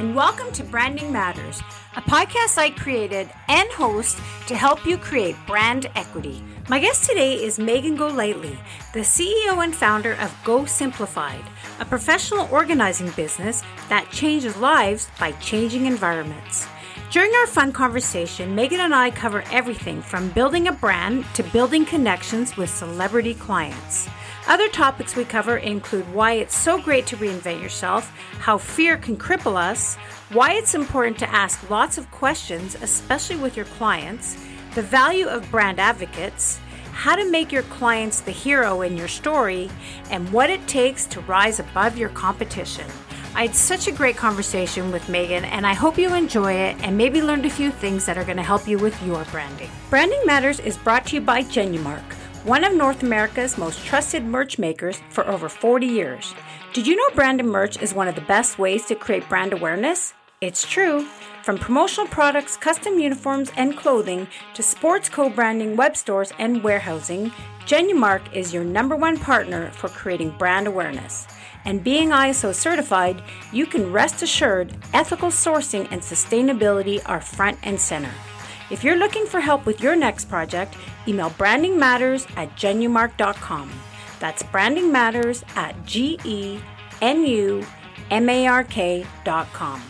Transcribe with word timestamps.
and 0.00 0.16
welcome 0.16 0.50
to 0.50 0.64
Branding 0.64 1.12
Matters, 1.12 1.60
a 1.94 2.00
podcast 2.00 2.56
I 2.56 2.70
created 2.70 3.28
and 3.48 3.70
host 3.70 4.18
to 4.46 4.56
help 4.56 4.86
you 4.86 4.96
create 4.96 5.36
brand 5.46 5.90
equity. 5.94 6.42
My 6.70 6.78
guest 6.78 7.04
today 7.06 7.34
is 7.34 7.58
Megan 7.58 7.96
Golightly, 7.96 8.58
the 8.94 9.00
CEO 9.00 9.62
and 9.62 9.76
founder 9.76 10.14
of 10.14 10.34
Go 10.42 10.64
Simplified, 10.64 11.44
a 11.80 11.84
professional 11.84 12.48
organizing 12.50 13.10
business 13.10 13.62
that 13.90 14.10
changes 14.10 14.56
lives 14.56 15.10
by 15.20 15.32
changing 15.32 15.84
environments. 15.84 16.66
During 17.10 17.34
our 17.34 17.46
fun 17.46 17.70
conversation, 17.70 18.54
Megan 18.54 18.80
and 18.80 18.94
I 18.94 19.10
cover 19.10 19.44
everything 19.52 20.00
from 20.00 20.30
building 20.30 20.68
a 20.68 20.72
brand 20.72 21.26
to 21.34 21.42
building 21.42 21.84
connections 21.84 22.56
with 22.56 22.70
celebrity 22.70 23.34
clients. 23.34 24.08
Other 24.50 24.68
topics 24.68 25.14
we 25.14 25.24
cover 25.24 25.58
include 25.58 26.12
why 26.12 26.32
it's 26.32 26.56
so 26.56 26.82
great 26.82 27.06
to 27.06 27.16
reinvent 27.16 27.62
yourself, 27.62 28.10
how 28.40 28.58
fear 28.58 28.96
can 28.96 29.16
cripple 29.16 29.54
us, 29.54 29.94
why 30.30 30.54
it's 30.54 30.74
important 30.74 31.20
to 31.20 31.30
ask 31.30 31.70
lots 31.70 31.98
of 31.98 32.10
questions, 32.10 32.74
especially 32.82 33.36
with 33.36 33.56
your 33.56 33.66
clients, 33.66 34.36
the 34.74 34.82
value 34.82 35.28
of 35.28 35.48
brand 35.52 35.78
advocates, 35.78 36.58
how 36.90 37.14
to 37.14 37.30
make 37.30 37.52
your 37.52 37.62
clients 37.62 38.22
the 38.22 38.32
hero 38.32 38.82
in 38.82 38.96
your 38.96 39.06
story, 39.06 39.70
and 40.10 40.28
what 40.32 40.50
it 40.50 40.66
takes 40.66 41.06
to 41.06 41.20
rise 41.20 41.60
above 41.60 41.96
your 41.96 42.08
competition. 42.08 42.86
I 43.36 43.46
had 43.46 43.54
such 43.54 43.86
a 43.86 43.92
great 43.92 44.16
conversation 44.16 44.90
with 44.90 45.08
Megan, 45.08 45.44
and 45.44 45.64
I 45.64 45.74
hope 45.74 45.96
you 45.96 46.12
enjoy 46.12 46.54
it 46.54 46.76
and 46.82 46.98
maybe 46.98 47.22
learned 47.22 47.46
a 47.46 47.50
few 47.50 47.70
things 47.70 48.04
that 48.06 48.18
are 48.18 48.24
going 48.24 48.36
to 48.36 48.42
help 48.42 48.66
you 48.66 48.78
with 48.78 49.00
your 49.04 49.22
branding. 49.26 49.70
Branding 49.90 50.22
Matters 50.26 50.58
is 50.58 50.76
brought 50.76 51.06
to 51.06 51.14
you 51.14 51.20
by 51.20 51.44
Genumark 51.44 52.02
one 52.44 52.64
of 52.64 52.74
North 52.74 53.02
America's 53.02 53.58
most 53.58 53.84
trusted 53.84 54.24
merch 54.24 54.58
makers 54.58 55.00
for 55.10 55.26
over 55.28 55.48
40 55.48 55.86
years. 55.86 56.34
Did 56.72 56.86
you 56.86 56.96
know 56.96 57.14
branded 57.14 57.44
merch 57.44 57.80
is 57.82 57.92
one 57.92 58.08
of 58.08 58.14
the 58.14 58.22
best 58.22 58.58
ways 58.58 58.86
to 58.86 58.94
create 58.94 59.28
brand 59.28 59.52
awareness? 59.52 60.14
It's 60.40 60.66
true. 60.66 61.06
From 61.42 61.58
promotional 61.58 62.06
products, 62.06 62.56
custom 62.56 62.98
uniforms, 62.98 63.52
and 63.58 63.76
clothing 63.76 64.26
to 64.54 64.62
sports 64.62 65.10
co 65.10 65.28
branding, 65.28 65.76
web 65.76 65.94
stores, 65.96 66.32
and 66.38 66.62
warehousing, 66.62 67.30
Genumark 67.66 68.22
is 68.32 68.54
your 68.54 68.64
number 68.64 68.96
one 68.96 69.18
partner 69.18 69.70
for 69.72 69.90
creating 69.90 70.34
brand 70.38 70.66
awareness. 70.66 71.26
And 71.66 71.84
being 71.84 72.08
ISO 72.08 72.54
certified, 72.54 73.22
you 73.52 73.66
can 73.66 73.92
rest 73.92 74.22
assured 74.22 74.74
ethical 74.94 75.28
sourcing 75.28 75.86
and 75.90 76.00
sustainability 76.00 77.02
are 77.04 77.20
front 77.20 77.58
and 77.62 77.78
center. 77.78 78.12
If 78.70 78.84
you're 78.84 78.96
looking 78.96 79.26
for 79.26 79.40
help 79.40 79.66
with 79.66 79.80
your 79.80 79.96
next 79.96 80.26
project, 80.28 80.74
email 81.08 81.30
brandingmatters 81.30 82.30
at 82.36 82.54
genumark.com. 82.56 83.70
That's 84.20 84.42
brandingmatters 84.44 85.44
at 85.56 85.74
G 85.84 86.18
E 86.24 86.60
N 87.00 87.24
U 87.26 87.64
M 88.10 88.28
A 88.28 88.46
R 88.46 88.64
K.com. 88.64 89.82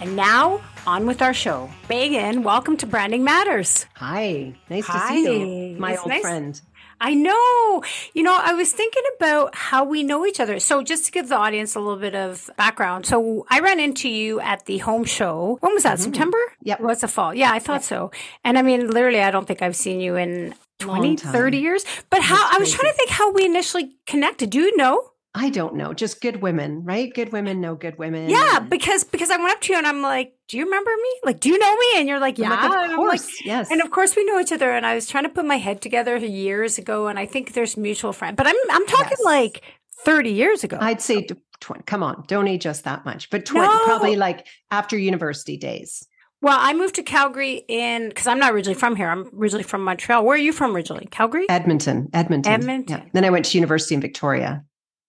And 0.00 0.16
now, 0.16 0.60
on 0.86 1.06
with 1.06 1.20
our 1.20 1.34
show. 1.34 1.68
Megan, 1.88 2.42
welcome 2.42 2.76
to 2.78 2.86
Branding 2.86 3.22
Matters. 3.24 3.84
Hi, 3.96 4.54
nice 4.70 4.86
Hi. 4.86 5.08
to 5.08 5.14
see 5.14 5.70
you, 5.72 5.78
my 5.78 5.92
it's 5.92 6.00
old 6.00 6.08
nice. 6.08 6.22
friend. 6.22 6.60
I 7.00 7.14
know. 7.14 7.82
You 8.12 8.22
know, 8.22 8.38
I 8.38 8.52
was 8.54 8.72
thinking 8.72 9.02
about 9.16 9.54
how 9.54 9.84
we 9.84 10.02
know 10.02 10.26
each 10.26 10.40
other. 10.40 10.60
So, 10.60 10.82
just 10.82 11.06
to 11.06 11.12
give 11.12 11.28
the 11.28 11.36
audience 11.36 11.74
a 11.74 11.80
little 11.80 11.98
bit 11.98 12.14
of 12.14 12.50
background. 12.56 13.06
So, 13.06 13.46
I 13.48 13.60
ran 13.60 13.80
into 13.80 14.08
you 14.08 14.40
at 14.40 14.66
the 14.66 14.78
home 14.78 15.04
show. 15.04 15.58
When 15.60 15.72
was 15.74 15.84
that? 15.84 15.94
Mm-hmm. 15.94 16.04
September? 16.04 16.38
Yep. 16.62 16.80
Was 16.80 17.00
the 17.00 17.08
fall? 17.08 17.34
Yeah, 17.34 17.50
I 17.52 17.58
thought 17.58 17.80
yep. 17.80 17.82
so. 17.82 18.10
And 18.44 18.58
I 18.58 18.62
mean, 18.62 18.90
literally, 18.90 19.20
I 19.20 19.30
don't 19.30 19.46
think 19.46 19.62
I've 19.62 19.76
seen 19.76 20.00
you 20.00 20.16
in 20.16 20.54
20, 20.80 21.16
30 21.16 21.58
years. 21.58 21.84
But 22.10 22.22
how, 22.22 22.36
I 22.36 22.58
was 22.58 22.72
trying 22.72 22.92
to 22.92 22.96
think 22.96 23.10
how 23.10 23.32
we 23.32 23.44
initially 23.44 23.96
connected. 24.06 24.50
Do 24.50 24.60
you 24.60 24.76
know? 24.76 25.10
I 25.32 25.48
don't 25.50 25.76
know, 25.76 25.94
just 25.94 26.20
good 26.20 26.42
women, 26.42 26.82
right? 26.84 27.12
Good 27.14 27.30
women 27.30 27.60
know 27.60 27.76
good 27.76 27.96
women. 27.98 28.28
Yeah, 28.28 28.58
because 28.58 29.04
because 29.04 29.30
I 29.30 29.36
went 29.36 29.52
up 29.52 29.60
to 29.62 29.72
you 29.72 29.78
and 29.78 29.86
I'm 29.86 30.02
like, 30.02 30.34
"Do 30.48 30.58
you 30.58 30.64
remember 30.64 30.90
me? 30.90 31.20
Like, 31.22 31.38
do 31.38 31.50
you 31.50 31.58
know 31.58 31.76
me?" 31.76 31.86
And 31.98 32.08
you're 32.08 32.18
like, 32.18 32.36
"Yeah." 32.36 32.50
Like, 32.50 32.90
of 32.90 32.96
course, 32.96 33.26
like, 33.26 33.46
yes. 33.46 33.70
And 33.70 33.80
of 33.80 33.92
course, 33.92 34.16
we 34.16 34.24
know 34.24 34.40
each 34.40 34.50
other. 34.50 34.72
And 34.72 34.84
I 34.84 34.96
was 34.96 35.06
trying 35.06 35.22
to 35.24 35.30
put 35.30 35.44
my 35.44 35.58
head 35.58 35.80
together 35.80 36.16
years 36.16 36.78
ago, 36.78 37.06
and 37.06 37.16
I 37.16 37.26
think 37.26 37.52
there's 37.52 37.76
mutual 37.76 38.12
friend. 38.12 38.36
But 38.36 38.48
I'm 38.48 38.56
I'm 38.72 38.86
talking 38.86 39.18
yes. 39.18 39.24
like 39.24 39.62
30 40.04 40.30
years 40.30 40.64
ago. 40.64 40.78
I'd 40.80 41.00
say 41.00 41.28
20. 41.60 41.84
Come 41.84 42.02
on, 42.02 42.24
don't 42.26 42.48
age 42.48 42.66
us 42.66 42.80
that 42.80 43.04
much, 43.04 43.30
but 43.30 43.46
20, 43.46 43.68
no. 43.68 43.84
probably 43.84 44.16
like 44.16 44.46
after 44.72 44.98
university 44.98 45.56
days. 45.56 46.04
Well, 46.42 46.56
I 46.58 46.72
moved 46.72 46.94
to 46.94 47.02
Calgary 47.02 47.62
in 47.68 48.08
because 48.08 48.26
I'm 48.26 48.38
not 48.38 48.52
originally 48.52 48.78
from 48.78 48.96
here. 48.96 49.10
I'm 49.10 49.30
originally 49.38 49.62
from 49.62 49.84
Montreal. 49.84 50.24
Where 50.24 50.34
are 50.34 50.38
you 50.38 50.52
from 50.52 50.74
originally? 50.74 51.06
Calgary? 51.10 51.46
Edmonton. 51.50 52.08
Edmonton. 52.14 52.52
Edmonton. 52.52 52.98
Yeah. 52.98 53.04
Then 53.12 53.24
I 53.26 53.30
went 53.30 53.44
to 53.44 53.58
university 53.58 53.94
in 53.94 54.00
Victoria. 54.00 54.64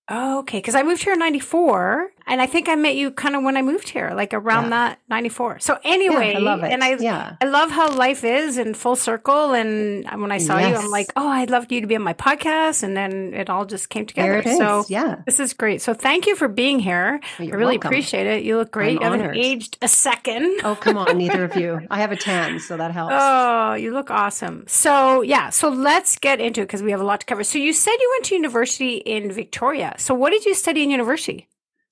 Oh, 0.09 0.39
okay. 0.39 0.57
Because 0.57 0.75
I 0.75 0.83
moved 0.83 1.03
here 1.03 1.13
in 1.13 1.19
94 1.19 2.11
and 2.31 2.41
I 2.41 2.45
think 2.45 2.69
I 2.69 2.75
met 2.75 2.95
you 2.95 3.11
kind 3.11 3.35
of 3.35 3.43
when 3.43 3.57
I 3.57 3.61
moved 3.61 3.89
here, 3.89 4.11
like 4.15 4.33
around 4.33 4.65
yeah. 4.65 4.69
that 4.69 4.99
94. 5.09 5.59
So 5.59 5.77
anyway, 5.83 6.31
yeah, 6.31 6.37
I 6.37 6.41
love 6.41 6.63
it. 6.63 6.71
And 6.71 6.81
I, 6.81 6.95
yeah. 6.95 7.35
I 7.41 7.45
love 7.45 7.71
how 7.71 7.93
life 7.93 8.23
is 8.23 8.57
in 8.57 8.73
full 8.73 8.95
circle. 8.95 9.51
And 9.51 10.05
when 10.05 10.31
I 10.31 10.37
saw 10.37 10.57
yes. 10.57 10.69
you, 10.69 10.75
I'm 10.77 10.89
like, 10.89 11.11
oh, 11.17 11.27
I'd 11.27 11.49
love 11.49 11.69
you 11.69 11.81
to 11.81 11.87
be 11.87 11.97
on 11.97 12.03
my 12.03 12.13
podcast. 12.13 12.83
And 12.83 12.95
then 12.95 13.33
it 13.33 13.49
all 13.49 13.65
just 13.65 13.89
came 13.89 14.05
together. 14.05 14.41
So 14.43 14.85
yeah, 14.87 15.23
this 15.25 15.41
is 15.41 15.53
great. 15.53 15.81
So 15.81 15.93
thank 15.93 16.25
you 16.25 16.37
for 16.37 16.47
being 16.47 16.79
here. 16.79 17.19
Well, 17.37 17.49
I 17.49 17.51
really 17.51 17.73
welcome. 17.73 17.89
appreciate 17.89 18.27
it. 18.27 18.43
You 18.43 18.55
look 18.55 18.71
great. 18.71 19.01
I'm 19.01 19.11
you 19.13 19.19
haven't 19.19 19.35
aged 19.35 19.77
a 19.81 19.89
second. 19.89 20.61
Oh, 20.63 20.75
come 20.75 20.97
on. 20.97 21.17
Neither 21.17 21.43
of 21.43 21.57
you. 21.57 21.85
I 21.91 21.99
have 21.99 22.13
a 22.13 22.15
tan, 22.15 22.61
so 22.61 22.77
that 22.77 22.91
helps. 22.91 23.13
Oh, 23.13 23.73
you 23.73 23.91
look 23.91 24.09
awesome. 24.09 24.63
So 24.67 25.21
yeah, 25.21 25.49
so 25.49 25.67
let's 25.67 26.17
get 26.17 26.39
into 26.39 26.61
it 26.61 26.67
because 26.67 26.81
we 26.81 26.91
have 26.91 27.01
a 27.01 27.05
lot 27.05 27.19
to 27.19 27.25
cover. 27.25 27.43
So 27.43 27.57
you 27.59 27.73
said 27.73 27.91
you 27.91 28.09
went 28.15 28.25
to 28.27 28.35
university 28.35 28.95
in 28.95 29.33
Victoria. 29.33 29.95
So 29.97 30.13
what 30.13 30.29
did 30.29 30.45
you 30.45 30.55
study 30.55 30.83
in 30.83 30.91
university? 30.91 31.49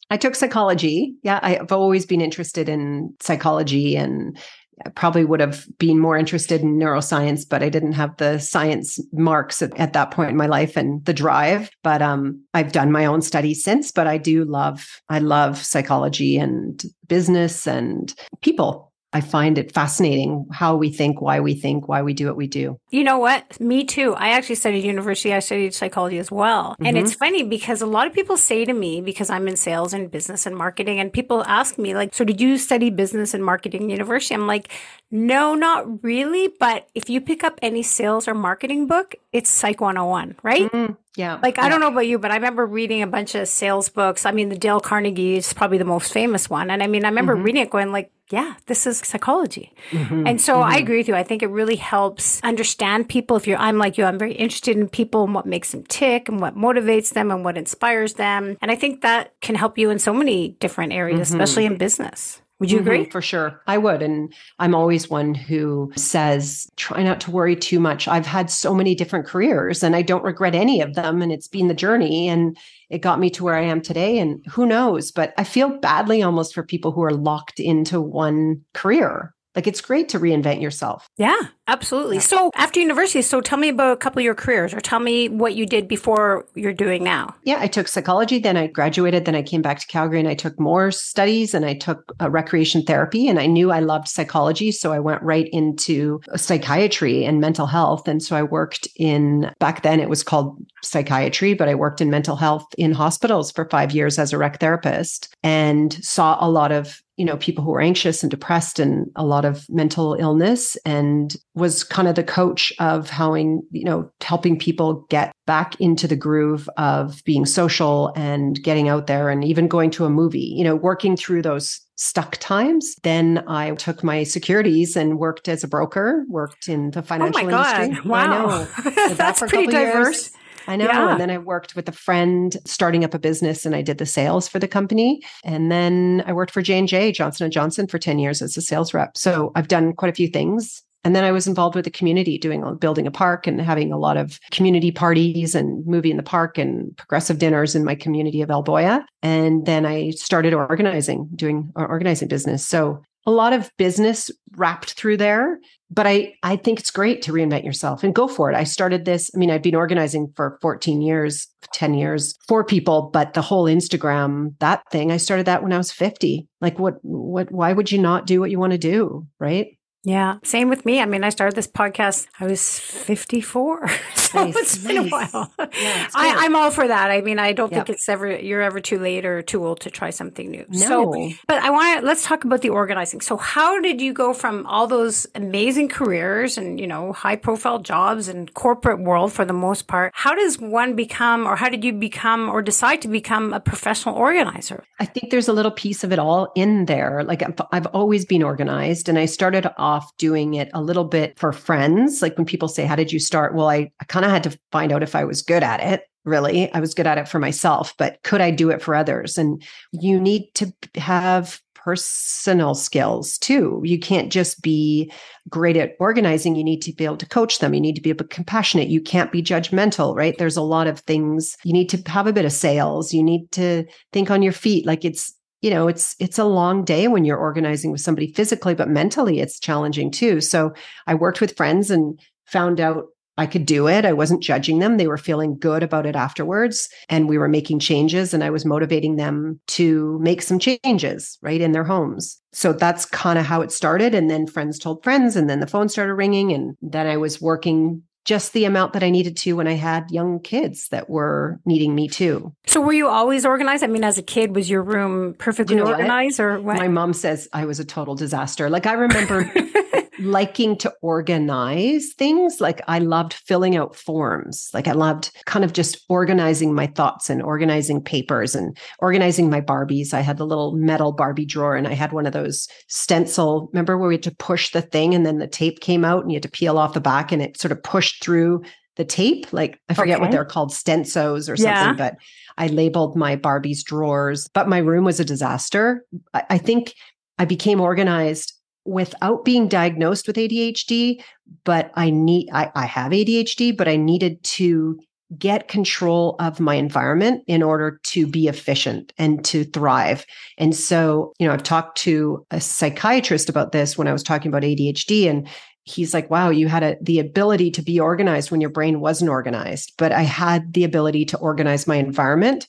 I 0.09 0.17
took 0.17 0.35
psychology. 0.35 1.15
Yeah, 1.23 1.39
I've 1.41 1.71
always 1.71 2.05
been 2.05 2.21
interested 2.21 2.67
in 2.67 3.13
psychology 3.19 3.95
and 3.95 4.37
I 4.85 4.89
probably 4.89 5.25
would 5.25 5.39
have 5.39 5.65
been 5.77 5.99
more 5.99 6.17
interested 6.17 6.61
in 6.61 6.79
neuroscience, 6.79 7.47
but 7.47 7.61
I 7.61 7.69
didn't 7.69 7.93
have 7.93 8.15
the 8.17 8.39
science 8.39 8.99
marks 9.11 9.61
at, 9.61 9.77
at, 9.77 9.93
that 9.93 10.11
point 10.11 10.31
in 10.31 10.37
my 10.37 10.45
life 10.45 10.77
and 10.77 11.03
the 11.05 11.13
drive. 11.13 11.69
But 11.83 12.01
um, 12.01 12.41
I've 12.53 12.71
done 12.71 12.91
my 12.91 13.05
own 13.05 13.21
studies 13.21 13.63
since, 13.63 13.91
but 13.91 14.07
I 14.07 14.17
do 14.17 14.45
love, 14.45 14.87
I 15.09 15.19
love 15.19 15.57
psychology 15.57 16.37
and 16.37 16.81
business 17.07 17.67
and 17.67 18.13
people. 18.41 18.88
I 19.11 19.21
find 19.21 19.57
it 19.57 19.73
fascinating 19.73 20.45
how 20.51 20.75
we 20.75 20.91
think, 20.91 21.19
why 21.19 21.39
we 21.39 21.55
think, 21.55 21.87
why 21.87 22.03
we 22.03 22.13
do 22.13 22.27
what 22.27 22.35
we 22.35 22.45
do. 22.45 22.79
You 22.91 23.03
know 23.03 23.17
what? 23.17 23.59
Me 23.59 23.83
too. 23.83 24.13
I 24.13 24.29
actually 24.29 24.55
studied 24.55 24.83
university. 24.83 25.33
I 25.33 25.39
studied 25.39 25.73
psychology 25.73 26.19
as 26.19 26.31
well. 26.31 26.73
Mm-hmm. 26.73 26.85
And 26.85 26.97
it's 26.97 27.15
funny 27.15 27.41
because 27.41 27.81
a 27.81 27.87
lot 27.87 28.05
of 28.05 28.13
people 28.13 28.37
say 28.37 28.65
to 28.65 28.73
me, 28.73 29.01
because 29.01 29.31
I'm 29.31 29.47
in 29.47 29.55
sales 29.55 29.93
and 29.93 30.11
business 30.11 30.45
and 30.45 30.55
marketing, 30.55 30.99
and 30.99 31.11
people 31.11 31.43
ask 31.45 31.79
me, 31.79 31.95
like, 31.95 32.13
so 32.13 32.23
did 32.23 32.39
you 32.39 32.59
study 32.59 32.91
business 32.91 33.33
and 33.33 33.43
marketing 33.43 33.89
university? 33.89 34.35
I'm 34.35 34.45
like, 34.45 34.69
no, 35.09 35.55
not 35.55 36.03
really. 36.03 36.53
But 36.59 36.87
if 36.93 37.09
you 37.09 37.19
pick 37.19 37.43
up 37.43 37.57
any 37.63 37.81
sales 37.81 38.27
or 38.27 38.35
marketing 38.35 38.85
book, 38.85 39.15
it's 39.33 39.49
Psych 39.49 39.81
101, 39.81 40.35
right? 40.43 40.71
Mm-hmm. 40.71 40.93
Yeah. 41.19 41.37
Like, 41.43 41.59
I 41.59 41.67
don't 41.67 41.81
know 41.81 41.89
about 41.89 42.07
you, 42.07 42.17
but 42.17 42.31
I 42.31 42.35
remember 42.35 42.65
reading 42.65 43.01
a 43.01 43.07
bunch 43.07 43.35
of 43.35 43.49
sales 43.49 43.89
books. 43.89 44.25
I 44.25 44.31
mean, 44.31 44.47
the 44.47 44.57
Dale 44.57 44.79
Carnegie 44.79 45.35
is 45.35 45.51
probably 45.51 45.77
the 45.77 45.83
most 45.83 46.13
famous 46.13 46.49
one. 46.49 46.71
And 46.71 46.81
I 46.81 46.87
mean, 46.87 47.03
I 47.03 47.09
remember 47.09 47.35
mm-hmm. 47.35 47.43
reading 47.43 47.61
it 47.61 47.69
going 47.69 47.91
like, 47.91 48.09
yeah, 48.29 48.55
this 48.67 48.87
is 48.87 48.99
psychology. 48.99 49.73
Mm-hmm, 49.89 50.27
and 50.27 50.39
so 50.39 50.53
mm-hmm. 50.53 50.71
I 50.71 50.77
agree 50.77 50.97
with 50.97 51.09
you. 51.09 51.15
I 51.15 51.23
think 51.23 51.43
it 51.43 51.49
really 51.49 51.75
helps 51.75 52.39
understand 52.41 53.09
people. 53.09 53.35
If 53.35 53.47
you're, 53.47 53.57
I'm 53.57 53.77
like 53.77 53.97
you, 53.97 54.05
I'm 54.05 54.17
very 54.17 54.33
interested 54.33 54.77
in 54.77 54.87
people 54.87 55.25
and 55.25 55.33
what 55.33 55.45
makes 55.45 55.73
them 55.73 55.83
tick 55.83 56.29
and 56.29 56.39
what 56.39 56.55
motivates 56.55 57.11
them 57.11 57.31
and 57.31 57.43
what 57.43 57.57
inspires 57.57 58.13
them. 58.13 58.55
And 58.61 58.71
I 58.71 58.75
think 58.75 59.01
that 59.01 59.33
can 59.41 59.55
help 59.55 59.77
you 59.77 59.89
in 59.89 59.99
so 59.99 60.13
many 60.13 60.49
different 60.61 60.93
areas, 60.93 61.31
mm-hmm. 61.31 61.41
especially 61.41 61.65
in 61.65 61.77
business. 61.77 62.38
Would 62.59 62.71
you 62.71 62.79
agree? 62.79 63.03
Mm-hmm, 63.03 63.11
for 63.11 63.21
sure. 63.21 63.61
I 63.67 63.77
would. 63.77 64.01
And 64.01 64.33
I'm 64.59 64.75
always 64.75 65.09
one 65.09 65.33
who 65.33 65.91
says, 65.95 66.69
try 66.75 67.03
not 67.03 67.21
to 67.21 67.31
worry 67.31 67.55
too 67.55 67.79
much. 67.79 68.07
I've 68.07 68.25
had 68.25 68.51
so 68.51 68.75
many 68.75 68.95
different 68.95 69.25
careers 69.25 69.81
and 69.81 69.95
I 69.95 70.01
don't 70.01 70.25
regret 70.25 70.55
any 70.55 70.81
of 70.81 70.93
them. 70.93 71.21
And 71.21 71.31
it's 71.31 71.47
been 71.47 71.69
the 71.69 71.73
journey 71.73 72.27
and 72.27 72.57
it 72.89 72.99
got 72.99 73.19
me 73.19 73.29
to 73.31 73.45
where 73.45 73.55
I 73.55 73.63
am 73.63 73.81
today. 73.81 74.19
And 74.19 74.43
who 74.49 74.65
knows? 74.65 75.09
But 75.11 75.33
I 75.37 75.45
feel 75.45 75.77
badly 75.79 76.21
almost 76.21 76.53
for 76.53 76.63
people 76.63 76.91
who 76.91 77.01
are 77.03 77.13
locked 77.13 77.61
into 77.61 78.01
one 78.01 78.61
career. 78.73 79.33
Like 79.55 79.67
it's 79.67 79.81
great 79.81 80.09
to 80.09 80.19
reinvent 80.19 80.61
yourself. 80.61 81.09
Yeah, 81.17 81.39
absolutely. 81.67 82.17
Yeah. 82.17 82.21
So 82.21 82.51
after 82.55 82.79
university, 82.79 83.21
so 83.21 83.41
tell 83.41 83.57
me 83.57 83.69
about 83.69 83.93
a 83.93 83.97
couple 83.97 84.19
of 84.19 84.23
your 84.23 84.35
careers 84.35 84.73
or 84.73 84.79
tell 84.79 84.99
me 84.99 85.27
what 85.27 85.55
you 85.55 85.65
did 85.65 85.87
before 85.87 86.45
you're 86.55 86.73
doing 86.73 87.03
now. 87.03 87.35
Yeah, 87.43 87.57
I 87.59 87.67
took 87.67 87.87
psychology, 87.87 88.39
then 88.39 88.57
I 88.57 88.67
graduated, 88.67 89.25
then 89.25 89.35
I 89.35 89.41
came 89.41 89.61
back 89.61 89.79
to 89.79 89.87
Calgary 89.87 90.19
and 90.19 90.29
I 90.29 90.35
took 90.35 90.59
more 90.59 90.91
studies 90.91 91.53
and 91.53 91.65
I 91.65 91.73
took 91.73 92.11
uh, 92.21 92.29
recreation 92.29 92.83
therapy 92.83 93.27
and 93.27 93.39
I 93.39 93.47
knew 93.47 93.71
I 93.71 93.79
loved 93.79 94.07
psychology. 94.07 94.71
So 94.71 94.93
I 94.93 94.99
went 94.99 95.21
right 95.23 95.49
into 95.51 96.21
psychiatry 96.35 97.25
and 97.25 97.41
mental 97.41 97.65
health. 97.65 98.07
And 98.07 98.21
so 98.21 98.35
I 98.35 98.43
worked 98.43 98.87
in, 98.95 99.51
back 99.59 99.81
then 99.81 99.99
it 99.99 100.09
was 100.09 100.23
called 100.23 100.63
psychiatry, 100.83 101.53
but 101.53 101.67
I 101.67 101.75
worked 101.75 102.01
in 102.01 102.09
mental 102.09 102.35
health 102.35 102.67
in 102.77 102.91
hospitals 102.91 103.51
for 103.51 103.67
five 103.69 103.91
years 103.91 104.19
as 104.19 104.31
a 104.31 104.37
rec 104.37 104.59
therapist 104.59 105.35
and 105.43 105.93
saw 106.05 106.37
a 106.39 106.49
lot 106.49 106.71
of 106.71 107.01
you 107.19 107.25
know, 107.25 107.35
people 107.35 107.65
who 107.65 107.71
were 107.71 107.81
anxious 107.81 108.23
and 108.23 108.31
depressed 108.31 108.79
and 108.79 109.11
a 109.17 109.25
lot 109.25 109.43
of 109.43 109.69
mental 109.69 110.13
illness 110.13 110.77
and 110.85 111.35
was 111.53 111.83
kind 111.83 112.07
of 112.07 112.15
the 112.15 112.23
coach 112.23 112.71
of 112.79 113.09
how, 113.09 113.33
you 113.33 113.61
know, 113.73 114.09
helping 114.21 114.57
people 114.57 115.05
get 115.09 115.33
back 115.45 115.75
into 115.81 116.07
the 116.07 116.15
groove 116.15 116.69
of 116.77 117.21
being 117.25 117.45
social 117.45 118.13
and 118.15 118.63
getting 118.63 118.87
out 118.87 119.07
there 119.07 119.29
and 119.29 119.43
even 119.43 119.67
going 119.67 119.91
to 119.91 120.05
a 120.05 120.09
movie, 120.09 120.53
you 120.55 120.63
know, 120.63 120.77
working 120.77 121.17
through 121.17 121.41
those 121.41 121.81
stuck 121.97 122.37
times. 122.37 122.95
Then 123.03 123.43
I 123.49 123.71
took 123.75 124.01
my 124.01 124.23
securities 124.23 124.95
and 124.95 125.19
worked 125.19 125.49
as 125.49 125.65
a 125.65 125.67
broker, 125.67 126.23
worked 126.29 126.69
in 126.69 126.91
the 126.91 127.01
financial 127.01 127.41
oh 127.41 127.49
my 127.49 127.81
industry. 127.81 127.95
God. 127.95 128.05
Wow. 128.05 128.67
That's 129.15 129.41
pretty 129.41 129.67
diverse. 129.67 130.31
Years. 130.31 130.31
I 130.69 130.75
know. 130.75 130.85
Yeah. 130.85 131.11
And 131.11 131.19
then 131.19 131.31
I 131.31 131.39
worked 131.39 131.75
with 131.75 131.89
a 131.89 131.91
friend 131.91 132.55
starting 132.63 133.03
up 133.03 133.15
a 133.15 133.19
business 133.19 133.65
and 133.65 133.75
I 133.75 133.81
did 133.81 133.97
the 133.97 134.05
sales 134.05 134.47
for 134.47 134.59
the 134.59 134.67
company. 134.67 135.21
And 135.43 135.71
then 135.71 136.23
I 136.27 136.33
worked 136.33 136.51
for 136.51 136.61
J&J, 136.61 137.11
Johnson 137.13 137.49
& 137.51 137.51
Johnson 137.51 137.87
for 137.87 137.97
10 137.97 138.19
years 138.19 138.39
as 138.43 138.55
a 138.55 138.61
sales 138.61 138.93
rep. 138.93 139.17
So 139.17 139.51
I've 139.55 139.67
done 139.67 139.93
quite 139.93 140.11
a 140.11 140.15
few 140.15 140.27
things. 140.27 140.83
And 141.03 141.15
then 141.15 141.23
I 141.23 141.31
was 141.31 141.47
involved 141.47 141.75
with 141.75 141.85
the 141.85 141.91
community 141.91 142.37
doing 142.37 142.63
uh, 142.63 142.73
building 142.73 143.07
a 143.07 143.11
park 143.11 143.47
and 143.47 143.59
having 143.59 143.91
a 143.91 143.97
lot 143.97 144.17
of 144.17 144.39
community 144.51 144.91
parties 144.91 145.55
and 145.55 145.85
movie 145.87 146.11
in 146.11 146.17
the 146.17 146.23
park 146.23 146.57
and 146.57 146.95
progressive 146.97 147.39
dinners 147.39 147.73
in 147.73 147.85
my 147.85 147.95
community 147.95 148.41
of 148.41 148.49
Elboya. 148.49 149.03
And 149.23 149.65
then 149.65 149.85
I 149.85 150.11
started 150.11 150.53
organizing, 150.53 151.29
doing 151.35 151.71
uh, 151.75 151.85
organizing 151.85 152.27
business. 152.27 152.65
So 152.65 153.01
a 153.25 153.31
lot 153.31 153.53
of 153.53 153.71
business 153.77 154.31
wrapped 154.55 154.93
through 154.93 155.17
there 155.17 155.59
but 155.91 156.07
i 156.07 156.33
i 156.43 156.55
think 156.55 156.79
it's 156.79 156.91
great 156.91 157.21
to 157.21 157.31
reinvent 157.31 157.63
yourself 157.63 158.03
and 158.03 158.15
go 158.15 158.27
for 158.27 158.51
it. 158.51 158.55
I 158.55 158.63
started 158.63 159.05
this 159.05 159.29
i 159.33 159.37
mean 159.37 159.51
i've 159.51 159.61
been 159.61 159.75
organizing 159.75 160.31
for 160.35 160.57
14 160.61 161.01
years 161.01 161.47
10 161.73 161.93
years 161.93 162.35
for 162.47 162.63
people 162.63 163.09
but 163.13 163.33
the 163.33 163.41
whole 163.41 163.65
instagram 163.65 164.55
that 164.59 164.83
thing 164.91 165.11
i 165.11 165.17
started 165.17 165.45
that 165.45 165.63
when 165.63 165.73
i 165.73 165.77
was 165.77 165.91
50 165.91 166.47
like 166.61 166.79
what 166.79 166.95
what 167.01 167.51
why 167.51 167.73
would 167.73 167.91
you 167.91 167.99
not 167.99 168.25
do 168.25 168.39
what 168.39 168.51
you 168.51 168.59
want 168.59 168.71
to 168.71 168.77
do 168.77 169.27
right 169.39 169.77
yeah, 170.03 170.37
same 170.43 170.69
with 170.69 170.85
me. 170.85 171.01
I 171.01 171.05
mean, 171.05 171.25
I 171.25 171.29
started 171.29 171.57
this 171.57 171.67
podcast. 171.67 172.27
I 172.39 172.45
was 172.45 172.79
54, 172.79 173.89
so 174.15 174.45
nice, 174.45 174.55
it's 174.55 174.77
been 174.77 174.95
nice. 174.95 175.07
a 175.07 175.09
while. 175.09 175.51
Yeah, 175.59 176.07
I, 176.15 176.45
am 176.45 176.55
all 176.55 176.71
for 176.71 176.87
that. 176.87 177.11
I 177.11 177.19
mean, 177.19 177.37
I 177.37 177.51
don't 177.51 177.69
yep. 177.69 177.85
think 177.85 177.97
it's 177.97 178.07
ever 178.07 178.39
you're 178.39 178.61
ever 178.61 178.79
too 178.79 178.97
late 178.97 179.25
or 179.25 179.41
too 179.41 179.65
old 179.65 179.81
to 179.81 179.89
try 179.89 180.09
something 180.09 180.49
new. 180.49 180.65
No. 180.69 180.79
So, 180.79 181.31
but 181.47 181.61
I 181.61 181.69
want 181.69 181.99
to 181.99 182.05
let's 182.05 182.23
talk 182.23 182.45
about 182.45 182.61
the 182.61 182.69
organizing. 182.69 183.19
So, 183.19 183.35
how 183.35 183.81
did 183.81 183.99
you 183.99 184.13
go 184.13 184.33
from 184.33 184.65
all 184.67 184.87
those 184.87 185.27
amazing 185.35 185.89
careers 185.89 186.57
and 186.57 186.79
you 186.79 186.87
know 186.87 187.11
high 187.11 187.35
profile 187.35 187.79
jobs 187.79 188.29
and 188.29 188.53
corporate 188.53 189.01
world 189.01 189.33
for 189.33 189.43
the 189.43 189.53
most 189.53 189.87
part? 189.87 190.13
How 190.15 190.33
does 190.33 190.59
one 190.59 190.95
become, 190.95 191.45
or 191.45 191.57
how 191.57 191.67
did 191.67 191.83
you 191.83 191.91
become, 191.91 192.47
or 192.47 192.61
decide 192.61 193.01
to 193.01 193.09
become 193.09 193.51
a 193.51 193.59
professional 193.59 194.15
organizer? 194.15 194.85
I 194.97 195.05
think 195.05 195.29
there's 195.29 195.49
a 195.49 195.53
little 195.53 195.71
piece 195.71 196.05
of 196.05 196.13
it 196.13 196.19
all 196.19 196.53
in 196.55 196.85
there. 196.85 197.21
Like 197.25 197.43
I've, 197.43 197.59
I've 197.73 197.87
always 197.87 198.23
been 198.23 198.43
organized, 198.43 199.09
and 199.09 199.19
I 199.19 199.25
started 199.25 199.69
off 199.77 199.88
off 199.89 200.15
doing 200.17 200.53
it 200.53 200.69
a 200.73 200.81
little 200.81 201.05
bit 201.05 201.37
for 201.39 201.51
friends. 201.51 202.21
Like 202.21 202.37
when 202.37 202.45
people 202.45 202.67
say, 202.67 202.85
How 202.85 202.95
did 202.95 203.11
you 203.11 203.19
start? 203.19 203.55
Well, 203.55 203.69
I, 203.69 203.91
I 203.99 204.05
kind 204.05 204.25
of 204.25 204.31
had 204.31 204.43
to 204.43 204.57
find 204.71 204.91
out 204.91 205.03
if 205.03 205.15
I 205.15 205.23
was 205.23 205.41
good 205.41 205.63
at 205.63 205.81
it. 205.81 206.03
Really, 206.25 206.71
I 206.73 206.79
was 206.79 206.93
good 206.93 207.07
at 207.07 207.17
it 207.17 207.27
for 207.27 207.39
myself, 207.39 207.93
but 207.97 208.21
could 208.23 208.41
I 208.41 208.51
do 208.51 208.69
it 208.69 208.81
for 208.81 208.93
others? 208.93 209.37
And 209.37 209.63
you 209.91 210.19
need 210.19 210.49
to 210.55 210.71
have 210.95 211.61
personal 211.83 212.75
skills 212.75 213.37
too. 213.37 213.81
You 213.85 213.99
can't 213.99 214.31
just 214.31 214.61
be 214.61 215.11
great 215.47 215.77
at 215.77 215.95
organizing. 215.99 216.55
You 216.55 216.63
need 216.63 216.81
to 216.81 216.93
be 216.93 217.05
able 217.05 217.17
to 217.17 217.27
coach 217.27 217.59
them. 217.59 217.73
You 217.73 217.79
need 217.79 217.95
to 217.95 218.01
be 218.01 218.09
able 218.09 218.25
to 218.25 218.35
compassionate. 218.35 218.89
You 218.89 219.01
can't 219.01 219.31
be 219.31 219.41
judgmental, 219.41 220.15
right? 220.15 220.37
There's 220.37 220.57
a 220.57 220.61
lot 220.61 220.87
of 220.87 220.99
things. 220.99 221.55
You 221.63 221.73
need 221.73 221.89
to 221.89 222.11
have 222.11 222.27
a 222.27 222.33
bit 222.33 222.45
of 222.45 222.51
sales. 222.51 223.13
You 223.13 223.23
need 223.23 223.51
to 223.53 223.85
think 224.11 224.29
on 224.29 224.41
your 224.41 224.53
feet. 224.53 224.85
Like 224.85 225.05
it's 225.05 225.33
you 225.61 225.69
know 225.69 225.87
it's 225.87 226.15
it's 226.19 226.39
a 226.39 226.45
long 226.45 226.83
day 226.83 227.07
when 227.07 227.25
you're 227.25 227.37
organizing 227.37 227.91
with 227.91 228.01
somebody 228.01 228.31
physically 228.33 228.75
but 228.75 228.89
mentally 228.89 229.39
it's 229.39 229.59
challenging 229.59 230.11
too. 230.11 230.41
So 230.41 230.73
i 231.07 231.15
worked 231.15 231.41
with 231.41 231.57
friends 231.57 231.91
and 231.91 232.19
found 232.45 232.79
out 232.79 233.05
i 233.37 233.45
could 233.45 233.65
do 233.65 233.87
it. 233.87 234.05
I 234.05 234.13
wasn't 234.13 234.43
judging 234.43 234.79
them. 234.79 234.97
They 234.97 235.07
were 235.07 235.17
feeling 235.17 235.57
good 235.57 235.83
about 235.83 236.05
it 236.05 236.15
afterwards 236.15 236.89
and 237.07 237.29
we 237.29 237.37
were 237.37 237.47
making 237.47 237.79
changes 237.79 238.33
and 238.33 238.43
i 238.43 238.49
was 238.49 238.65
motivating 238.65 239.15
them 239.15 239.59
to 239.67 240.19
make 240.21 240.41
some 240.41 240.59
changes 240.59 241.37
right 241.41 241.61
in 241.61 241.71
their 241.71 241.85
homes. 241.85 242.41
So 242.51 242.73
that's 242.73 243.05
kind 243.05 243.39
of 243.39 243.45
how 243.45 243.61
it 243.61 243.71
started 243.71 244.15
and 244.15 244.29
then 244.29 244.47
friends 244.47 244.79
told 244.79 245.03
friends 245.03 245.35
and 245.35 245.49
then 245.49 245.59
the 245.59 245.67
phone 245.67 245.89
started 245.89 246.15
ringing 246.15 246.51
and 246.51 246.75
then 246.81 247.07
i 247.07 247.17
was 247.17 247.41
working 247.41 248.03
just 248.25 248.53
the 248.53 248.65
amount 248.65 248.93
that 248.93 249.03
I 249.03 249.09
needed 249.09 249.37
to 249.37 249.53
when 249.53 249.67
I 249.67 249.73
had 249.73 250.11
young 250.11 250.39
kids 250.39 250.89
that 250.89 251.09
were 251.09 251.59
needing 251.65 251.95
me 251.95 252.07
too. 252.07 252.53
So 252.67 252.81
were 252.81 252.93
you 252.93 253.07
always 253.07 253.45
organized? 253.45 253.83
I 253.83 253.87
mean, 253.87 254.03
as 254.03 254.17
a 254.17 254.23
kid, 254.23 254.55
was 254.55 254.69
your 254.69 254.83
room 254.83 255.35
perfectly 255.37 255.77
you 255.77 255.83
know 255.83 255.91
organized 255.91 256.39
what? 256.39 256.45
or 256.45 256.61
what? 256.61 256.77
My 256.77 256.87
mom 256.87 257.13
says 257.13 257.47
I 257.53 257.65
was 257.65 257.79
a 257.79 257.85
total 257.85 258.15
disaster. 258.15 258.69
Like 258.69 258.85
I 258.85 258.93
remember 258.93 259.43
liking 260.19 260.77
to 260.77 260.93
organize 261.01 262.13
things. 262.13 262.61
Like 262.61 262.81
I 262.87 262.99
loved 262.99 263.33
filling 263.33 263.75
out 263.75 263.95
forms. 263.95 264.69
Like 264.73 264.87
I 264.87 264.91
loved 264.91 265.31
kind 265.45 265.65
of 265.65 265.73
just 265.73 266.05
organizing 266.09 266.73
my 266.73 266.87
thoughts 266.87 267.29
and 267.29 267.41
organizing 267.41 268.01
papers 268.01 268.55
and 268.55 268.77
organizing 268.99 269.49
my 269.49 269.61
Barbies. 269.61 270.13
I 270.13 270.21
had 270.21 270.37
the 270.37 270.45
little 270.45 270.73
metal 270.73 271.11
Barbie 271.11 271.45
drawer 271.45 271.75
and 271.75 271.87
I 271.87 271.93
had 271.93 272.11
one 272.11 272.25
of 272.25 272.33
those 272.33 272.67
stencil. 272.87 273.69
Remember 273.73 273.97
where 273.97 274.09
we 274.09 274.15
had 274.15 274.23
to 274.23 274.35
push 274.35 274.71
the 274.71 274.81
thing 274.81 275.13
and 275.15 275.25
then 275.25 275.39
the 275.39 275.47
tape 275.47 275.79
came 275.79 276.05
out 276.05 276.21
and 276.21 276.31
you 276.31 276.35
had 276.35 276.43
to 276.43 276.49
peel 276.49 276.77
off 276.77 276.93
the 276.93 277.01
back 277.01 277.31
and 277.31 277.41
it 277.41 277.59
sort 277.59 277.71
of 277.71 277.81
pushed 277.83 278.23
through 278.23 278.63
the 278.95 279.05
tape. 279.05 279.51
Like 279.53 279.79
I 279.87 279.93
forget 279.93 280.15
okay. 280.15 280.21
what 280.21 280.31
they're 280.31 280.45
called, 280.45 280.71
stensos 280.71 281.49
or 281.49 281.55
something, 281.55 281.71
yeah. 281.71 281.93
but 281.93 282.17
I 282.57 282.67
labeled 282.67 283.15
my 283.15 283.37
Barbie's 283.37 283.83
drawers. 283.83 284.49
But 284.53 284.67
my 284.67 284.79
room 284.79 285.05
was 285.05 285.19
a 285.19 285.25
disaster. 285.25 286.05
I, 286.33 286.43
I 286.51 286.57
think 286.57 286.93
I 287.37 287.45
became 287.45 287.79
organized 287.79 288.58
without 288.85 289.45
being 289.45 289.67
diagnosed 289.67 290.27
with 290.27 290.35
ADHD, 290.35 291.21
but 291.63 291.91
I 291.95 292.09
need 292.09 292.49
I, 292.51 292.71
I 292.75 292.85
have 292.85 293.11
ADHD, 293.11 293.75
but 293.75 293.87
I 293.87 293.95
needed 293.95 294.43
to 294.43 294.99
get 295.37 295.67
control 295.67 296.35
of 296.39 296.59
my 296.59 296.73
environment 296.73 297.43
in 297.45 297.61
order 297.61 297.99
to 298.03 298.25
be 298.25 298.47
efficient 298.47 299.13
and 299.17 299.45
to 299.45 299.63
thrive. 299.63 300.25
And 300.57 300.75
so, 300.75 301.33
you 301.37 301.47
know, 301.47 301.53
I've 301.53 301.63
talked 301.63 301.99
to 301.99 302.45
a 302.49 302.59
psychiatrist 302.59 303.47
about 303.47 303.71
this 303.71 303.97
when 303.97 304.07
I 304.07 304.13
was 304.13 304.23
talking 304.23 304.49
about 304.49 304.63
ADHD 304.63 305.29
and 305.29 305.47
he's 305.83 306.13
like, 306.13 306.29
wow, 306.29 306.49
you 306.49 306.67
had 306.67 306.83
a, 306.83 306.97
the 307.01 307.19
ability 307.19 307.71
to 307.71 307.81
be 307.81 307.99
organized 307.99 308.49
when 308.49 308.61
your 308.61 308.69
brain 308.71 309.01
wasn't 309.01 309.29
organized, 309.29 309.93
but 309.97 310.11
I 310.11 310.23
had 310.23 310.73
the 310.73 310.83
ability 310.83 311.25
to 311.25 311.37
organize 311.37 311.85
my 311.85 311.97
environment 311.97 312.67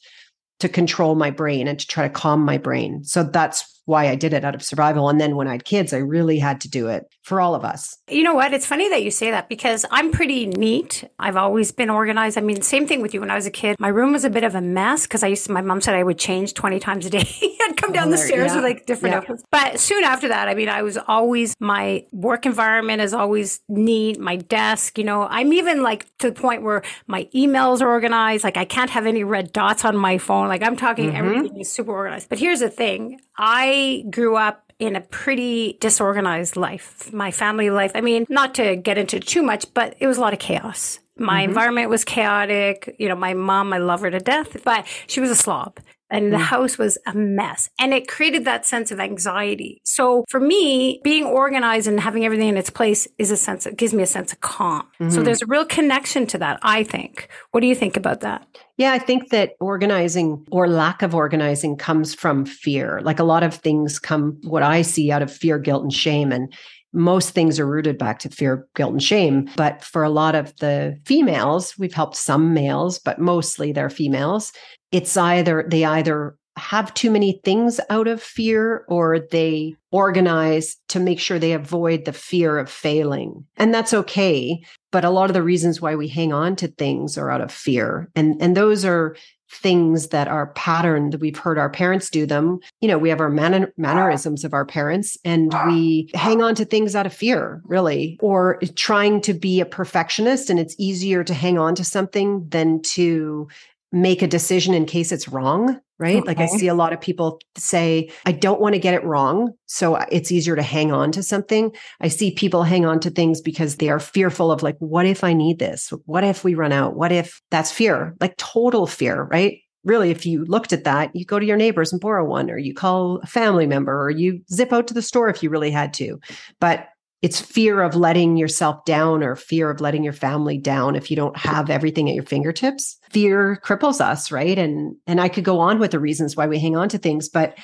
to 0.61 0.69
control 0.69 1.15
my 1.15 1.31
brain 1.31 1.67
and 1.67 1.81
to 1.81 1.87
try 1.87 2.07
to 2.07 2.13
calm 2.13 2.45
my 2.45 2.59
brain. 2.59 3.05
So 3.05 3.23
that's 3.23 3.80
why 3.91 4.09
I 4.09 4.15
did 4.15 4.33
it 4.33 4.45
out 4.45 4.55
of 4.55 4.63
survival. 4.63 5.09
And 5.09 5.21
then 5.21 5.37
when 5.37 5.49
I 5.49 5.53
had 5.53 5.65
kids, 5.65 5.93
I 5.93 5.99
really 5.99 6.39
had 6.39 6.61
to 6.63 6.71
do 6.71 6.87
it 6.87 7.13
for 7.23 7.41
all 7.41 7.55
of 7.55 7.65
us. 7.65 7.99
You 8.09 8.23
know 8.23 8.35
what? 8.35 8.55
It's 8.55 8.65
funny 8.65 8.89
that 8.89 9.03
you 9.03 9.11
say 9.11 9.31
that 9.33 9.49
because 9.49 9.85
I'm 9.91 10.11
pretty 10.13 10.47
neat. 10.47 11.05
I've 11.19 11.37
always 11.37 11.73
been 11.73 11.91
organized. 11.91 12.39
I 12.39 12.41
mean, 12.41 12.63
same 12.63 12.87
thing 12.87 13.03
with 13.03 13.13
you. 13.13 13.21
When 13.21 13.31
I 13.31 13.35
was 13.35 13.47
a 13.47 13.51
kid, 13.51 13.79
my 13.79 13.89
room 13.89 14.13
was 14.13 14.25
a 14.25 14.31
bit 14.31 14.45
of 14.45 14.55
a 14.55 14.61
mess 14.61 15.03
because 15.03 15.23
I 15.23 15.27
used 15.27 15.47
to, 15.47 15.53
my 15.53 15.61
mom 15.61 15.81
said 15.81 15.97
I 15.97 16.05
would 16.05 16.19
change 16.19 16.55
20 16.55 16.79
times 16.79 17.05
a 17.05 17.11
day. 17.11 17.27
I'd 17.43 17.77
come 17.77 17.93
down 17.93 18.09
oh, 18.09 18.11
the 18.13 18.19
stairs 18.19 18.51
yeah. 18.51 18.57
with 18.57 18.65
like 18.65 18.87
different 18.87 19.13
yeah. 19.13 19.19
outfits. 19.19 19.43
But 19.51 19.81
soon 19.81 20.05
after 20.05 20.29
that, 20.29 20.49
I 20.49 20.55
mean, 20.55 20.69
I 20.69 20.83
was 20.83 20.97
always, 20.97 21.55
my 21.59 22.07
work 22.13 22.47
environment 22.47 23.03
is 23.03 23.13
always 23.13 23.61
neat. 23.69 24.21
My 24.21 24.37
desk, 24.37 24.99
you 24.99 25.05
know, 25.05 25.23
I'm 25.23 25.53
even 25.53 25.83
like 25.83 26.07
to 26.19 26.31
the 26.31 26.41
point 26.41 26.63
where 26.63 26.83
my 27.09 27.29
emails 27.35 27.83
are 27.83 27.89
organized. 27.89 28.45
Like 28.45 28.57
I 28.57 28.65
can't 28.65 28.91
have 28.91 29.07
any 29.07 29.25
red 29.25 29.53
dots 29.53 29.85
on 29.85 29.97
my 29.97 30.19
phone. 30.19 30.49
Like 30.49 30.63
I'm 30.63 30.77
talking, 30.77 31.09
mm-hmm. 31.09 31.17
everything 31.17 31.61
is 31.61 31.73
super 31.73 31.93
organized. 31.93 32.29
But 32.29 32.39
here's 32.39 32.61
the 32.61 32.71
thing. 32.71 33.21
I 33.37 33.80
grew 34.11 34.37
up 34.37 34.73
in 34.79 34.97
a 34.97 35.01
pretty 35.01 35.77
disorganized 35.81 36.57
life, 36.57 37.13
my 37.13 37.31
family 37.31 37.71
life. 37.71 37.93
I 37.95 38.01
mean, 38.01 38.25
not 38.29 38.55
to 38.55 38.77
get 38.77 38.97
into 38.97 39.21
too 39.21 39.43
much, 39.43 39.67
but 39.75 39.95
it 40.01 40.07
was 40.07 40.17
a 40.17 40.21
lot 40.21 40.33
of 40.33 40.39
chaos. 40.39 41.01
My 41.19 41.43
mm-hmm. 41.43 41.51
environment 41.51 41.91
was 41.91 42.05
chaotic. 42.05 42.97
You 42.99 43.09
know, 43.09 43.15
my 43.15 43.35
mom, 43.35 43.73
I 43.75 43.79
love 43.79 44.01
her 44.01 44.11
to 44.11 44.21
death, 44.21 44.65
but 44.65 44.87
she 45.07 45.21
was 45.21 45.31
a 45.31 45.37
slob 45.37 45.79
and 46.11 46.33
the 46.33 46.37
mm. 46.37 46.43
house 46.43 46.79
was 46.79 46.99
a 47.07 47.15
mess 47.15 47.71
and 47.79 47.95
it 47.95 48.09
created 48.09 48.45
that 48.45 48.67
sense 48.67 48.91
of 48.91 49.01
anxiety. 49.01 49.81
So 49.85 50.25
for 50.29 50.41
me, 50.41 51.01
being 51.05 51.25
organized 51.25 51.87
and 51.87 52.01
having 52.01 52.25
everything 52.25 52.49
in 52.49 52.57
its 52.57 52.71
place 52.71 53.07
is 53.19 53.31
a 53.31 53.37
sense, 53.37 53.67
it 53.67 53.77
gives 53.77 53.95
me 53.95 54.03
a 54.03 54.07
sense 54.07 54.33
of 54.33 54.41
calm. 54.41 54.83
Mm-hmm. 55.01 55.11
So 55.11 55.23
there's 55.23 55.43
a 55.43 55.47
real 55.47 55.65
connection 55.65 56.27
to 56.29 56.39
that, 56.39 56.59
I 56.63 56.85
think. 56.85 57.29
What 57.53 57.61
do 57.61 57.67
you 57.67 57.75
think 57.75 57.97
about 57.97 58.21
that? 58.21 58.47
Yeah, 58.77 58.93
I 58.93 58.99
think 58.99 59.29
that 59.29 59.57
organizing 59.61 60.47
or 60.51 60.67
lack 60.67 61.03
of 61.03 61.15
organizing 61.15 61.77
comes 61.77 62.15
from 62.15 62.47
fear. 62.47 63.01
Like 63.03 63.19
a 63.19 63.25
lot 63.25 63.43
of 63.43 63.55
things 63.55 63.99
come, 63.99 64.39
what 64.43 64.63
I 64.63 64.83
see 64.83 65.13
out 65.13 65.23
of 65.23 65.31
fear, 65.31 65.59
guilt, 65.59 65.83
and 65.83 65.93
shame. 65.93 66.33
And 66.33 66.53
most 66.93 67.31
things 67.31 67.61
are 67.61 67.67
rooted 67.67 67.99
back 67.99 68.19
to 68.21 68.31
fear, 68.31 68.67
guilt, 68.75 68.93
and 68.93 69.03
shame. 69.03 69.49
But 69.57 69.85
for 69.85 70.03
a 70.03 70.11
lot 70.11 70.35
of 70.35 70.57
the 70.57 70.99
females, 71.05 71.79
we've 71.79 71.93
helped 71.93 72.17
some 72.17 72.55
males, 72.55 72.99
but 72.99 73.19
mostly 73.19 73.73
they're 73.73 73.91
females. 73.91 74.53
It's 74.93 75.17
either 75.17 75.65
they 75.69 75.85
either 75.85 76.37
have 76.57 76.93
too 76.95 77.11
many 77.11 77.41
things 77.45 77.81
out 77.91 78.07
of 78.07 78.23
fear 78.23 78.85
or 78.89 79.19
they 79.19 79.77
organize 79.91 80.77
to 80.89 81.01
make 81.01 81.19
sure 81.19 81.39
they 81.39 81.53
avoid 81.53 82.05
the 82.05 82.13
fear 82.13 82.59
of 82.59 82.71
failing. 82.71 83.45
And 83.57 83.73
that's 83.73 83.95
okay. 83.95 84.63
But 84.93 85.05
a 85.05 85.11
lot 85.11 85.31
of 85.31 85.35
the 85.35 85.43
reasons 85.43 85.81
why 85.81 85.95
we 85.95 86.09
hang 86.09 86.33
on 86.33 86.57
to 86.57 86.69
things 86.69 87.17
are 87.17 87.31
out 87.31 87.41
of 87.41 87.53
fear. 87.53 88.11
And, 88.15 88.41
and 88.43 88.57
those 88.57 88.85
are 88.85 89.17
things 89.51 90.09
that 90.09 90.29
are 90.29 90.49
patterned 90.49 91.13
that 91.13 91.21
we've 91.21 91.39
heard 91.39 91.59
our 91.59 91.69
parents 91.69 92.09
do 92.09 92.25
them 92.25 92.61
you 92.81 92.87
know 92.87 92.97
we 92.97 93.09
have 93.09 93.21
our 93.21 93.29
manner- 93.29 93.73
mannerisms 93.77 94.45
of 94.45 94.55
our 94.55 94.65
parents 94.65 95.19
and 95.25 95.53
we 95.67 96.09
hang 96.15 96.41
on 96.41 96.55
to 96.55 96.65
things 96.65 96.95
out 96.95 97.05
of 97.05 97.13
fear 97.13 97.61
really 97.65 98.17
or 98.23 98.61
trying 98.77 99.21
to 99.21 99.35
be 99.35 99.61
a 99.61 99.67
perfectionist 99.67 100.51
and 100.51 100.61
it's 100.61 100.77
easier 100.79 101.25
to 101.25 101.35
hang 101.35 101.59
on 101.59 101.75
to 101.75 101.85
something 101.85 102.47
than 102.49 102.81
to 102.81 103.49
make 103.93 104.23
a 104.23 104.27
decision 104.27 104.75
in 104.75 104.87
case 104.87 105.13
it's 105.13 105.29
wrong 105.29 105.81
right? 105.99 106.17
Okay. 106.17 106.27
like 106.27 106.39
i 106.39 106.47
see 106.47 106.67
a 106.67 106.75
lot 106.75 106.93
of 106.93 107.01
people 107.01 107.39
say 107.57 108.11
i 108.25 108.33
don't 108.33 108.61
want 108.61 108.75
to 108.75 108.79
get 108.79 108.95
it 108.95 109.05
wrong 109.05 109.53
so 109.67 109.97
it's 110.11 110.33
easier 110.33 110.57
to 110.57 110.63
hang 110.63 110.91
on 110.91 111.13
to 111.13 111.23
something. 111.23 111.73
I 112.01 112.09
see 112.09 112.35
people 112.35 112.65
hang 112.65 112.85
on 112.85 112.99
to 113.01 113.11
things 113.11 113.41
because 113.41 113.77
they 113.77 113.89
are 113.89 114.01
fearful 114.01 114.51
of 114.51 114.65
like 114.65 114.77
what 114.79 115.07
if 115.07 115.23
i 115.23 115.33
need 115.33 115.61
this? 115.61 115.93
What 116.07 116.25
if 116.25 116.43
we 116.43 116.55
run 116.55 116.73
out? 116.73 116.97
What 116.97 117.13
if? 117.13 117.41
That's 117.51 117.71
fear 117.71 118.17
like 118.21 118.37
total 118.37 118.87
fear 118.87 119.29
right? 119.31 119.59
Really 119.85 120.11
if 120.11 120.27
you 120.27 120.45
looked 120.45 120.73
at 120.73 120.85
that 120.85 121.15
you 121.15 121.25
go 121.25 121.39
to 121.39 121.47
your 121.47 121.57
neighbors 121.57 121.93
and 121.93 122.01
borrow 122.01 122.25
one 122.25 122.51
or 122.51 122.59
you 122.59 122.75
call 122.75 123.19
a 123.23 123.27
family 123.27 123.67
member 123.67 124.03
or 124.03 124.11
you 124.11 124.41
zip 124.53 124.73
out 124.73 124.89
to 124.89 124.95
the 124.95 125.03
store 125.03 125.29
if 125.29 125.43
you 125.43 125.51
really 125.51 125.71
had 125.71 125.95
to. 125.95 126.19
But 126.61 126.89
it's 127.23 127.41
fear 127.41 127.83
of 127.83 127.95
letting 127.95 128.37
yourself 128.37 128.85
down 128.85 129.23
or 129.23 129.37
fear 129.37 129.71
of 129.71 129.81
letting 129.81 130.03
your 130.03 130.13
family 130.13 130.57
down 130.57 130.97
if 130.97 131.11
you 131.11 131.17
don't 131.17 131.37
have 131.37 131.69
everything 131.69 132.09
at 132.09 132.15
your 132.15 132.25
fingertips. 132.25 132.99
Fear 133.11 133.61
cripples 133.65 134.01
us 134.01 134.31
right? 134.31 134.59
And 134.59 134.97
and 135.07 135.21
i 135.21 135.29
could 135.29 135.45
go 135.45 135.61
on 135.61 135.79
with 135.79 135.91
the 135.91 136.01
reasons 136.01 136.37
why 136.37 136.47
we 136.47 136.59
hang 136.59 136.77
on 136.77 136.89
to 136.91 136.99
things 136.99 137.29
but 137.29 137.57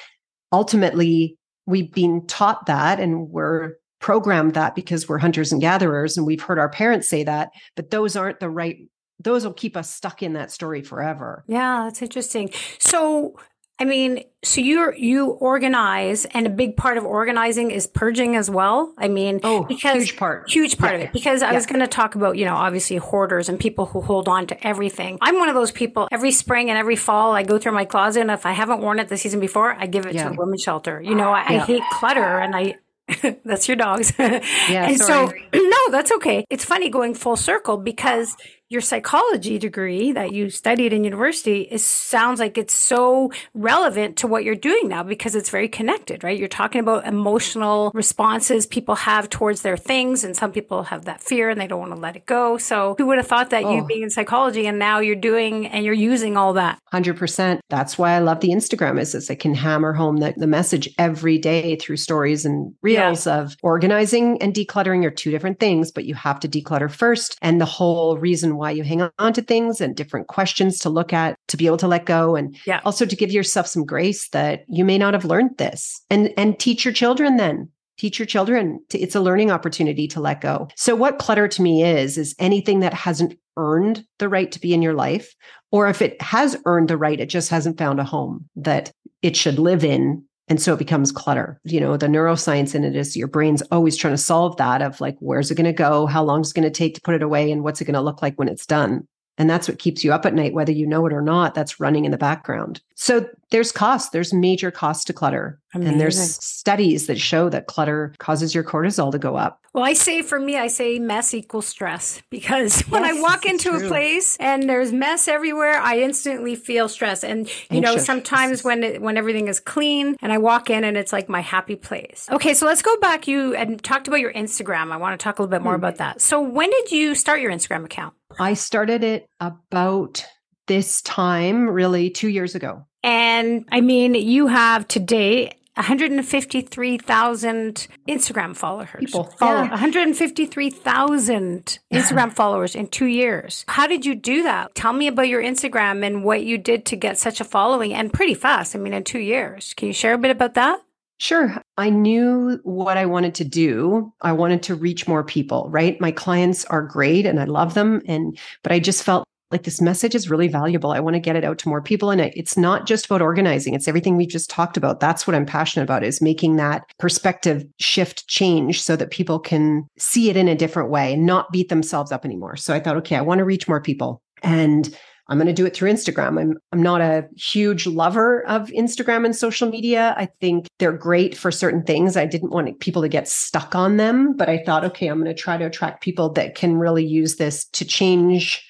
ultimately 0.53 1.37
we've 1.67 1.93
been 1.93 2.27
taught 2.27 2.67
that 2.67 3.01
and 3.01 3.29
we're 3.31 3.75
programmed 4.01 4.55
that 4.55 4.75
because 4.75 5.09
we're 5.09 5.19
hunters 5.19 5.53
and 5.53 5.61
gatherers 5.61 6.17
and 6.17 6.27
we've 6.27 6.43
heard 6.43 6.59
our 6.59 6.69
parents 6.69 7.09
say 7.09 7.25
that 7.25 7.51
but 7.75 7.91
those 7.91 8.17
aren't 8.17 8.41
the 8.41 8.51
right 8.51 8.77
those 9.21 9.45
will 9.45 9.55
keep 9.55 9.77
us 9.77 9.93
stuck 9.93 10.23
in 10.23 10.35
that 10.35 10.53
story 10.53 10.83
forever. 10.83 11.45
Yeah 11.49 11.85
that's 11.85 12.03
interesting. 12.03 12.51
So 12.79 13.35
I 13.78 13.85
mean, 13.85 14.25
so 14.42 14.62
you 14.62 14.92
you 14.97 15.26
organize, 15.26 16.25
and 16.25 16.47
a 16.47 16.50
big 16.50 16.78
part 16.78 16.97
of 16.97 17.04
organizing 17.04 17.71
is 17.71 17.87
purging 17.87 18.35
as 18.35 18.49
well. 18.49 18.95
I 18.97 19.09
mean, 19.09 19.40
oh, 19.45 19.64
because 19.64 19.97
huge 19.97 20.16
part, 20.16 20.50
huge 20.50 20.78
part 20.78 20.92
yeah. 20.92 20.99
of 20.99 21.04
it. 21.04 21.12
Because 21.12 21.42
I 21.42 21.50
yeah. 21.50 21.56
was 21.56 21.66
going 21.66 21.80
to 21.80 21.87
talk 21.87 22.14
about, 22.14 22.38
you 22.38 22.47
know, 22.47 22.54
obviously 22.54 22.97
hoarders 22.97 23.50
and 23.50 23.61
people 23.61 23.85
who 23.85 24.00
hold 24.00 24.28
on 24.28 24.47
to 24.47 24.66
everything. 24.66 25.18
I'm 25.21 25.38
one 25.38 25.50
of 25.50 25.54
those 25.54 25.73
people. 25.73 26.09
Every 26.11 26.33
spring 26.33 26.71
and 26.71 26.78
every 26.78 26.97
fall, 26.97 27.33
I 27.33 27.42
go 27.42 27.59
through 27.59 27.73
my 27.73 27.85
closet, 27.85 28.21
and 28.21 28.30
if 28.30 28.47
I 28.47 28.52
haven't 28.52 28.80
worn 28.80 28.99
it 28.99 29.09
the 29.09 29.18
season 29.18 29.40
before, 29.40 29.75
I 29.78 29.87
give 29.87 30.06
it 30.06 30.14
yeah. 30.14 30.28
to 30.28 30.35
a 30.35 30.37
women's 30.37 30.62
shelter. 30.62 31.02
You 31.02 31.14
know, 31.14 31.30
I, 31.30 31.40
I 31.40 31.59
hate 31.59 31.83
clutter, 31.92 32.38
and 32.38 32.56
I 32.56 32.76
that's 33.45 33.68
your 33.68 33.76
dogs. 33.76 34.12
Yeah, 34.18 34.40
and 34.71 34.99
sorry. 34.99 35.49
so 35.52 35.59
no, 35.68 35.90
that's 35.90 36.12
okay. 36.12 36.45
It's 36.50 36.64
funny 36.64 36.88
going 36.88 37.14
full 37.14 37.37
circle 37.37 37.76
because 37.76 38.37
your 38.68 38.80
psychology 38.80 39.58
degree 39.58 40.11
that 40.12 40.32
you 40.32 40.50
studied 40.50 40.92
in 40.92 41.04
university 41.04 41.61
is 41.61 41.85
sounds 41.85 42.40
like 42.40 42.58
it's 42.58 42.75
so 42.75 43.30
relevant 43.54 44.16
to 44.16 44.26
what 44.26 44.42
you're 44.42 44.56
doing 44.56 44.88
now 44.88 45.04
because 45.04 45.37
it's 45.37 45.50
very 45.50 45.68
connected, 45.68 46.25
right? 46.25 46.38
You're 46.38 46.49
talking 46.49 46.80
about 46.80 47.06
emotional 47.06 47.92
responses 47.94 48.66
people 48.66 48.96
have 48.96 49.30
towards 49.30 49.62
their 49.62 49.76
things, 49.76 50.25
and 50.25 50.37
some 50.37 50.50
people 50.50 50.85
have 50.85 51.04
that 51.04 51.23
fear 51.23 51.49
and 51.49 51.61
they 51.61 51.68
don't 51.68 51.78
want 51.78 51.92
to 51.92 52.00
let 52.00 52.16
it 52.16 52.26
go. 52.26 52.58
So 52.58 52.96
who 52.99 53.06
would 53.06 53.18
have 53.18 53.28
thought 53.28 53.50
that 53.50 53.62
oh. 53.62 53.73
you 53.73 53.87
being 53.87 54.02
in 54.02 54.11
psychology 54.11 54.66
and 54.66 54.78
now 54.78 54.99
you're 54.99 55.14
doing 55.14 55.68
and 55.68 55.85
you're 55.85 55.94
using 55.94 56.37
all 56.37 56.54
that? 56.54 56.80
Hundred 56.90 57.16
percent. 57.16 57.61
That's 57.70 57.96
why 57.96 58.12
I 58.12 58.18
love 58.18 58.40
the 58.40 58.50
Instagram 58.50 58.99
is 59.00 59.12
this 59.12 59.30
I 59.30 59.37
can 59.37 59.54
hammer 59.54 59.92
home 59.92 60.16
the, 60.16 60.35
the 60.37 60.46
message 60.49 60.88
every 60.99 61.38
day 61.38 61.76
through 61.76 61.99
stories 61.99 62.44
and 62.44 62.75
reels 62.82 63.26
yeah. 63.26 63.42
of 63.42 63.56
organizing 63.62 64.42
and 64.42 64.52
decluttering 64.52 65.04
are 65.04 65.11
two 65.11 65.30
different 65.30 65.61
things, 65.61 65.92
but 65.92 66.04
you 66.04 66.14
have 66.14 66.40
to 66.40 66.49
declutter 66.49 66.90
first. 66.90 67.38
And 67.40 67.61
the 67.61 67.64
whole 67.64 68.18
reason 68.18 68.56
why 68.57 68.71
you 68.71 68.85
hang 68.85 69.09
on 69.19 69.33
to 69.33 69.43
things 69.43 69.81
and 69.81 69.97
different 69.97 70.29
questions 70.29 70.79
to 70.81 70.91
look 70.91 71.13
at 71.13 71.39
to 71.49 71.57
be 71.57 71.67
able 71.67 71.77
to 71.79 71.89
let 71.89 72.07
go 72.07 72.37
and 72.37 72.57
yeah. 72.67 72.81
also 72.85 73.07
to 73.07 73.17
give 73.17 73.31
yourself 73.31 73.67
some 73.67 73.85
grace 73.85 74.29
that 74.31 74.65
you 74.69 74.85
may 74.85 74.99
not 74.99 75.15
have 75.15 75.25
learned 75.25 75.57
this. 75.59 76.01
And 76.11 76.33
and 76.37 76.59
teach 76.59 76.85
your 76.85 76.95
children 76.95 77.37
then. 77.37 77.71
Teach 77.99 78.19
your 78.19 78.27
children 78.27 78.79
to, 78.91 78.99
it's 78.99 79.15
a 79.15 79.21
learning 79.21 79.51
opportunity 79.51 80.07
to 80.09 80.21
let 80.21 80.43
go. 80.43 80.69
So 80.77 80.95
what 80.95 81.19
clutter 81.19 81.49
to 81.49 81.63
me 81.63 81.83
is 81.83 82.19
is 82.19 82.35
anything 82.39 82.81
that 82.81 82.93
hasn't 82.93 83.39
earned 83.57 84.05
the 84.19 84.29
right 84.29 84.53
to 84.53 84.61
be 84.61 84.75
in 84.75 84.83
your 84.83 84.93
life 84.93 85.35
or 85.73 85.89
if 85.89 86.03
it 86.03 86.21
has 86.21 86.57
earned 86.67 86.89
the 86.89 86.97
right 86.97 87.21
it 87.21 87.31
just 87.31 87.49
hasn't 87.49 87.79
found 87.79 87.99
a 87.99 88.05
home 88.05 88.49
that 88.55 88.93
it 89.23 89.35
should 89.35 89.59
live 89.59 89.83
in 89.83 90.23
and 90.49 90.61
so 90.61 90.75
it 90.75 90.79
becomes 90.79 91.11
clutter. 91.11 91.61
You 91.65 91.81
know, 91.81 91.97
the 91.97 92.07
neuroscience 92.07 92.75
in 92.75 92.85
it 92.85 92.95
is 92.95 93.17
your 93.17 93.26
brain's 93.26 93.62
always 93.62 93.97
trying 93.97 94.15
to 94.15 94.19
solve 94.19 94.57
that 94.59 94.81
of 94.81 95.00
like, 95.00 95.17
where's 95.19 95.50
it 95.50 95.57
going 95.57 95.65
to 95.65 95.73
go? 95.73 96.07
How 96.07 96.23
long 96.23 96.43
is 96.43 96.50
it 96.50 96.55
going 96.55 96.65
to 96.65 96.71
take 96.71 96.95
to 96.95 97.00
put 97.00 97.15
it 97.15 97.23
away? 97.23 97.50
And 97.50 97.65
what's 97.65 97.81
it 97.81 97.87
going 97.87 97.95
to 97.95 98.00
look 98.00 98.23
like 98.23 98.38
when 98.38 98.49
it's 98.49 98.67
done? 98.67 99.09
And 99.38 99.50
that's 99.50 99.69
what 99.69 99.78
keeps 99.78 100.02
you 100.02 100.12
up 100.12 100.25
at 100.25 100.35
night, 100.35 100.55
whether 100.55 100.73
you 100.73 100.87
know 100.87 101.07
it 101.07 101.12
or 101.12 101.23
not. 101.23 101.55
That's 101.55 101.78
running 101.78 102.05
in 102.05 102.11
the 102.11 102.19
background. 102.19 102.81
So 102.95 103.28
there's 103.50 103.71
cost. 103.71 104.12
There's 104.12 104.33
major 104.33 104.71
cost 104.71 105.07
to 105.07 105.12
clutter. 105.12 105.61
Amazing. 105.75 105.93
And 105.93 106.00
there's 106.00 106.45
studies 106.45 107.07
that 107.07 107.21
show 107.21 107.50
that 107.50 107.66
clutter 107.66 108.14
causes 108.19 108.55
your 108.55 108.64
cortisol 108.64 109.12
to 109.12 109.19
go 109.19 109.37
up. 109.37 109.61
Well, 109.75 109.85
I 109.85 109.93
say 109.93 110.23
for 110.23 110.40
me, 110.40 110.57
I 110.57 110.69
say 110.69 110.99
mess 110.99 111.35
equals 111.35 111.66
stress 111.66 112.23
because 112.31 112.81
when 112.83 113.05
I 113.05 113.21
walk 113.21 113.45
into 113.45 113.73
a 113.73 113.87
place 113.87 114.38
and 114.40 114.69
there's 114.69 114.90
mess 114.90 115.28
everywhere, 115.28 115.78
I 115.78 115.99
instantly 115.99 116.57
feel 116.57 116.88
stress. 116.88 117.23
And 117.23 117.47
you 117.47 117.76
Anxious. 117.78 117.97
know, 117.97 118.02
sometimes 118.02 118.64
when 118.64 118.83
it, 118.83 119.02
when 119.02 119.19
everything 119.19 119.49
is 119.49 119.61
clean 119.61 120.16
and 120.23 120.33
I 120.33 120.38
walk 120.38 120.71
in 120.71 120.83
and 120.83 120.97
it's 120.97 121.12
like 121.12 121.28
my 121.28 121.43
happy 121.43 121.76
place. 121.76 122.26
Okay, 122.33 122.55
so 122.55 122.64
let's 122.64 122.81
go 122.81 122.97
back. 123.00 123.28
You 123.28 123.55
and 123.55 123.83
talked 123.83 124.09
about 124.09 124.21
your 124.21 124.33
Instagram. 124.33 124.93
I 124.93 124.97
want 124.97 125.21
to 125.21 125.23
talk 125.23 125.38
a 125.38 125.43
little 125.43 125.50
bit 125.50 125.62
more 125.62 125.75
mm-hmm. 125.75 125.85
about 125.85 125.99
that. 125.99 126.23
So 126.23 126.40
when 126.40 126.71
did 126.71 126.90
you 126.90 127.14
start 127.14 127.43
your 127.43 127.52
Instagram 127.52 127.85
account? 127.85 128.14
I 128.38 128.55
started 128.55 129.05
it 129.05 129.28
about 129.40 130.25
this 130.66 131.02
time, 131.02 131.69
really 131.69 132.11
two 132.11 132.28
years 132.28 132.55
ago. 132.55 132.87
And 133.02 133.66
I 133.71 133.81
mean, 133.81 134.14
you 134.14 134.47
have 134.49 134.87
today 134.88 135.52
153,000 135.76 137.87
Instagram 138.09 138.57
followers. 138.57 138.88
People 138.99 139.28
oh, 139.31 139.37
follow 139.37 139.62
yeah, 139.62 139.71
153,000 139.71 141.78
Instagram 141.93 142.33
followers 142.35 142.75
in 142.75 142.88
two 142.88 143.07
years. 143.07 143.64
How 143.69 143.87
did 143.87 144.07
you 144.07 144.14
do 144.14 144.45
that? 144.45 144.75
Tell 144.75 144.95
me 144.95 145.07
about 145.07 145.28
your 145.28 145.43
Instagram 145.43 146.02
and 146.05 146.25
what 146.25 146.45
you 146.45 146.59
did 146.59 146.87
to 146.87 146.97
get 146.97 147.19
such 147.19 147.40
a 147.40 147.45
following 147.45 147.93
and 147.93 148.12
pretty 148.12 148.35
fast. 148.35 148.75
I 148.75 148.78
mean, 148.78 148.95
in 148.95 149.05
two 149.05 149.21
years. 149.21 149.75
Can 149.75 149.88
you 149.88 149.95
share 149.95 150.14
a 150.14 150.19
bit 150.19 150.31
about 150.31 150.55
that? 150.55 150.81
Sure. 151.19 151.61
I 151.78 151.90
knew 151.90 152.59
what 152.62 152.97
I 152.97 153.06
wanted 153.06 153.35
to 153.37 153.45
do. 153.45 154.12
I 154.23 154.33
wanted 154.33 154.62
to 154.64 154.75
reach 154.75 155.06
more 155.06 155.23
people, 155.23 155.68
right? 155.71 156.00
My 156.00 156.11
clients 156.11 156.64
are 156.66 156.83
great 156.83 157.26
and 157.26 157.38
I 157.38 157.45
love 157.45 157.75
them 157.75 158.00
and 158.06 158.38
but 158.62 158.73
I 158.73 158.78
just 158.78 159.02
felt 159.02 159.26
like 159.52 159.62
this 159.62 159.80
message 159.80 160.14
is 160.14 160.28
really 160.28 160.49
valuable. 160.49 160.90
I 160.90 160.99
want 161.00 161.14
to 161.14 161.21
get 161.21 161.37
it 161.37 161.45
out 161.45 161.59
to 161.59 161.68
more 161.68 161.80
people 161.80 162.11
and 162.11 162.21
it's 162.21 162.56
not 162.56 162.87
just 162.87 163.06
about 163.06 163.23
organizing. 163.23 163.75
It's 163.75 163.87
everything 163.87 164.16
we 164.16 164.26
just 164.26 164.50
talked 164.50 164.76
about. 164.76 164.99
That's 164.99 165.26
what 165.26 165.37
I'm 165.37 165.47
passionate 165.47 165.85
about 165.85 166.02
is 166.02 166.21
making 166.21 166.56
that 166.56 166.83
perspective 166.99 167.64
shift 167.78 168.26
change 168.26 168.83
so 168.83 168.97
that 168.97 169.12
people 169.12 169.38
can 169.38 169.87
see 169.99 170.30
it 170.30 170.37
in 170.37 170.49
a 170.49 170.56
different 170.56 170.90
way 170.90 171.12
and 171.12 171.26
not 171.26 171.52
beat 171.52 171.68
themselves 171.68 172.11
up 172.11 172.25
anymore. 172.25 172.56
So 172.56 172.75
I 172.75 172.80
thought, 172.80 172.97
okay, 172.97 173.16
I 173.16 173.21
want 173.21 173.38
to 173.38 173.45
reach 173.45 173.68
more 173.68 173.80
people. 173.80 174.21
And 174.42 174.97
I'm 175.28 175.38
going 175.38 175.49
to 175.49 175.52
do 175.52 175.66
it 175.66 175.75
through 175.75 175.90
Instagram. 175.90 176.40
I'm 176.40 176.59
I'm 176.73 176.83
not 176.83 177.00
a 177.00 177.28
huge 177.37 177.87
lover 177.87 178.47
of 178.47 178.68
Instagram 178.68 179.25
and 179.25 179.35
social 179.35 179.68
media. 179.68 180.14
I 180.16 180.26
think 180.40 180.68
they're 180.78 180.92
great 180.92 181.37
for 181.37 181.50
certain 181.50 181.83
things. 181.83 182.16
I 182.16 182.26
didn't 182.26 182.50
want 182.50 182.78
people 182.80 183.02
to 183.02 183.09
get 183.09 183.28
stuck 183.28 183.75
on 183.75 183.97
them, 183.97 184.37
but 184.37 184.49
I 184.49 184.62
thought, 184.64 184.85
okay, 184.85 185.09
I'm 185.09 185.21
going 185.21 185.35
to 185.35 185.40
try 185.40 185.56
to 185.56 185.66
attract 185.66 186.02
people 186.02 186.30
that 186.35 186.54
can 186.54 186.76
really 186.76 187.04
use 187.04 187.37
this 187.37 187.64
to 187.66 187.85
change. 187.85 188.64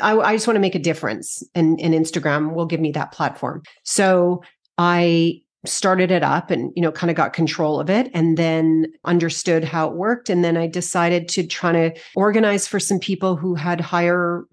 I, 0.00 0.16
I 0.16 0.34
just 0.34 0.46
want 0.46 0.56
to 0.56 0.60
make 0.60 0.74
a 0.74 0.80
difference, 0.80 1.42
and, 1.54 1.80
and 1.80 1.94
Instagram 1.94 2.54
will 2.54 2.66
give 2.66 2.80
me 2.80 2.92
that 2.92 3.12
platform. 3.12 3.62
So 3.82 4.42
I 4.78 5.42
started 5.66 6.10
it 6.10 6.22
up 6.22 6.50
and 6.50 6.72
you 6.74 6.82
know 6.82 6.90
kind 6.90 7.10
of 7.10 7.16
got 7.16 7.32
control 7.32 7.80
of 7.80 7.90
it 7.90 8.10
and 8.14 8.38
then 8.38 8.86
understood 9.04 9.64
how 9.64 9.88
it 9.88 9.94
worked. 9.94 10.30
And 10.30 10.44
then 10.44 10.56
i 10.56 10.66
decided 10.66 11.28
to 11.30 11.46
try 11.46 11.72
to 11.72 12.00
organize 12.14 12.66
for 12.66 12.80
some 12.80 12.98
people 12.98 13.36
who 13.36 13.54
had 13.54 13.80
higher 13.80 14.44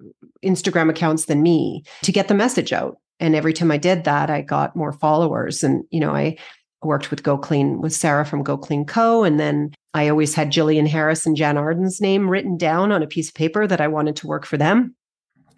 instagram 0.44 0.90
accounts 0.90 1.26
than 1.26 1.42
me 1.42 1.84
to 2.04 2.12
get 2.12 2.28
the 2.28 2.34
message 2.34 2.74
out. 2.74 2.98
And 3.20 3.36
every 3.36 3.54
time 3.54 3.72
i 3.72 3.78
did 3.78 4.04
that 4.04 4.30
i 4.30 4.42
got 4.42 4.76
more 4.76 4.92
followers. 4.92 5.64
And 5.64 5.86
you 5.92 6.00
know 6.00 6.14
i 6.14 6.38
worked 6.84 7.10
with 7.10 7.24
go 7.24 7.38
clean 7.38 7.82
with 7.82 7.94
sarah 7.94 8.26
from 8.26 8.44
go 8.44 8.58
clean 8.58 8.86
co. 8.86 9.24
And 9.24 9.40
then 9.40 9.74
i 9.94 10.10
always 10.10 10.36
had 10.36 10.52
jillian 10.52 10.88
harris 10.88 11.26
and 11.26 11.38
jann 11.38 11.58
arden's 11.58 12.02
name 12.02 12.30
written 12.30 12.58
down 12.58 12.92
on 12.92 13.02
a 13.02 13.08
piece 13.08 13.30
of 13.30 13.34
paper 13.34 13.66
that 13.66 13.82
i 13.82 13.88
wanted 13.88 14.18
to 14.18 14.28
work 14.28 14.46
for 14.46 14.58
them 14.58 14.96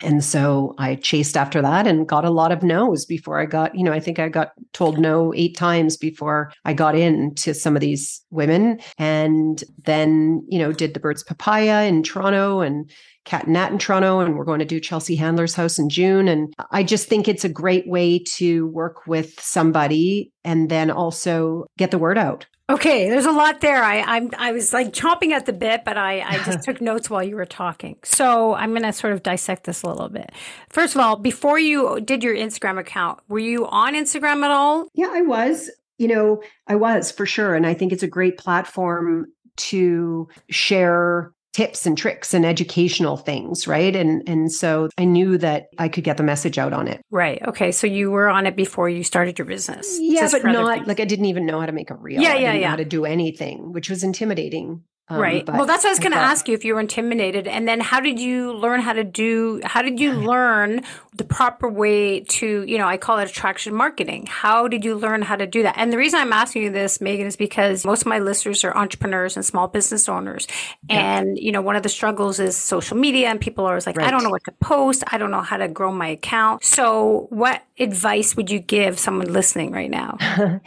and 0.02 0.24
so 0.24 0.76
I 0.78 0.96
chased 0.96 1.36
after 1.36 1.62
that 1.62 1.88
and 1.88 2.08
got 2.08 2.26
a 2.26 2.30
lot 2.30 2.52
of 2.52 2.64
no's 2.64 3.06
before 3.06 3.40
I 3.40 3.46
got, 3.46 3.76
you 3.76 3.84
know, 3.84 3.92
I 3.92 4.00
think 4.00 4.20
I 4.20 4.30
got 4.30 4.52
told 4.74 4.98
no 4.98 5.34
eight 5.36 5.58
times 5.58 5.98
before 5.98 6.52
I 6.66 6.74
got 6.74 6.96
into 6.96 7.54
some 7.54 7.76
of 7.76 7.82
these 7.82 8.22
women. 8.30 8.80
And 8.98 9.64
then, 9.84 10.46
you 10.48 10.60
know, 10.60 10.72
did 10.72 10.94
the 10.94 11.00
Birds 11.00 11.24
Papaya 11.24 11.86
in 11.88 12.04
Toronto 12.04 12.62
and 12.62 12.90
Kat 13.26 13.46
and 13.46 13.54
Nat 13.54 13.72
in 13.72 13.78
Toronto. 13.78 14.20
And 14.20 14.36
we're 14.36 14.46
going 14.46 14.60
to 14.60 14.66
do 14.66 14.80
Chelsea 14.80 15.16
Handler's 15.16 15.56
house 15.56 15.78
in 15.78 15.90
June. 15.90 16.28
And 16.28 16.54
I 16.72 16.84
just 16.84 17.08
think 17.08 17.28
it's 17.28 17.46
a 17.46 17.50
great 17.50 17.88
way 17.88 18.20
to 18.20 18.68
work 18.68 19.06
with 19.06 19.40
somebody 19.40 20.32
and 20.44 20.70
then 20.70 20.90
also 20.90 21.66
get 21.78 21.92
the 21.92 22.00
word 22.00 22.18
out. 22.18 22.46
Okay, 22.70 23.10
there's 23.10 23.26
a 23.26 23.32
lot 23.32 23.62
there. 23.62 23.84
I 23.84 24.02
I'm 24.02 24.30
I 24.38 24.52
was 24.52 24.72
like 24.74 24.94
chomping 24.94 25.32
at 25.32 25.48
the 25.48 25.54
bit, 25.54 25.84
but 25.84 25.98
I 25.98 26.22
I 26.22 26.44
just 26.44 26.64
took 26.66 26.80
notes 26.82 27.10
while 27.10 27.24
you 27.24 27.36
were 27.36 27.46
talking. 27.46 27.98
So 28.04 28.54
I'm 28.54 28.72
going 28.72 28.84
to 28.84 28.94
sort 28.94 29.14
of 29.14 29.24
dissect 29.24 29.64
this 29.64 29.82
a 29.82 29.88
little 29.88 30.10
bit. 30.10 30.32
First 30.70 30.94
of 30.94 31.02
all, 31.02 31.16
before 31.16 31.58
you 31.58 32.00
did 32.02 32.24
your 32.24 32.36
Instagram 32.36 32.80
account, 32.80 33.20
were 33.28 33.40
you 33.40 33.68
on 33.68 33.96
Instagram 33.96 34.44
at 34.44 34.52
all? 34.52 34.88
Yeah, 34.94 35.10
I 35.12 35.22
was. 35.22 35.72
You 35.98 36.08
know, 36.08 36.42
I 36.68 36.76
was 36.76 37.12
for 37.12 37.26
sure, 37.26 37.56
and 37.56 37.66
I 37.66 37.74
think 37.74 37.92
it's 37.92 38.04
a 38.04 38.08
great 38.08 38.38
platform 38.38 39.26
to 39.58 40.30
share 40.50 41.34
tips 41.60 41.86
and 41.86 41.98
tricks 41.98 42.34
and 42.34 42.46
educational 42.46 43.18
things, 43.18 43.68
right? 43.68 43.94
And 43.94 44.24
and 44.30 44.50
so 44.50 44.88
I 44.98 45.04
knew 45.04 45.38
that 45.40 45.68
I 45.78 45.90
could 45.90 46.06
get 46.06 46.16
the 46.16 46.24
message 46.24 46.58
out 46.58 46.72
on 46.72 46.88
it. 46.88 47.02
Right. 47.12 47.42
Okay. 47.46 47.74
So 47.74 47.86
you 47.86 48.12
were 48.12 48.30
on 48.30 48.48
it 48.48 48.56
before 48.56 48.88
you 48.88 49.04
started 49.04 49.38
your 49.38 49.46
business. 49.46 50.00
Yeah, 50.00 50.30
but 50.32 50.46
not 50.46 50.88
like 50.88 51.02
I 51.02 51.06
didn't 51.06 51.26
even 51.26 51.46
know 51.46 51.60
how 51.60 51.66
to 51.66 51.74
make 51.74 51.90
a 51.90 51.96
reel. 51.96 52.22
Yeah, 52.22 52.36
yeah, 52.36 52.54
yeah. 52.54 52.70
how 52.70 52.78
to 52.78 52.86
do 52.86 53.04
anything, 53.04 53.74
which 53.74 53.90
was 53.90 54.06
intimidating. 54.06 54.84
Um, 55.10 55.20
right. 55.20 55.48
Well, 55.48 55.66
that's 55.66 55.84
what 55.84 55.90
I 55.90 55.92
was 55.92 56.00
going 56.00 56.12
to 56.12 56.20
ask 56.20 56.48
you 56.48 56.54
if 56.54 56.64
you 56.64 56.76
were 56.76 56.80
intimidated. 56.80 57.48
And 57.48 57.68
then 57.68 57.80
how 57.80 58.00
did 58.00 58.20
you 58.20 58.54
learn 58.54 58.80
how 58.80 58.94
to 58.94 59.04
do, 59.04 59.60
how 59.64 59.82
did 59.82 60.00
you 60.00 60.14
learn 60.14 60.84
the 61.16 61.24
proper 61.24 61.68
way 61.68 62.22
to, 62.22 62.64
you 62.64 62.78
know, 62.78 62.88
I 62.88 62.98
call 62.98 63.18
it 63.18 63.30
attraction 63.30 63.74
marketing. 63.74 64.28
How 64.28 64.68
did 64.68 64.86
you 64.86 64.96
learn 64.96 65.22
how 65.24 65.36
to 65.36 65.48
do 65.48 65.64
that? 65.64 65.76
And 65.78 65.92
the 65.92 65.98
reason 65.98 66.20
I'm 66.20 66.32
asking 66.32 66.64
you 66.64 66.72
this, 66.72 67.02
Megan, 67.02 67.28
is 67.28 67.36
because 67.36 67.86
most 67.86 68.02
of 68.02 68.08
my 68.08 68.20
listeners 68.20 68.64
are 68.64 68.76
entrepreneurs 68.76 69.36
and 69.36 69.44
small 69.44 69.68
business 69.68 70.08
owners. 70.08 70.48
Yeah. 70.90 71.20
And, 71.20 71.38
you 71.38 71.52
know, 71.52 71.62
one 71.62 71.76
of 71.76 71.84
the 71.84 71.90
struggles 71.90 72.40
is 72.40 72.56
social 72.56 72.96
media 72.96 73.30
and 73.30 73.42
people 73.42 73.66
are 73.66 73.70
always 73.70 73.88
like, 73.88 73.98
right. 73.98 74.08
I 74.08 74.12
don't 74.12 74.24
know 74.24 74.30
what 74.30 74.44
to 74.46 74.52
post. 74.54 75.04
I 75.12 75.18
don't 75.18 75.32
know 75.32 75.42
how 75.42 75.58
to 75.58 75.68
grow 75.68 75.92
my 75.92 76.08
account. 76.08 76.64
So 76.64 77.28
what 77.32 77.64
advice 77.80 78.36
would 78.36 78.52
you 78.52 78.60
give 78.60 79.00
someone 79.00 79.34
listening 79.34 79.72
right 79.72 79.90
now? 79.90 80.18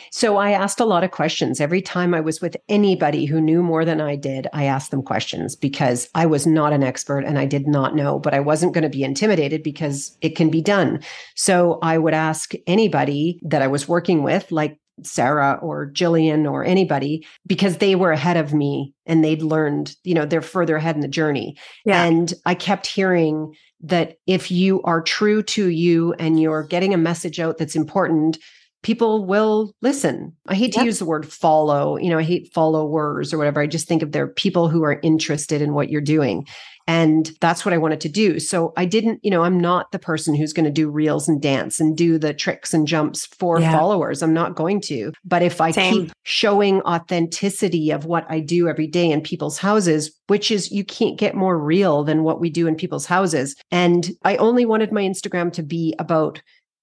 so 0.11 0.37
I 0.37 0.51
asked 0.51 0.81
a 0.81 0.85
lot 0.85 1.05
of 1.05 1.13
questions 1.13 1.61
every 1.61 1.83
time 1.83 2.13
I 2.13 2.21
was 2.21 2.41
with 2.41 2.57
anybody 2.69 3.27
who 3.27 3.41
knew 3.41 3.63
more 3.63 3.85
than 3.85 4.01
I 4.01 4.17
did 4.17 4.32
did, 4.33 4.49
I 4.53 4.65
asked 4.65 4.91
them 4.91 5.03
questions 5.03 5.57
because 5.57 6.09
I 6.15 6.27
was 6.27 6.47
not 6.47 6.73
an 6.73 6.83
expert 6.83 7.25
and 7.25 7.39
I 7.39 7.47
did 7.47 7.67
not 7.67 7.95
know, 7.95 8.19
but 8.19 8.35
I 8.35 8.41
wasn't 8.41 8.73
going 8.73 8.83
to 8.83 8.89
be 8.89 9.05
intimidated 9.05 9.63
because 9.63 10.17
it 10.21 10.37
can 10.37 10.51
be 10.51 10.63
done. 10.63 11.03
So 11.35 11.79
I 11.83 11.99
would 11.99 12.15
ask 12.15 12.53
anybody 12.67 13.39
that 13.43 13.63
I 13.63 13.67
was 13.67 13.89
working 13.89 14.23
with, 14.23 14.51
like 14.51 14.79
Sarah 15.03 15.59
or 15.63 15.91
Jillian 15.91 16.51
or 16.51 16.65
anybody 16.65 17.27
because 17.47 17.79
they 17.79 17.95
were 17.95 18.13
ahead 18.13 18.37
of 18.37 18.53
me 18.53 18.95
and 19.07 19.25
they'd 19.25 19.43
learned, 19.43 19.97
you 20.05 20.15
know, 20.15 20.27
they're 20.27 20.43
further 20.43 20.77
ahead 20.77 20.95
in 20.95 21.01
the 21.01 21.09
journey. 21.09 21.57
Yeah. 21.85 22.05
And 22.05 22.33
I 22.47 22.55
kept 22.55 22.87
hearing 22.87 23.55
that 23.81 24.19
if 24.27 24.51
you 24.51 24.81
are 24.83 25.03
true 25.03 25.43
to 25.43 25.69
you 25.69 26.13
and 26.15 26.41
you're 26.41 26.63
getting 26.63 26.95
a 26.95 26.99
message 26.99 27.41
out 27.41 27.59
that's 27.59 27.75
important, 27.75 28.39
people 28.83 29.25
will 29.25 29.75
listen. 29.81 30.35
I 30.47 30.55
hate 30.55 30.73
to 30.75 30.85
use 30.85 30.99
the 30.99 31.05
word 31.05 31.31
follow, 31.31 31.97
you 31.97 32.11
know, 32.11 32.19
I 32.19 32.25
hate 32.25 32.53
followers 32.53 33.33
or 33.33 33.39
whatever. 33.39 33.61
I 33.61 33.67
just 33.67 33.89
think 33.89 34.03
of 34.03 34.13
there 34.13 34.27
people 34.27 34.69
who 34.69 34.83
are 34.83 35.01
interested 35.03 35.63
in 35.63 35.73
what 35.73 35.89
you're 35.89 36.01
doing. 36.01 36.47
And 36.89 37.31
that's 37.41 37.65
what 37.65 37.73
I 37.73 37.79
wanted 37.79 38.01
to 38.01 38.09
do. 38.09 38.41
So 38.41 38.73
I 38.77 38.87
didn't, 38.87 39.21
you 39.23 39.31
know, 39.31 39.45
I'm 39.45 39.61
not 39.61 39.93
the 39.93 40.01
person 40.01 40.35
who's 40.35 40.53
going 40.53 40.65
to 40.65 40.71
do 40.71 40.91
reels 40.91 41.29
and 41.29 41.41
dance 41.41 41.79
and 41.79 41.97
do 41.97 42.19
the 42.19 42.35
tricks 42.35 42.75
and 42.75 42.89
jumps 42.89 43.27
for 43.27 43.61
yeah. 43.61 43.73
followers. 43.73 44.21
I'm 44.21 44.35
not 44.35 44.57
going 44.57 44.81
to. 44.83 45.13
But 45.25 45.43
if 45.43 45.61
I 45.61 45.71
Same. 45.71 45.95
keep 45.95 46.13
showing 46.25 46.83
authenticity 46.83 47.93
of 47.93 48.05
what 48.05 48.27
I 48.29 48.41
do 48.41 48.69
every 48.69 48.89
day 48.89 49.11
in 49.11 49.21
people's 49.21 49.59
houses, 49.59 50.11
which 50.27 50.51
is 50.51 50.73
you 50.73 50.85
can't 50.85 51.19
get 51.19 51.37
more 51.37 51.59
real 51.59 52.03
than 52.03 52.25
what 52.25 52.41
we 52.41 52.51
do 52.51 52.67
in 52.67 52.75
people's 52.75 53.07
houses. 53.07 53.55
And 53.71 54.11
I 54.25 54.37
only 54.37 54.67
wanted 54.67 54.91
my 54.91 55.03
Instagram 55.03 55.53
to 55.53 55.63
be 55.63 55.95
about 56.01 56.43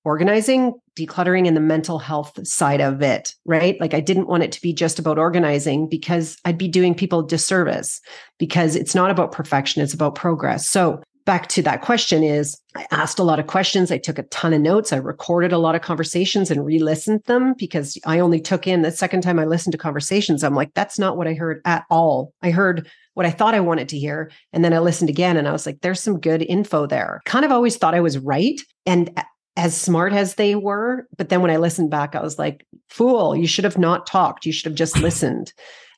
organizing, 0.10 0.74
decluttering, 0.98 1.48
and 1.48 1.56
the 1.56 1.62
mental 1.62 2.00
health 2.00 2.46
side 2.46 2.82
of 2.82 3.04
it, 3.04 3.36
right? 3.46 3.80
Like 3.80 3.94
I 3.94 4.00
didn't 4.00 4.28
want 4.28 4.42
it 4.42 4.52
to 4.54 4.62
be 4.62 4.74
just 4.74 4.98
about 4.98 5.20
organizing 5.20 5.88
because 5.88 6.36
I'd 6.46 6.58
be 6.58 6.68
doing 6.68 6.96
people 6.96 7.22
disservice 7.22 8.02
because 8.40 8.76
it's 8.76 8.96
not 8.96 9.12
about 9.12 9.32
perfection, 9.32 9.84
it's 9.84 9.94
about 9.94 10.16
progress. 10.16 10.68
So 10.68 11.04
back 11.26 11.48
to 11.50 11.62
that 11.62 11.82
question 11.82 12.24
is 12.24 12.60
I 12.76 12.88
asked 12.90 13.20
a 13.20 13.24
lot 13.24 13.38
of 13.40 13.46
questions. 13.46 13.92
I 13.92 14.00
took 14.00 14.18
a 14.18 14.24
ton 14.24 14.52
of 14.52 14.62
notes. 14.62 14.92
I 14.92 14.98
recorded 14.98 15.52
a 15.52 15.60
lot 15.60 15.76
of 15.76 15.84
conversations 15.84 16.50
and 16.50 16.66
re-listened 16.66 17.22
them 17.28 17.54
because 17.56 18.00
I 18.04 18.18
only 18.20 18.40
took 18.40 18.66
in 18.66 18.82
the 18.82 18.92
second 18.92 19.22
time 19.22 19.38
I 19.38 19.46
listened 19.46 19.74
to 19.74 19.78
conversations. 19.78 20.44
I'm 20.44 20.56
like, 20.56 20.74
that's 20.74 20.98
not 20.98 21.18
what 21.18 21.28
I 21.28 21.36
heard 21.36 21.62
at 21.66 21.86
all. 21.92 22.34
I 22.42 22.50
heard 22.50 22.90
what 23.14 23.28
I 23.28 23.32
thought 23.32 23.54
I 23.54 23.60
wanted 23.60 23.90
to 23.90 24.00
hear. 24.00 24.32
And 24.54 24.66
then 24.66 24.74
I 24.74 24.80
listened 24.80 25.12
again 25.12 25.38
and 25.38 25.48
I 25.48 25.52
was 25.52 25.68
like, 25.68 25.82
there's 25.82 26.00
some 26.00 26.20
good 26.20 26.42
info 26.42 26.88
there. 26.88 27.22
Kind 27.26 27.46
of 27.46 27.52
always 27.52 27.78
thought 27.78 27.94
I 27.94 28.00
was 28.00 28.18
right. 28.18 28.60
And 28.88 29.12
as 29.60 29.76
smart 29.76 30.14
as 30.14 30.36
they 30.36 30.56
were. 30.56 31.06
But 31.18 31.28
then 31.28 31.42
when 31.42 31.52
I 31.52 31.58
listened 31.58 31.92
back, 31.92 32.16
I 32.16 32.22
was 32.22 32.40
like, 32.40 32.66
fool, 32.88 33.36
you 33.36 33.46
should 33.46 33.66
have 33.66 33.78
not 33.78 34.08
talked. 34.08 34.46
You 34.46 34.54
should 34.54 34.72
have 34.72 34.78
just 34.78 34.98
listened. 35.00 35.52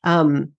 Um, 0.03 0.53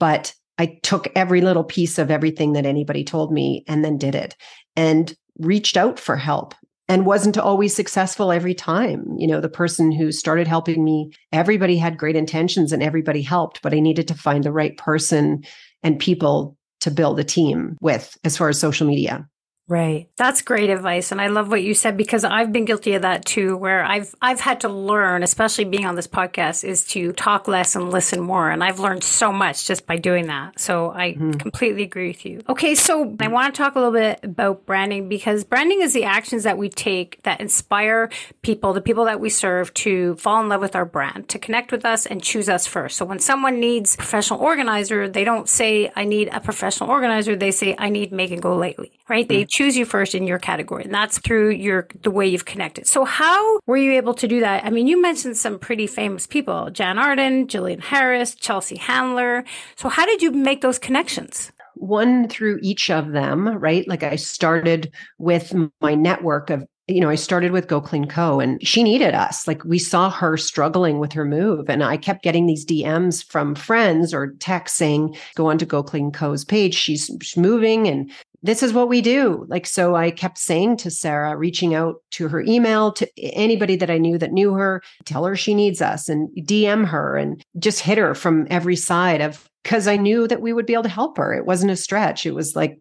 but 0.00 0.34
I 0.56 0.78
took 0.82 1.06
every 1.14 1.42
little 1.42 1.64
piece 1.64 1.98
of 1.98 2.10
everything 2.10 2.54
that 2.54 2.64
anybody 2.64 3.04
told 3.04 3.30
me 3.30 3.62
and 3.68 3.84
then 3.84 3.98
did 3.98 4.14
it 4.14 4.36
and 4.74 5.14
reached 5.38 5.76
out 5.76 6.00
for 6.00 6.16
help 6.16 6.54
and 6.88 7.04
wasn't 7.04 7.36
always 7.36 7.76
successful 7.76 8.32
every 8.32 8.54
time. 8.54 9.04
You 9.18 9.26
know, 9.26 9.42
the 9.42 9.50
person 9.50 9.92
who 9.92 10.10
started 10.10 10.46
helping 10.46 10.82
me, 10.82 11.12
everybody 11.32 11.76
had 11.76 11.98
great 11.98 12.16
intentions 12.16 12.72
and 12.72 12.82
everybody 12.82 13.20
helped, 13.20 13.60
but 13.60 13.74
I 13.74 13.80
needed 13.80 14.08
to 14.08 14.14
find 14.14 14.44
the 14.44 14.52
right 14.52 14.78
person 14.78 15.44
and 15.82 15.98
people 15.98 16.56
to 16.80 16.90
build 16.90 17.20
a 17.20 17.24
team 17.24 17.76
with 17.82 18.16
as 18.24 18.38
far 18.38 18.48
as 18.48 18.58
social 18.58 18.86
media. 18.86 19.28
Right. 19.68 20.08
That's 20.16 20.42
great 20.42 20.70
advice 20.70 21.10
and 21.10 21.20
I 21.20 21.26
love 21.26 21.48
what 21.48 21.62
you 21.62 21.74
said 21.74 21.96
because 21.96 22.22
I've 22.22 22.52
been 22.52 22.66
guilty 22.66 22.94
of 22.94 23.02
that 23.02 23.24
too 23.24 23.56
where 23.56 23.84
I've 23.84 24.14
I've 24.22 24.38
had 24.38 24.60
to 24.60 24.68
learn 24.68 25.24
especially 25.24 25.64
being 25.64 25.86
on 25.86 25.96
this 25.96 26.06
podcast 26.06 26.62
is 26.62 26.86
to 26.88 27.12
talk 27.12 27.48
less 27.48 27.74
and 27.74 27.90
listen 27.90 28.20
more 28.20 28.48
and 28.48 28.62
I've 28.62 28.78
learned 28.78 29.02
so 29.02 29.32
much 29.32 29.66
just 29.66 29.84
by 29.84 29.96
doing 29.96 30.28
that. 30.28 30.60
So 30.60 30.92
I 30.92 31.12
mm-hmm. 31.12 31.32
completely 31.32 31.82
agree 31.82 32.08
with 32.08 32.24
you. 32.24 32.42
Okay, 32.48 32.76
so 32.76 33.16
I 33.18 33.26
want 33.26 33.54
to 33.54 33.58
talk 33.60 33.74
a 33.74 33.80
little 33.80 33.92
bit 33.92 34.20
about 34.22 34.66
branding 34.66 35.08
because 35.08 35.42
branding 35.42 35.82
is 35.82 35.92
the 35.92 36.04
actions 36.04 36.44
that 36.44 36.58
we 36.58 36.68
take 36.68 37.20
that 37.24 37.40
inspire 37.40 38.08
people, 38.42 38.72
the 38.72 38.80
people 38.80 39.06
that 39.06 39.18
we 39.18 39.30
serve 39.30 39.74
to 39.74 40.14
fall 40.16 40.40
in 40.40 40.48
love 40.48 40.60
with 40.60 40.76
our 40.76 40.84
brand, 40.84 41.28
to 41.30 41.40
connect 41.40 41.72
with 41.72 41.84
us 41.84 42.06
and 42.06 42.22
choose 42.22 42.48
us 42.48 42.68
first. 42.68 42.96
So 42.96 43.04
when 43.04 43.18
someone 43.18 43.58
needs 43.58 43.94
a 43.94 43.98
professional 43.98 44.38
organizer, 44.40 45.08
they 45.08 45.24
don't 45.24 45.48
say 45.48 45.90
I 45.96 46.04
need 46.04 46.28
a 46.28 46.38
professional 46.38 46.88
organizer, 46.88 47.34
they 47.34 47.50
say 47.50 47.74
I 47.76 47.88
need 47.88 48.12
Megan 48.12 48.38
Golightly, 48.38 48.92
right? 49.08 49.26
Mm-hmm. 49.26 49.34
They 49.34 49.44
choose 49.56 49.74
you 49.74 49.86
first 49.86 50.14
in 50.14 50.26
your 50.26 50.38
category. 50.38 50.84
And 50.84 50.92
that's 50.92 51.18
through 51.18 51.50
your 51.50 51.88
the 52.02 52.10
way 52.10 52.26
you've 52.26 52.44
connected. 52.44 52.86
So 52.86 53.06
how 53.06 53.58
were 53.66 53.78
you 53.78 53.92
able 53.92 54.12
to 54.14 54.28
do 54.28 54.40
that? 54.40 54.66
I 54.66 54.70
mean, 54.70 54.86
you 54.86 55.00
mentioned 55.00 55.38
some 55.38 55.58
pretty 55.58 55.86
famous 55.86 56.26
people, 56.26 56.70
Jann 56.70 56.98
Arden, 56.98 57.46
Jillian 57.46 57.80
Harris, 57.80 58.34
Chelsea 58.34 58.76
Handler. 58.76 59.44
So 59.76 59.88
how 59.88 60.04
did 60.04 60.20
you 60.20 60.30
make 60.30 60.60
those 60.60 60.78
connections? 60.78 61.52
one 61.78 62.26
through 62.26 62.58
each 62.62 62.90
of 62.90 63.12
them, 63.12 63.46
right? 63.48 63.86
Like 63.86 64.02
I 64.02 64.16
started 64.16 64.90
with 65.18 65.54
my 65.82 65.94
network 65.94 66.48
of 66.48 66.66
you 66.88 67.00
know, 67.00 67.08
I 67.08 67.16
started 67.16 67.50
with 67.50 67.66
Go 67.66 67.80
Clean 67.80 68.06
Co 68.06 68.38
and 68.38 68.64
she 68.64 68.84
needed 68.84 69.12
us. 69.12 69.48
Like 69.48 69.64
we 69.64 69.78
saw 69.78 70.08
her 70.08 70.36
struggling 70.36 71.00
with 71.00 71.12
her 71.14 71.24
move. 71.24 71.68
And 71.68 71.82
I 71.82 71.96
kept 71.96 72.22
getting 72.22 72.46
these 72.46 72.64
DMs 72.64 73.24
from 73.24 73.56
friends 73.56 74.14
or 74.14 74.34
texts 74.38 74.78
saying, 74.78 75.16
go 75.34 75.50
on 75.50 75.58
to 75.58 75.66
Go 75.66 75.82
Clean 75.82 76.12
Co's 76.12 76.44
page. 76.44 76.74
She's, 76.74 77.10
she's 77.22 77.36
moving 77.36 77.88
and 77.88 78.10
this 78.42 78.62
is 78.62 78.72
what 78.72 78.88
we 78.88 79.00
do. 79.00 79.44
Like, 79.48 79.66
so 79.66 79.96
I 79.96 80.10
kept 80.10 80.38
saying 80.38 80.76
to 80.78 80.90
Sarah, 80.90 81.36
reaching 81.36 81.74
out 81.74 82.02
to 82.12 82.28
her 82.28 82.42
email, 82.42 82.92
to 82.92 83.08
anybody 83.18 83.76
that 83.76 83.90
I 83.90 83.98
knew 83.98 84.18
that 84.18 84.32
knew 84.32 84.54
her, 84.54 84.82
tell 85.04 85.24
her 85.24 85.36
she 85.36 85.54
needs 85.54 85.80
us 85.80 86.08
and 86.08 86.28
DM 86.36 86.86
her 86.86 87.16
and 87.16 87.42
just 87.58 87.80
hit 87.80 87.98
her 87.98 88.14
from 88.14 88.46
every 88.50 88.76
side 88.76 89.20
of, 89.20 89.48
because 89.62 89.88
I 89.88 89.96
knew 89.96 90.28
that 90.28 90.40
we 90.40 90.52
would 90.52 90.66
be 90.66 90.74
able 90.74 90.84
to 90.84 90.88
help 90.88 91.16
her. 91.18 91.34
It 91.34 91.46
wasn't 91.46 91.72
a 91.72 91.76
stretch. 91.76 92.26
It 92.26 92.34
was 92.34 92.54
like, 92.54 92.78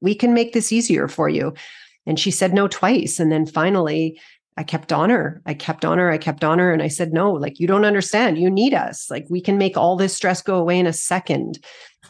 we 0.00 0.14
can 0.14 0.34
make 0.34 0.52
this 0.52 0.72
easier 0.72 1.08
for 1.08 1.28
you. 1.28 1.54
And 2.06 2.18
she 2.18 2.30
said 2.30 2.54
no 2.54 2.68
twice. 2.68 3.18
And 3.18 3.32
then 3.32 3.46
finally, 3.46 4.20
I 4.56 4.64
kept 4.64 4.92
on 4.92 5.08
her. 5.10 5.40
I 5.46 5.54
kept 5.54 5.84
on 5.84 5.98
her. 5.98 6.10
I 6.10 6.18
kept 6.18 6.42
on 6.42 6.58
her. 6.58 6.72
And 6.72 6.82
I 6.82 6.88
said, 6.88 7.12
no, 7.12 7.30
like, 7.32 7.60
you 7.60 7.66
don't 7.66 7.84
understand. 7.84 8.38
You 8.38 8.50
need 8.50 8.74
us. 8.74 9.08
Like, 9.10 9.24
we 9.30 9.40
can 9.40 9.56
make 9.56 9.76
all 9.76 9.96
this 9.96 10.16
stress 10.16 10.42
go 10.42 10.56
away 10.56 10.78
in 10.78 10.86
a 10.86 10.92
second. 10.92 11.64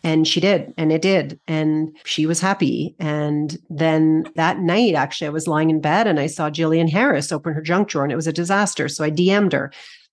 And 0.08 0.26
she 0.26 0.40
did. 0.40 0.72
And 0.78 0.90
it 0.90 1.02
did. 1.02 1.38
And 1.46 1.94
she 2.06 2.24
was 2.24 2.40
happy. 2.40 2.96
And 2.98 3.58
then 3.68 4.24
that 4.36 4.58
night, 4.58 4.94
actually, 4.94 5.26
I 5.26 5.30
was 5.30 5.46
lying 5.46 5.68
in 5.68 5.82
bed 5.82 6.06
and 6.06 6.18
I 6.18 6.28
saw 6.28 6.48
Jillian 6.48 6.88
Harris 6.88 7.30
open 7.30 7.52
her 7.52 7.60
junk 7.60 7.88
drawer 7.88 8.04
and 8.04 8.12
it 8.12 8.16
was 8.16 8.26
a 8.26 8.32
disaster. 8.32 8.88
So 8.88 9.04
I 9.04 9.10
DM'd 9.10 9.52
her. 9.52 9.70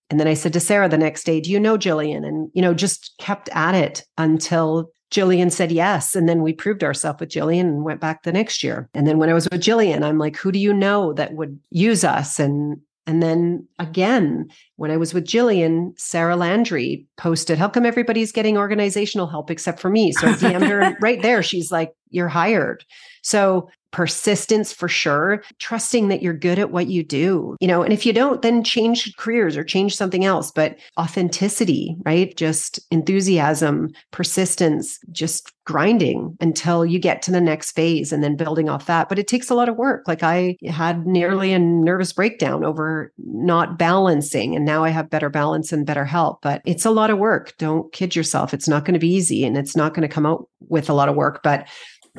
And 0.09 0.19
then 0.19 0.27
I 0.27 0.33
said 0.33 0.51
to 0.51 0.59
Sarah 0.59 0.89
the 0.89 0.97
next 0.97 1.23
day, 1.23 1.39
Do 1.39 1.49
you 1.49 1.61
know 1.61 1.77
Jillian? 1.77 2.27
And, 2.27 2.51
you 2.53 2.61
know, 2.61 2.73
just 2.73 3.13
kept 3.19 3.47
at 3.53 3.73
it 3.73 4.03
until 4.17 4.91
Jillian 5.11 5.49
said 5.49 5.71
yes. 5.71 6.13
And 6.13 6.27
then 6.27 6.41
we 6.41 6.51
proved 6.51 6.83
ourselves 6.83 7.21
with 7.21 7.29
Jillian 7.29 7.61
and 7.61 7.85
went 7.85 8.01
back 8.01 8.23
the 8.23 8.33
next 8.33 8.65
year. 8.65 8.89
And 8.93 9.07
then 9.07 9.17
when 9.17 9.29
I 9.29 9.33
was 9.33 9.47
with 9.49 9.61
Jillian, 9.61 10.03
I'm 10.03 10.17
like, 10.17 10.35
who 10.35 10.51
do 10.51 10.59
you 10.59 10.73
know 10.73 11.13
that 11.13 11.35
would 11.35 11.57
use 11.69 12.03
us? 12.03 12.37
And 12.37 12.81
and 13.07 13.21
then 13.21 13.67
again, 13.77 14.49
when 14.77 14.89
I 14.89 14.97
was 14.97 15.13
with 15.13 15.25
Jillian, 15.25 15.97
Sarah 15.99 16.35
Landry 16.35 17.05
posted, 17.17 17.57
How 17.57 17.69
come 17.69 17.85
everybody's 17.85 18.31
getting 18.31 18.57
organizational 18.57 19.27
help 19.27 19.51
except 19.51 19.79
for 19.79 19.89
me? 19.89 20.11
So 20.11 20.27
I 20.27 20.33
DM'd 20.33 20.67
her 20.67 20.97
right 21.01 21.21
there. 21.21 21.43
She's 21.43 21.71
like, 21.71 21.93
You're 22.09 22.27
hired. 22.27 22.83
So 23.21 23.69
persistence 23.95 24.73
for 24.73 24.89
sure, 24.89 25.41
trusting 25.59 26.09
that 26.09 26.21
you're 26.21 26.33
good 26.33 26.59
at 26.59 26.69
what 26.69 26.87
you 26.87 27.01
do, 27.01 27.55
you 27.61 27.67
know, 27.67 27.81
and 27.81 27.93
if 27.93 28.05
you 28.05 28.11
don't, 28.11 28.41
then 28.41 28.61
change 28.61 29.15
careers 29.15 29.55
or 29.55 29.63
change 29.63 29.95
something 29.95 30.25
else. 30.25 30.51
But 30.51 30.77
authenticity, 30.99 31.95
right? 32.05 32.35
Just 32.35 32.77
enthusiasm, 32.91 33.91
persistence, 34.11 34.99
just 35.13 35.53
grinding 35.63 36.35
until 36.41 36.85
you 36.85 36.99
get 36.99 37.21
to 37.21 37.31
the 37.31 37.39
next 37.39 37.71
phase 37.71 38.11
and 38.11 38.21
then 38.21 38.35
building 38.35 38.67
off 38.67 38.85
that. 38.85 39.07
But 39.07 39.17
it 39.17 39.29
takes 39.29 39.49
a 39.49 39.55
lot 39.55 39.69
of 39.69 39.77
work. 39.77 40.03
Like 40.09 40.23
I 40.23 40.57
had 40.67 41.07
nearly 41.07 41.53
a 41.53 41.59
nervous 41.59 42.11
breakdown 42.11 42.65
over 42.65 43.13
not 43.17 43.79
balancing, 43.79 44.57
and 44.57 44.65
now 44.65 44.83
I 44.83 44.89
have 44.89 45.09
better 45.09 45.29
balance 45.29 45.71
and 45.71 45.85
better 45.85 46.03
help. 46.03 46.41
But 46.41 46.61
it's 46.65 46.85
a 46.85 46.91
lot 46.91 47.11
of 47.11 47.17
work. 47.17 47.53
Don't 47.59 47.93
kid 47.93 48.13
yourself. 48.13 48.53
It's 48.53 48.67
not 48.67 48.83
going 48.83 48.93
to 48.93 48.99
be 48.99 49.13
easy 49.13 49.45
and 49.45 49.57
it's 49.57 49.77
not 49.77 49.93
going 49.93 50.07
to 50.07 50.13
come 50.13 50.25
out 50.25 50.49
with 50.67 50.89
a 50.89 50.93
lot 50.93 51.09
of 51.09 51.15
work. 51.15 51.41
But 51.43 51.67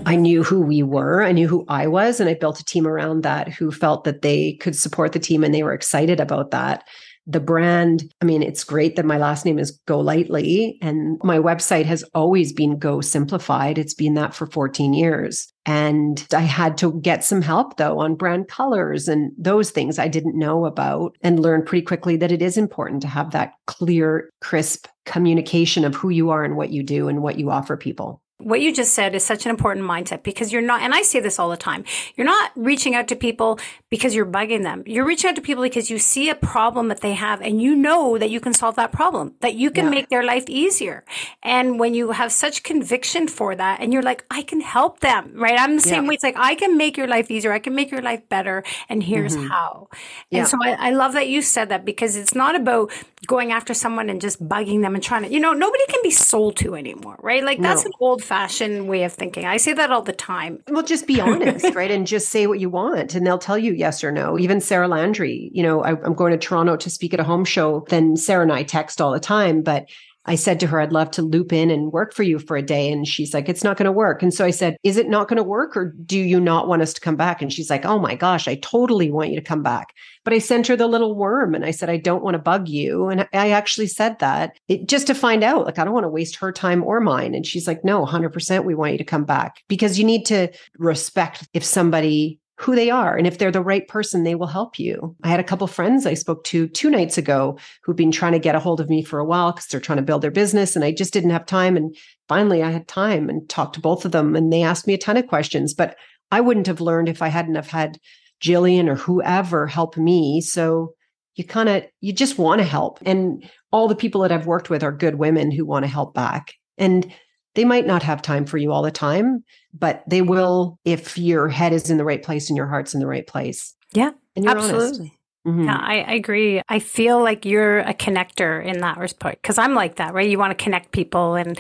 I 0.05 0.17
knew 0.17 0.43
who 0.43 0.61
we 0.61 0.83
were. 0.83 1.23
I 1.23 1.33
knew 1.33 1.49
who 1.49 1.65
I 1.69 1.87
was. 1.87 2.21
And 2.21 2.29
I 2.29 2.35
built 2.35 2.61
a 2.61 2.65
team 2.65 2.87
around 2.87 3.23
that 3.23 3.49
who 3.49 3.71
felt 3.71 4.05
that 4.05 4.23
they 4.23 4.55
could 4.55 4.77
support 4.77 5.13
the 5.13 5.19
team 5.19 5.43
and 5.43 5.55
they 5.55 5.63
were 5.63 5.73
excited 5.73 6.21
about 6.21 6.51
that 6.51 6.85
the 7.27 7.41
brand 7.41 8.05
i 8.23 8.25
mean 8.25 8.43
it's 8.43 8.63
great 8.63 8.97
that 8.97 9.05
my 9.05 9.19
last 9.19 9.45
name 9.45 9.59
is 9.59 9.73
golightly 9.87 10.79
and 10.81 11.19
my 11.25 11.39
website 11.39 11.85
has 11.85 12.05
always 12.15 12.53
been 12.53 12.79
go 12.79 13.01
simplified 13.01 13.79
it's 13.79 13.95
been 13.95 14.15
that 14.15 14.35
for 14.35 14.47
14 14.47 14.93
years 14.95 15.53
and 15.67 16.27
i 16.33 16.41
had 16.41 16.79
to 16.79 17.01
get 17.01 17.25
some 17.25 17.43
help 17.43 17.77
though 17.77 17.99
on 17.99 18.15
brand 18.15 18.49
colors 18.49 19.09
and 19.09 19.33
those 19.37 19.71
things 19.71 19.99
i 19.99 20.09
didn't 20.09 20.39
know 20.39 20.67
about 20.67 21.17
and 21.21 21.41
learned 21.41 21.67
pretty 21.67 21.85
quickly 21.85 22.17
that 22.17 22.33
it 22.33 22.43
is 22.43 22.57
important 22.57 23.03
to 23.03 23.09
have 23.09 23.33
that 23.33 23.55
clear 23.67 24.31
crisp 24.41 24.87
communication 25.05 25.85
of 25.85 25.95
who 25.95 26.11
you 26.11 26.31
are 26.31 26.45
and 26.45 26.57
what 26.57 26.71
you 26.71 26.83
do 26.83 27.09
and 27.09 27.23
what 27.23 27.39
you 27.39 27.51
offer 27.51 27.77
people 27.77 28.23
what 28.39 28.61
you 28.61 28.73
just 28.73 28.93
said 28.93 29.15
is 29.15 29.25
such 29.25 29.47
an 29.47 29.51
important 29.51 29.87
mindset 29.87 30.23
because 30.23 30.53
you're 30.53 30.61
not, 30.63 30.83
and 30.83 30.95
I 30.95 31.03
say 31.03 31.21
this 31.21 31.39
all 31.39 31.49
the 31.49 31.57
time, 31.57 31.85
you're 32.17 32.27
not 32.27 32.53
reaching 32.55 32.95
out 32.95 33.09
to 33.09 33.17
people 33.17 33.59
because 33.89 34.15
you're 34.15 34.27
bugging 34.27 34.63
them. 34.63 34.83
You're 34.85 35.07
reaching 35.07 35.31
out 35.31 35.37
to 35.37 35.43
people 35.43 35.63
because 35.63 35.91
you 35.91 35.99
see 35.99 36.29
a 36.29 36.35
problem 36.35 36.89
that 36.89 37.01
they 37.01 37.15
have 37.15 37.41
and 37.41 37.63
you 37.63 37.75
know 37.75 38.19
that 38.19 38.29
you 38.29 38.41
can 38.41 38.53
solve 38.53 38.77
that 38.77 38.93
problem, 38.93 39.35
that 39.41 39.55
you 39.55 39.71
can 39.71 39.87
yeah. 39.87 39.91
make 39.91 40.09
their 40.11 40.23
life 40.23 40.45
easier. 40.49 41.05
And 41.43 41.81
when 41.81 41.95
you 41.95 42.11
have 42.11 42.31
such 42.31 42.63
conviction 42.63 43.27
for 43.27 43.57
that 43.57 43.81
and 43.81 43.93
you're 43.93 44.03
like, 44.03 44.27
I 44.31 44.43
can 44.43 44.61
help 44.61 45.01
them, 45.01 45.33
right? 45.35 45.59
I'm 45.59 45.77
the 45.77 45.83
same 45.83 46.03
yeah. 46.03 46.09
way. 46.11 46.15
It's 46.17 46.25
like, 46.25 46.37
I 46.37 46.57
can 46.57 46.77
make 46.77 46.99
your 46.99 47.07
life 47.07 47.31
easier. 47.31 47.53
I 47.53 47.59
can 47.59 47.75
make 47.75 47.91
your 47.91 48.03
life 48.03 48.29
better. 48.29 48.65
And 48.91 49.03
here's 49.03 49.35
mm-hmm. 49.35 49.49
how. 49.49 49.89
Yeah. 50.31 50.41
And 50.41 50.49
so 50.49 50.59
I, 50.63 50.89
I 50.89 50.91
love 50.91 51.15
that 51.15 51.29
you 51.29 51.41
said 51.41 51.71
that 51.71 51.87
because 51.87 52.17
it's 52.17 52.35
not 52.35 52.55
about 52.55 52.93
going 53.27 53.51
after 53.51 53.73
someone 53.73 54.11
and 54.11 54.21
just 54.21 54.47
bugging 54.47 54.83
them 54.83 54.95
and 54.95 55.03
trying 55.03 55.23
to, 55.23 55.33
you 55.33 55.41
know, 55.41 55.55
nobody 55.55 55.85
can 55.89 56.01
be 56.03 56.11
sold 56.11 56.57
to 56.57 56.75
anymore, 56.75 57.19
right? 57.23 57.43
Like 57.43 57.63
that's 57.63 57.85
no. 57.85 57.89
an 57.89 57.93
old 58.01 58.26
fashioned 58.27 58.89
way 58.89 59.05
of 59.05 59.13
thinking. 59.13 59.45
I 59.45 59.57
say 59.57 59.73
that 59.73 59.91
all 59.91 60.03
the 60.03 60.13
time. 60.13 60.63
Well, 60.69 60.83
just 60.83 61.07
be 61.07 61.21
honest, 61.21 61.75
right? 61.75 61.91
And 61.91 62.07
just 62.07 62.29
say 62.29 62.47
what 62.47 62.61
you 62.61 62.69
want 62.69 63.15
and 63.15 63.27
they'll 63.27 63.39
tell 63.39 63.59
you 63.59 63.73
yes 63.73 64.03
or 64.03 64.13
no. 64.13 64.39
Even 64.39 64.61
Sarah 64.61 64.89
Landry, 64.89 65.51
you 65.53 65.63
know, 65.63 65.83
I, 65.83 65.91
I'm 65.91 66.15
going 66.15 66.33
to 66.33 66.39
Toronto 66.39 66.77
to 66.77 66.91
speak 66.91 67.15
at 67.15 67.21
a 67.21 67.25
home 67.25 67.45
show. 67.45 67.87
Then 67.89 68.17
Sarah 68.17 68.43
and 68.43 68.53
I 68.53 68.65
text 68.65 69.01
all 69.01 69.13
the 69.13 69.21
time, 69.21 69.63
but 69.63 69.89
I 70.27 70.35
said 70.35 70.61
to 70.61 70.67
her, 70.67 70.81
I'd 70.81 70.93
love 70.93 71.11
to 71.13 71.23
loop 71.23 71.53
in 71.53 71.71
and 71.71 71.93
work 71.93 72.13
for 72.13 72.23
you 72.23 72.39
for 72.39 72.57
a 72.57 72.63
day. 72.63 72.91
And 72.91 73.07
she's 73.07 73.33
like, 73.33 73.49
it's 73.49 73.65
not 73.65 73.77
going 73.77 73.87
to 73.87 73.93
work. 73.93 74.23
And 74.23 74.35
so 74.35 74.45
I 74.45 74.51
said, 74.51 74.77
is 74.83 74.97
it 74.97 75.09
not 75.09 75.29
going 75.29 75.37
to 75.37 75.43
work 75.43 75.77
or 75.77 75.95
do 76.05 76.19
you 76.19 76.41
not 76.41 76.69
want 76.69 76.83
us 76.83 76.93
to 76.95 77.01
come 77.01 77.17
back? 77.17 77.41
And 77.41 77.53
she's 77.53 77.71
like, 77.71 77.85
oh 77.85 77.99
my 77.99 78.15
gosh, 78.15 78.49
I 78.49 78.57
totally 78.57 79.11
want 79.11 79.31
you 79.31 79.37
to 79.37 79.45
come 79.45 79.63
back. 79.63 79.95
But 80.25 80.35
I 80.35 80.39
sent 80.39 80.67
her 80.67 80.77
the 80.77 80.89
little 80.89 81.15
worm 81.15 81.55
and 81.55 81.65
I 81.65 81.71
said, 81.71 81.89
I 81.89 81.97
don't 81.99 82.25
want 82.25 82.35
to 82.35 82.41
bug 82.41 82.69
you. 82.69 83.09
And 83.09 83.29
I 83.33 83.51
actually 83.51 83.87
said 83.87 84.19
that 84.19 84.59
it, 84.69 84.89
just 84.89 85.07
to 85.07 85.15
find 85.15 85.45
out, 85.45 85.65
like, 85.65 85.79
I 85.79 85.85
don't 85.85 85.95
want 85.95 86.05
to 86.05 86.11
waste 86.11 86.37
her 86.37 86.51
time 86.51 86.83
or 86.83 87.01
mine. 87.01 87.35
And 87.35 87.47
she's 87.47 87.69
like, 87.69 87.85
no, 87.85 88.05
100% 88.05 88.65
we 88.65 88.75
want 88.75 88.93
you 88.93 88.99
to 88.99 89.05
come 89.05 89.25
back 89.25 89.63
because 89.69 89.99
you 89.99 90.05
need 90.05 90.27
to 90.27 90.49
respect 90.79 91.49
if 91.55 91.65
somebody 91.65 92.41
who 92.59 92.75
they 92.75 92.91
are. 92.91 93.17
And 93.17 93.27
if 93.27 93.37
they're 93.37 93.51
the 93.51 93.61
right 93.61 93.87
person, 93.87 94.25
they 94.25 94.35
will 94.35 94.47
help 94.47 94.79
you. 94.79 95.15
I 95.23 95.29
had 95.29 95.41
a 95.41 95.45
couple 95.45 95.67
friends 95.67 96.07
I 96.07 96.15
spoke 96.15 96.43
to 96.45 96.67
two 96.69 96.91
nights 96.91 97.19
ago 97.19 97.59
who've 97.83 97.97
been 97.97 98.11
trying 98.11 98.33
to 98.33 98.39
get 98.39 98.55
a 98.55 98.61
hold 98.61 98.81
of 98.81 98.89
me 98.89 99.03
for 99.03 99.19
a 99.19 99.25
while 99.25 99.53
because 99.53 99.67
they're 99.67 99.81
trying 99.81 99.99
to 99.99 100.03
build 100.03 100.23
their 100.23 100.31
business. 100.31 100.75
And 100.75 100.85
I 100.85 100.93
just 100.93 101.13
didn't 101.13 101.31
have 101.31 101.45
time. 101.45 101.77
And 101.77 101.95
finally, 102.29 102.63
I 102.63 102.71
had 102.71 102.89
time 102.89 103.29
and 103.29 103.47
talked 103.49 103.75
to 103.75 103.81
both 103.81 104.07
of 104.07 104.13
them. 104.13 104.35
And 104.35 104.51
they 104.51 104.63
asked 104.63 104.87
me 104.87 104.95
a 104.95 104.99
ton 104.99 105.19
of 105.19 105.27
questions, 105.27 105.75
but 105.75 105.97
I 106.31 106.41
wouldn't 106.41 106.67
have 106.67 106.81
learned 106.81 107.11
if 107.11 107.21
I 107.21 107.29
hadn't 107.29 107.57
have 107.57 107.69
had 107.69 107.99
Jillian 108.43 108.89
or 108.89 108.97
whoever 108.97 109.67
help 109.67 109.99
me. 109.99 110.41
So 110.41 110.95
you 111.35 111.45
kind 111.45 111.69
of, 111.69 111.85
you 112.01 112.15
just 112.15 112.39
want 112.39 112.61
to 112.61 112.67
help. 112.67 113.01
And 113.05 113.49
all 113.71 113.87
the 113.87 113.95
people 113.95 114.23
that 114.23 114.33
I've 114.33 114.47
worked 114.47 114.71
with 114.71 114.83
are 114.83 114.93
good 114.93 115.17
women 115.17 115.51
who 115.51 115.67
want 115.67 115.85
to 115.85 115.91
help 115.91 116.15
back. 116.15 116.55
And 116.79 117.13
they 117.57 117.65
might 117.65 117.87
not 117.87 118.03
have 118.05 118.23
time 118.23 118.45
for 118.45 118.59
you 118.59 118.71
all 118.71 118.83
the 118.83 118.91
time, 118.93 119.43
but 119.75 120.05
they 120.09 120.23
will 120.23 120.79
if 120.85 121.19
your 121.19 121.49
head 121.49 121.73
is 121.73 121.91
in 121.91 121.97
the 121.97 122.05
right 122.05 122.23
place 122.23 122.49
and 122.49 122.57
your 122.57 122.67
heart's 122.69 122.95
in 122.95 123.01
the 123.01 123.07
right 123.07 123.27
place. 123.27 123.75
Yeah, 123.93 124.13
absolutely. 124.37 125.19
Mm-hmm. 125.47 125.65
Yeah, 125.65 125.79
I, 125.81 126.01
I, 126.01 126.15
agree. 126.15 126.61
I 126.69 126.81
feel 126.81 127.23
like 127.23 127.45
you're 127.45 127.79
a 127.79 127.95
connector 127.95 128.65
in 128.65 128.81
that 128.81 128.99
respect 128.99 129.43
because 129.43 129.59
I'm 129.59 129.75
like 129.75 129.97
that, 129.97 130.13
right? 130.13 130.29
You 130.29 130.39
want 130.39 130.57
to 130.57 130.63
connect 130.63 130.91
people 130.91 131.37
and 131.37 131.59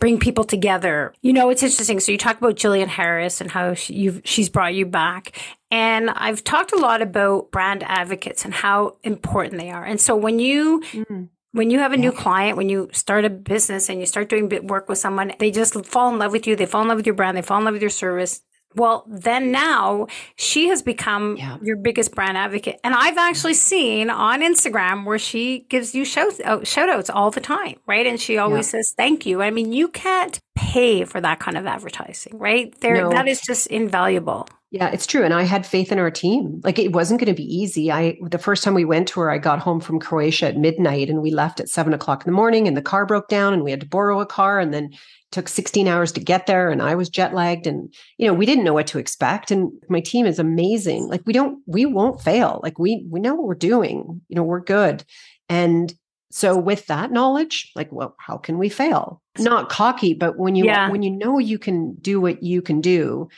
bring 0.00 0.18
people 0.18 0.42
together. 0.42 1.12
You 1.20 1.34
know, 1.34 1.50
it's 1.50 1.62
interesting. 1.62 2.00
So 2.00 2.12
you 2.12 2.18
talk 2.18 2.38
about 2.38 2.56
Jillian 2.56 2.86
Harris 2.86 3.42
and 3.42 3.50
how 3.50 3.74
she, 3.74 4.20
she's 4.24 4.48
brought 4.48 4.74
you 4.74 4.86
back. 4.86 5.38
And 5.70 6.08
I've 6.10 6.44
talked 6.44 6.72
a 6.72 6.78
lot 6.78 7.02
about 7.02 7.50
brand 7.50 7.84
advocates 7.86 8.46
and 8.46 8.54
how 8.54 8.96
important 9.04 9.60
they 9.60 9.70
are. 9.70 9.84
And 9.84 10.00
so 10.00 10.16
when 10.16 10.38
you 10.38 10.80
mm-hmm 10.92 11.24
when 11.56 11.70
you 11.70 11.78
have 11.78 11.92
a 11.92 11.96
yeah. 11.96 12.02
new 12.02 12.12
client, 12.12 12.58
when 12.58 12.68
you 12.68 12.90
start 12.92 13.24
a 13.24 13.30
business 13.30 13.88
and 13.88 13.98
you 13.98 14.06
start 14.06 14.28
doing 14.28 14.48
work 14.66 14.88
with 14.88 14.98
someone, 14.98 15.32
they 15.38 15.50
just 15.50 15.74
fall 15.86 16.10
in 16.10 16.18
love 16.18 16.30
with 16.32 16.46
you. 16.46 16.54
They 16.54 16.66
fall 16.66 16.82
in 16.82 16.88
love 16.88 16.98
with 16.98 17.06
your 17.06 17.14
brand. 17.14 17.36
They 17.36 17.42
fall 17.42 17.58
in 17.58 17.64
love 17.64 17.72
with 17.72 17.82
your 17.82 17.90
service. 17.90 18.42
Well, 18.76 19.04
then 19.08 19.50
now 19.50 20.06
she 20.36 20.68
has 20.68 20.82
become 20.82 21.36
yeah. 21.36 21.56
your 21.62 21.76
biggest 21.76 22.14
brand 22.14 22.36
advocate. 22.36 22.78
And 22.84 22.94
I've 22.94 23.16
actually 23.16 23.54
seen 23.54 24.10
on 24.10 24.42
Instagram 24.42 25.04
where 25.04 25.18
she 25.18 25.60
gives 25.70 25.94
you 25.94 26.04
shout, 26.04 26.38
uh, 26.40 26.62
shout 26.62 26.88
outs 26.88 27.08
all 27.08 27.30
the 27.30 27.40
time, 27.40 27.76
right? 27.86 28.06
And 28.06 28.20
she 28.20 28.36
always 28.36 28.66
yeah. 28.66 28.78
says, 28.78 28.94
thank 28.96 29.24
you. 29.26 29.42
I 29.42 29.50
mean, 29.50 29.72
you 29.72 29.88
can't 29.88 30.38
pay 30.54 31.04
for 31.04 31.20
that 31.20 31.40
kind 31.40 31.56
of 31.56 31.66
advertising, 31.66 32.38
right? 32.38 32.78
There, 32.80 32.96
no. 32.96 33.10
that 33.10 33.26
is 33.26 33.40
just 33.40 33.66
invaluable. 33.68 34.46
Yeah, 34.70 34.90
it's 34.90 35.06
true. 35.06 35.24
And 35.24 35.32
I 35.32 35.44
had 35.44 35.64
faith 35.64 35.92
in 35.92 35.98
our 35.98 36.10
team. 36.10 36.60
Like 36.64 36.78
it 36.78 36.92
wasn't 36.92 37.20
going 37.20 37.34
to 37.34 37.40
be 37.40 37.44
easy. 37.44 37.90
I 37.90 38.18
the 38.20 38.38
first 38.38 38.64
time 38.64 38.74
we 38.74 38.84
went 38.84 39.08
to 39.08 39.20
her, 39.20 39.30
I 39.30 39.38
got 39.38 39.60
home 39.60 39.80
from 39.80 40.00
Croatia 40.00 40.48
at 40.48 40.56
midnight 40.56 41.08
and 41.08 41.22
we 41.22 41.30
left 41.30 41.60
at 41.60 41.68
seven 41.68 41.94
o'clock 41.94 42.26
in 42.26 42.30
the 42.30 42.36
morning 42.36 42.66
and 42.66 42.76
the 42.76 42.82
car 42.82 43.06
broke 43.06 43.28
down 43.28 43.54
and 43.54 43.62
we 43.62 43.70
had 43.70 43.80
to 43.80 43.86
borrow 43.86 44.20
a 44.20 44.26
car 44.26 44.58
and 44.58 44.74
then 44.74 44.90
took 45.36 45.48
16 45.48 45.86
hours 45.86 46.12
to 46.12 46.20
get 46.20 46.46
there 46.46 46.70
and 46.70 46.80
I 46.80 46.94
was 46.94 47.10
jet 47.10 47.34
lagged 47.34 47.66
and 47.66 47.92
you 48.16 48.26
know, 48.26 48.32
we 48.32 48.46
didn't 48.46 48.64
know 48.64 48.72
what 48.72 48.86
to 48.86 48.98
expect. 48.98 49.50
And 49.50 49.70
my 49.90 50.00
team 50.00 50.24
is 50.24 50.38
amazing. 50.38 51.08
Like 51.08 51.20
we 51.26 51.34
don't 51.34 51.58
we 51.66 51.84
won't 51.84 52.22
fail. 52.22 52.58
Like 52.62 52.78
we 52.78 53.06
we 53.10 53.20
know 53.20 53.34
what 53.34 53.46
we're 53.46 53.54
doing. 53.54 54.22
You 54.28 54.36
know, 54.36 54.42
we're 54.42 54.60
good. 54.60 55.04
And 55.50 55.92
so 56.30 56.56
with 56.56 56.86
that 56.86 57.12
knowledge, 57.12 57.70
like, 57.76 57.92
well, 57.92 58.16
how 58.18 58.38
can 58.38 58.56
we 58.56 58.70
fail? 58.70 59.20
Not 59.38 59.68
cocky, 59.68 60.14
but 60.14 60.38
when 60.38 60.54
you 60.54 60.64
yeah. 60.64 60.90
when 60.90 61.02
you 61.02 61.10
know 61.10 61.38
you 61.38 61.58
can 61.58 61.94
do 61.96 62.18
what 62.18 62.42
you 62.42 62.62
can 62.62 62.80
do, 62.80 63.28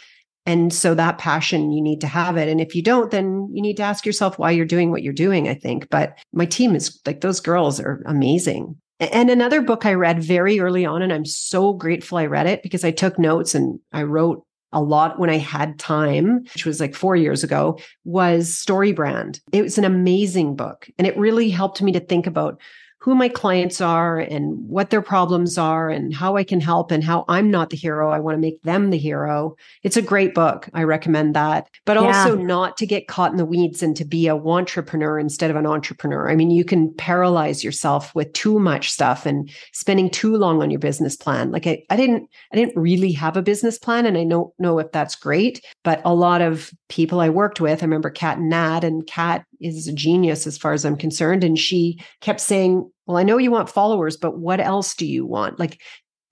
and 0.46 0.72
so 0.72 0.94
that 0.94 1.18
passion, 1.18 1.72
you 1.72 1.82
need 1.82 2.00
to 2.02 2.06
have 2.06 2.36
it. 2.36 2.48
And 2.48 2.60
if 2.60 2.76
you 2.76 2.82
don't, 2.82 3.10
then 3.10 3.50
you 3.52 3.60
need 3.60 3.76
to 3.78 3.82
ask 3.82 4.06
yourself 4.06 4.38
why 4.38 4.52
you're 4.52 4.64
doing 4.64 4.92
what 4.92 5.02
you're 5.02 5.12
doing, 5.12 5.48
I 5.48 5.54
think. 5.54 5.90
But 5.90 6.16
my 6.32 6.46
team 6.46 6.76
is 6.76 7.00
like, 7.04 7.20
those 7.20 7.40
girls 7.40 7.80
are 7.80 8.02
amazing. 8.06 8.76
And 9.00 9.30
another 9.30 9.60
book 9.60 9.86
I 9.86 9.94
read 9.94 10.22
very 10.22 10.58
early 10.60 10.84
on, 10.84 11.02
and 11.02 11.12
I'm 11.12 11.24
so 11.24 11.72
grateful 11.72 12.18
I 12.18 12.26
read 12.26 12.46
it 12.46 12.62
because 12.62 12.84
I 12.84 12.90
took 12.90 13.18
notes 13.18 13.54
and 13.54 13.78
I 13.92 14.02
wrote 14.02 14.44
a 14.72 14.82
lot 14.82 15.18
when 15.18 15.30
I 15.30 15.38
had 15.38 15.78
time, 15.78 16.42
which 16.54 16.66
was 16.66 16.80
like 16.80 16.94
four 16.94 17.16
years 17.16 17.42
ago, 17.42 17.78
was 18.04 18.50
StoryBrand. 18.50 19.40
It 19.52 19.62
was 19.62 19.78
an 19.78 19.84
amazing 19.84 20.56
book. 20.56 20.88
And 20.98 21.06
it 21.06 21.16
really 21.16 21.48
helped 21.48 21.80
me 21.80 21.92
to 21.92 22.00
think 22.00 22.26
about 22.26 22.60
who 23.00 23.14
my 23.14 23.28
clients 23.28 23.80
are 23.80 24.18
and 24.18 24.58
what 24.68 24.90
their 24.90 25.02
problems 25.02 25.56
are 25.56 25.88
and 25.88 26.12
how 26.12 26.36
I 26.36 26.42
can 26.42 26.60
help 26.60 26.90
and 26.90 27.04
how 27.04 27.24
I'm 27.28 27.50
not 27.50 27.70
the 27.70 27.76
hero. 27.76 28.10
I 28.10 28.18
want 28.18 28.36
to 28.36 28.40
make 28.40 28.60
them 28.62 28.90
the 28.90 28.98
hero. 28.98 29.56
It's 29.84 29.96
a 29.96 30.02
great 30.02 30.34
book. 30.34 30.68
I 30.74 30.82
recommend 30.82 31.34
that. 31.36 31.68
But 31.84 31.96
yeah. 31.96 32.06
also 32.06 32.36
not 32.36 32.76
to 32.78 32.86
get 32.86 33.06
caught 33.06 33.30
in 33.30 33.36
the 33.36 33.44
weeds 33.44 33.82
and 33.82 33.96
to 33.96 34.04
be 34.04 34.26
a 34.26 34.36
entrepreneur 34.36 35.18
instead 35.18 35.50
of 35.50 35.56
an 35.56 35.66
entrepreneur. 35.66 36.28
I 36.28 36.34
mean, 36.34 36.50
you 36.50 36.64
can 36.64 36.92
paralyze 36.94 37.62
yourself 37.62 38.14
with 38.14 38.32
too 38.32 38.58
much 38.58 38.90
stuff 38.90 39.26
and 39.26 39.48
spending 39.72 40.10
too 40.10 40.36
long 40.36 40.60
on 40.62 40.70
your 40.70 40.80
business 40.80 41.16
plan. 41.16 41.52
Like 41.52 41.66
I, 41.66 41.82
I 41.90 41.96
didn't 41.96 42.28
I 42.52 42.56
didn't 42.56 42.80
really 42.80 43.12
have 43.12 43.36
a 43.36 43.42
business 43.42 43.78
plan 43.78 44.06
and 44.06 44.18
I 44.18 44.24
don't 44.24 44.52
know 44.58 44.78
if 44.78 44.90
that's 44.90 45.14
great, 45.14 45.64
but 45.84 46.00
a 46.04 46.14
lot 46.14 46.40
of 46.40 46.72
people 46.88 47.20
I 47.20 47.28
worked 47.28 47.60
with, 47.60 47.82
I 47.82 47.86
remember 47.86 48.10
Kat 48.10 48.38
and 48.38 48.48
Nat 48.48 48.84
and 48.84 49.06
Kat 49.06 49.44
is 49.60 49.88
a 49.88 49.92
genius 49.92 50.46
as 50.46 50.58
far 50.58 50.72
as 50.72 50.84
I'm 50.84 50.96
concerned. 50.96 51.44
And 51.44 51.58
she 51.58 52.00
kept 52.20 52.40
saying, 52.40 52.90
Well, 53.06 53.16
I 53.16 53.22
know 53.22 53.38
you 53.38 53.50
want 53.50 53.70
followers, 53.70 54.16
but 54.16 54.38
what 54.38 54.60
else 54.60 54.94
do 54.94 55.06
you 55.06 55.26
want? 55.26 55.58
Like 55.58 55.80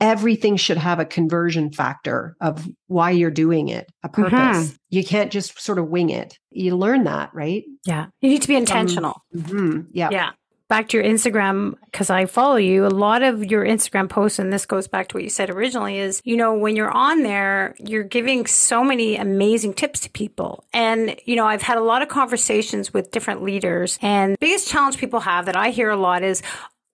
everything 0.01 0.57
should 0.57 0.77
have 0.77 0.99
a 0.99 1.05
conversion 1.05 1.73
factor 1.73 2.37
of 2.41 2.69
why 2.87 3.11
you're 3.11 3.31
doing 3.31 3.69
it, 3.69 3.91
a 4.03 4.09
purpose. 4.09 4.33
Mm-hmm. 4.33 4.75
You 4.91 5.05
can't 5.05 5.33
just 5.33 5.59
sort 5.61 5.79
of 5.79 5.89
wing 5.89 6.11
it. 6.11 6.39
You 6.51 6.77
learn 6.77 7.05
that, 7.05 7.31
right? 7.33 7.65
Yeah. 7.85 8.07
You 8.21 8.29
need 8.29 8.43
to 8.43 8.49
be 8.49 8.57
intentional. 8.57 9.23
Um, 9.35 9.43
mm-hmm. 9.43 9.81
Yeah. 9.93 10.11
Yeah. 10.11 10.31
Back 10.69 10.89
to 10.89 10.97
your 10.97 11.07
Instagram, 11.07 11.75
because 11.85 12.11
I 12.11 12.27
follow 12.27 12.57
you, 12.57 12.87
a 12.87 12.89
lot 12.89 13.23
of 13.23 13.45
your 13.45 13.65
Instagram 13.65 14.09
posts, 14.09 14.39
and 14.39 14.53
this 14.53 14.67
goes 14.67 14.89
back 14.89 15.09
to 15.09 15.17
what 15.17 15.23
you 15.23 15.31
said 15.31 15.51
originally, 15.51 15.99
is, 15.99 16.21
you 16.25 16.37
know, 16.37 16.55
when 16.55 16.77
you're 16.77 16.91
on 16.91 17.23
there, 17.23 17.75
you're 17.79 18.03
giving 18.03 18.47
so 18.47 18.83
many 18.83 19.17
amazing 19.17 19.75
tips 19.75 20.01
to 20.01 20.11
people. 20.11 20.65
And, 20.73 21.17
you 21.25 21.37
know, 21.37 21.47
I've 21.47 21.63
had 21.63 21.79
a 21.79 21.83
lot 21.83 22.03
of 22.03 22.09
conversations 22.09 22.93
with 22.93 23.11
different 23.11 23.43
leaders, 23.43 23.99
and 24.03 24.35
the 24.35 24.39
biggest 24.41 24.69
challenge 24.69 24.99
people 24.99 25.21
have 25.21 25.47
that 25.47 25.57
I 25.57 25.71
hear 25.71 25.91
a 25.91 25.97
lot 25.97 26.23
is, 26.23 26.43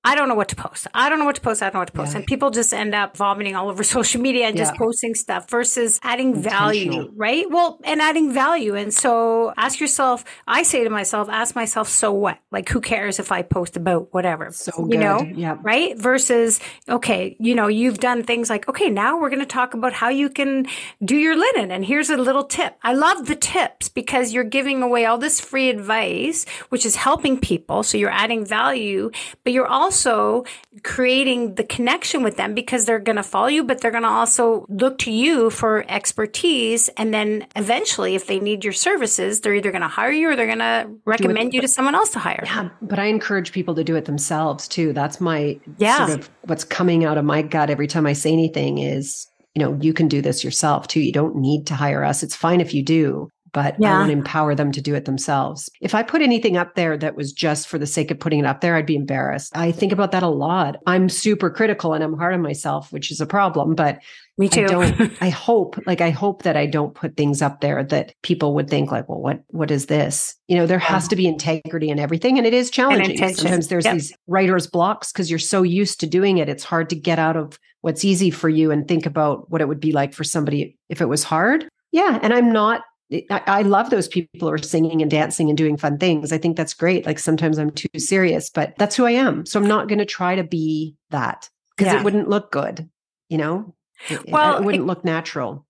I 0.05 0.17
don't 0.17 0.29
know 0.29 0.35
what 0.35 0.49
to 0.49 0.57
post. 0.57 0.88
I 0.95 1.09
don't 1.09 1.21
know 1.21 1.25
what 1.25 1.37
to 1.37 1.41
post. 1.41 1.62
I 1.62 1.67
don't 1.67 1.75
know 1.75 1.81
what 1.81 1.87
to 1.87 1.93
post. 1.93 2.12
Yeah. 2.12 2.19
And 2.19 2.27
people 2.27 2.51
just 2.51 2.75
end 2.75 2.93
up 2.93 3.17
vomiting 3.17 3.55
all 3.55 3.69
over 3.69 3.85
social 3.85 4.21
media 4.21 4.49
and 4.49 4.57
yeah. 4.57 4.65
just 4.65 4.75
posting 4.75 5.15
stuff 5.15 5.49
versus 5.49 6.01
adding 6.03 6.35
value, 6.35 7.12
right? 7.15 7.49
Well, 7.49 7.79
and 7.85 8.01
adding 8.01 8.33
value. 8.33 8.75
And 8.75 8.93
so 8.93 9.55
ask 9.57 9.79
yourself, 9.79 10.25
I 10.49 10.65
say 10.65 10.83
to 10.83 10.91
myself, 10.91 11.29
ask 11.29 11.55
myself, 11.55 11.88
so 11.88 12.12
what? 12.12 12.38
Like, 12.51 12.69
who 12.69 12.81
cares 12.81 13.21
if 13.21 13.31
I 13.31 13.43
post 13.43 13.77
about 13.77 14.12
whatever? 14.12 14.51
So 14.51 14.73
you 14.77 14.88
good. 14.88 15.01
know, 15.01 15.23
yeah. 15.23 15.59
right? 15.62 15.97
Versus, 15.97 16.59
okay, 16.88 17.37
you 17.38 17.55
know, 17.55 17.69
you've 17.69 17.99
done 17.99 18.25
things 18.25 18.51
like, 18.51 18.69
okay, 18.69 18.91
now 18.91 19.21
we're 19.21 19.31
going 19.31 19.38
to 19.38 19.47
talk 19.47 19.73
about 19.73 19.93
how 19.93 20.09
you 20.09 20.29
can 20.29 20.67
do 21.05 21.17
your 21.17 21.37
linen. 21.37 21.71
And 21.71 21.85
here's 21.85 22.11
a 22.11 22.17
little 22.17 22.45
tip. 22.45 22.77
I 22.83 22.95
love 22.95 23.27
the 23.27 23.37
tips 23.37 23.88
because 23.88 24.33
you're 24.33 24.43
giving 24.43 24.83
away 24.83 25.07
all 25.07 25.19
this 25.19 25.41
free 25.41 25.71
advice, 25.71 26.45
which 26.71 26.85
is 26.85 26.97
helping 26.97 27.38
people. 27.38 27.85
So 27.85 27.97
you're 27.97 28.11
adding 28.11 28.45
value, 28.45 29.12
but 29.45 29.53
you're 29.53 29.69
also 29.69 29.92
also 29.93 30.45
creating 30.83 31.57
the 31.57 31.65
connection 31.65 32.23
with 32.23 32.39
them 32.39 32.55
because 32.55 32.87
they're 32.87 32.99
going 32.99 33.17
to 33.17 33.23
follow 33.23 33.49
you, 33.49 33.63
but 33.63 33.81
they're 33.81 33.91
going 33.91 34.03
to 34.03 34.09
also 34.09 34.65
look 34.69 34.97
to 34.99 35.11
you 35.11 35.51
for 35.51 35.85
expertise. 35.89 36.89
And 36.97 37.13
then 37.13 37.47
eventually, 37.57 38.15
if 38.15 38.27
they 38.27 38.41
need 38.41 38.65
your 38.65 38.73
services, 38.73 39.41
they're 39.41 39.55
either 39.55 39.71
going 39.71 39.83
to 39.83 39.89
hire 39.89 40.11
you 40.11 40.31
or 40.31 40.37
they're 40.37 40.47
going 40.47 40.59
to 40.61 40.91
recommend 41.05 41.53
you 41.53 41.61
to 41.61 41.69
someone 41.69 41.95
else 41.95 42.11
to 42.11 42.19
hire. 42.19 42.43
Yeah. 42.45 42.71
But 42.81 42.99
I 42.99 43.05
encourage 43.05 43.53
people 43.53 43.75
to 43.75 43.85
do 43.85 43.95
it 43.95 44.07
themselves 44.07 44.67
too. 44.67 44.95
That's 44.95 45.21
my 45.21 45.61
yeah. 45.77 46.07
sort 46.07 46.21
of 46.21 46.31
what's 46.45 46.65
coming 46.65 47.05
out 47.05 47.19
of 47.19 47.25
my 47.27 47.43
gut 47.43 47.69
every 47.69 47.87
time 47.87 48.07
I 48.07 48.15
say 48.15 48.33
anything 48.33 48.79
is 48.79 49.29
you 49.55 49.61
know, 49.61 49.79
you 49.83 49.93
can 49.93 50.09
do 50.09 50.23
this 50.23 50.43
yourself 50.43 50.89
too. 50.89 51.01
You 51.01 51.13
don't 51.13 51.37
need 51.37 51.67
to 51.67 51.75
hire 51.75 52.03
us. 52.03 52.23
It's 52.23 52.35
fine 52.35 52.63
if 52.63 52.73
you 52.73 52.83
do 52.83 53.29
but 53.53 53.77
yeah. 53.79 53.95
I 53.95 53.99
want 53.99 54.09
to 54.09 54.12
empower 54.12 54.55
them 54.55 54.73
to 54.73 54.81
do 54.81 54.95
it 54.95 55.05
themselves. 55.05 55.71
If 55.81 55.95
I 55.95 56.03
put 56.03 56.23
anything 56.23 56.57
up 56.57 56.75
there 56.75 56.97
that 56.97 57.17
was 57.17 57.33
just 57.33 57.69
for 57.69 57.79
the 57.79 57.87
sake 57.87 58.11
of 58.11 58.19
putting 58.19 58.41
it 58.41 58.47
up 58.47 58.61
there, 58.61 58.77
I'd 58.77 58.87
be 58.87 58.97
embarrassed. 58.97 59.57
I 59.57 59.73
think 59.73 59.93
about 59.93 60.12
that 60.12 60.23
a 60.23 60.29
lot. 60.29 60.77
I'm 60.87 61.09
super 61.09 61.51
critical 61.51 61.93
and 61.93 62.03
I'm 62.03 62.17
hard 62.17 62.35
on 62.35 62.43
myself, 62.43 62.93
which 62.93 63.11
is 63.11 63.21
a 63.21 63.27
problem, 63.27 63.75
but 63.75 64.01
me 64.38 64.49
too. 64.49 64.65
I 64.65 64.67
don't 64.67 65.12
I 65.23 65.29
hope 65.29 65.79
like 65.87 66.01
I 66.01 66.11
hope 66.11 66.43
that 66.43 66.57
I 66.57 66.67
don't 66.67 66.95
put 66.95 67.17
things 67.17 67.43
up 67.43 67.61
there 67.61 67.85
that 67.85 68.15
people 68.23 68.55
would 68.55 68.71
think 68.71 68.91
like, 68.91 69.09
well, 69.09 69.21
what 69.21 69.43
what 69.49 69.71
is 69.71 69.87
this? 69.87 70.35
You 70.49 70.57
know, 70.57 70.67
there 70.67 70.79
has 70.79 71.07
to 71.09 71.17
be 71.17 71.27
integrity 71.27 71.91
in 71.91 71.99
everything 71.99 72.38
and 72.38 72.47
it 72.47 72.55
is 72.55 72.71
challenging. 72.71 73.19
Sometimes 73.19 73.69
there's 73.69 73.85
yep. 73.85 73.95
these 73.95 74.12
writer's 74.27 74.67
blocks 74.67 75.12
because 75.12 75.29
you're 75.31 75.38
so 75.38 75.62
used 75.62 76.01
to 76.01 76.07
doing 76.07 76.38
it. 76.38 76.49
It's 76.49 76.65
hard 76.65 76.88
to 76.91 76.97
get 76.97 77.19
out 77.19 77.37
of 77.37 77.59
what's 77.83 78.05
easy 78.05 78.31
for 78.31 78.49
you 78.49 78.71
and 78.71 78.88
think 78.88 79.07
about 79.07 79.51
what 79.51 79.61
it 79.61 79.69
would 79.69 79.81
be 79.81 79.93
like 79.93 80.15
for 80.15 80.25
somebody 80.25 80.77
if 80.88 81.01
it 81.01 81.09
was 81.09 81.25
hard. 81.25 81.69
Yeah, 81.91 82.19
and 82.23 82.33
I'm 82.33 82.53
not 82.53 82.83
I, 83.12 83.42
I, 83.46 83.62
love 83.62 83.90
those 83.90 84.09
people 84.09 84.48
who 84.48 84.55
are 84.55 84.59
singing 84.59 85.03
and 85.03 85.11
dancing 85.11 85.48
and 85.48 85.59
doing 85.59 85.77
fun 85.77 85.98
things. 85.98 86.33
I 86.33 86.38
think 86.38 86.57
that's 86.57 86.75
great. 86.75 87.05
Like 87.05 87.18
sometimes 87.18 87.59
I'm 87.59 87.70
too 87.70 87.88
serious, 87.98 88.48
but 88.48 88.75
that's 88.79 88.96
who 88.96 89.05
I 89.05 89.12
am. 89.12 89.44
So 89.44 89.61
I'm 89.61 89.66
not 89.66 89.88
going 89.88 89.98
to 89.98 90.07
try 90.07 90.35
to 90.35 90.44
be 90.44 90.96
that 91.11 91.51
because 91.77 91.92
yeah. 91.92 92.01
it 92.01 92.05
wouldn't 92.05 92.29
look 92.29 92.51
good, 92.51 92.88
you 93.29 93.38
know? 93.38 93.75
It, 94.09 94.31
well, 94.31 94.57
it 94.57 94.64
wouldn't 94.64 94.85
it, 94.85 94.87
look 94.87 95.05
natural. 95.05 95.66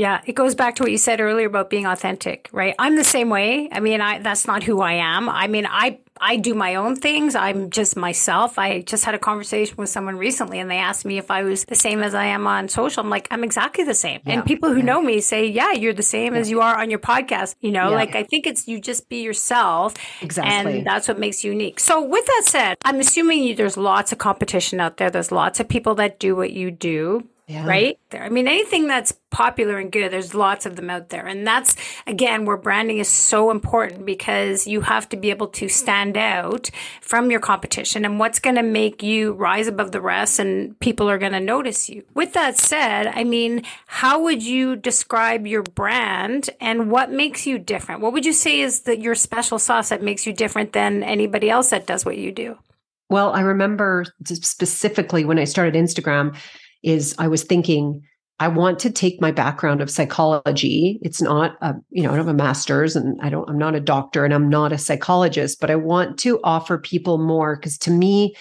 Yeah, 0.00 0.22
it 0.24 0.32
goes 0.32 0.54
back 0.54 0.76
to 0.76 0.82
what 0.82 0.90
you 0.90 0.96
said 0.96 1.20
earlier 1.20 1.46
about 1.46 1.68
being 1.68 1.84
authentic, 1.84 2.48
right? 2.52 2.74
I'm 2.78 2.96
the 2.96 3.04
same 3.04 3.28
way. 3.28 3.68
I 3.70 3.80
mean, 3.80 4.00
I 4.00 4.18
that's 4.18 4.46
not 4.46 4.62
who 4.62 4.80
I 4.80 4.94
am. 4.94 5.28
I 5.28 5.46
mean, 5.46 5.66
I 5.68 5.98
I 6.18 6.36
do 6.36 6.54
my 6.54 6.76
own 6.76 6.96
things. 6.96 7.34
I'm 7.34 7.68
just 7.68 7.98
myself. 7.98 8.58
I 8.58 8.80
just 8.80 9.04
had 9.04 9.14
a 9.14 9.18
conversation 9.18 9.76
with 9.76 9.90
someone 9.90 10.16
recently 10.16 10.58
and 10.58 10.70
they 10.70 10.78
asked 10.78 11.04
me 11.04 11.18
if 11.18 11.30
I 11.30 11.42
was 11.42 11.66
the 11.66 11.74
same 11.74 12.02
as 12.02 12.14
I 12.14 12.26
am 12.26 12.46
on 12.46 12.70
social. 12.70 13.02
I'm 13.02 13.10
like, 13.10 13.28
I'm 13.30 13.44
exactly 13.44 13.84
the 13.84 13.94
same. 13.94 14.20
Yeah. 14.24 14.34
And 14.34 14.44
people 14.46 14.70
who 14.70 14.78
yeah. 14.78 14.84
know 14.84 15.02
me 15.02 15.20
say, 15.20 15.46
yeah, 15.46 15.72
you're 15.72 15.92
the 15.92 16.02
same 16.02 16.32
yeah. 16.32 16.40
as 16.40 16.48
you 16.48 16.62
are 16.62 16.78
on 16.78 16.88
your 16.88 16.98
podcast. 16.98 17.54
You 17.60 17.70
know, 17.70 17.90
like 17.90 18.14
I 18.14 18.22
think 18.22 18.46
it's 18.46 18.66
you 18.66 18.80
just 18.80 19.10
be 19.10 19.22
yourself. 19.22 19.94
Exactly. 20.22 20.78
And 20.78 20.86
that's 20.86 21.08
what 21.08 21.18
makes 21.18 21.44
you 21.44 21.52
unique. 21.52 21.78
So 21.78 22.02
with 22.02 22.24
that 22.24 22.42
said, 22.46 22.78
I'm 22.86 23.00
assuming 23.00 23.42
you, 23.44 23.54
there's 23.54 23.76
lots 23.76 24.12
of 24.12 24.18
competition 24.18 24.80
out 24.80 24.96
there. 24.96 25.10
There's 25.10 25.30
lots 25.30 25.60
of 25.60 25.68
people 25.68 25.94
that 25.96 26.18
do 26.18 26.34
what 26.34 26.52
you 26.52 26.70
do 26.70 27.28
yeah. 27.50 27.66
right? 27.66 27.98
There. 28.10 28.22
I 28.22 28.28
mean, 28.28 28.46
anything 28.46 28.86
that's 28.86 29.12
popular 29.30 29.78
and 29.78 29.90
good, 29.90 30.12
there's 30.12 30.34
lots 30.34 30.66
of 30.66 30.76
them 30.76 30.88
out 30.88 31.08
there. 31.08 31.26
And 31.26 31.46
that's, 31.46 31.74
again, 32.06 32.44
where 32.44 32.56
branding 32.56 32.98
is 32.98 33.08
so 33.08 33.50
important 33.50 34.06
because 34.06 34.66
you 34.66 34.82
have 34.82 35.08
to 35.08 35.16
be 35.16 35.30
able 35.30 35.48
to 35.48 35.68
stand 35.68 36.16
out 36.16 36.70
from 37.00 37.30
your 37.30 37.40
competition 37.40 38.04
and 38.04 38.18
what's 38.18 38.38
going 38.38 38.56
to 38.56 38.62
make 38.62 39.02
you 39.02 39.32
rise 39.32 39.66
above 39.66 39.90
the 39.90 40.00
rest 40.00 40.38
and 40.38 40.78
people 40.78 41.10
are 41.10 41.18
going 41.18 41.32
to 41.32 41.40
notice 41.40 41.88
you. 41.88 42.04
With 42.14 42.34
that 42.34 42.56
said, 42.56 43.08
I 43.08 43.24
mean, 43.24 43.64
how 43.86 44.22
would 44.22 44.42
you 44.42 44.76
describe 44.76 45.46
your 45.46 45.62
brand 45.62 46.50
and 46.60 46.90
what 46.90 47.10
makes 47.10 47.46
you 47.46 47.58
different? 47.58 48.00
What 48.00 48.12
would 48.12 48.26
you 48.26 48.32
say 48.32 48.60
is 48.60 48.82
that 48.82 49.00
your 49.00 49.16
special 49.16 49.58
sauce 49.58 49.88
that 49.88 50.02
makes 50.02 50.26
you 50.26 50.32
different 50.32 50.72
than 50.72 51.02
anybody 51.02 51.50
else 51.50 51.70
that 51.70 51.86
does 51.86 52.04
what 52.04 52.16
you 52.16 52.30
do? 52.30 52.58
Well, 53.08 53.32
I 53.32 53.40
remember 53.40 54.04
specifically 54.24 55.24
when 55.24 55.38
I 55.38 55.44
started 55.44 55.74
Instagram, 55.74 56.36
is 56.82 57.14
I 57.18 57.28
was 57.28 57.42
thinking, 57.42 58.02
I 58.38 58.48
want 58.48 58.78
to 58.80 58.90
take 58.90 59.20
my 59.20 59.30
background 59.30 59.82
of 59.82 59.90
psychology. 59.90 60.98
It's 61.02 61.20
not, 61.20 61.56
a, 61.60 61.74
you 61.90 62.02
know, 62.02 62.08
I 62.08 62.16
don't 62.16 62.26
have 62.26 62.34
a 62.34 62.38
master's 62.38 62.96
and 62.96 63.20
I 63.20 63.28
don't, 63.28 63.48
I'm 63.50 63.58
not 63.58 63.74
a 63.74 63.80
doctor 63.80 64.24
and 64.24 64.32
I'm 64.32 64.48
not 64.48 64.72
a 64.72 64.78
psychologist, 64.78 65.60
but 65.60 65.70
I 65.70 65.76
want 65.76 66.18
to 66.20 66.40
offer 66.42 66.78
people 66.78 67.18
more 67.18 67.56
because 67.56 67.76
to 67.78 67.90
me, 67.90 68.34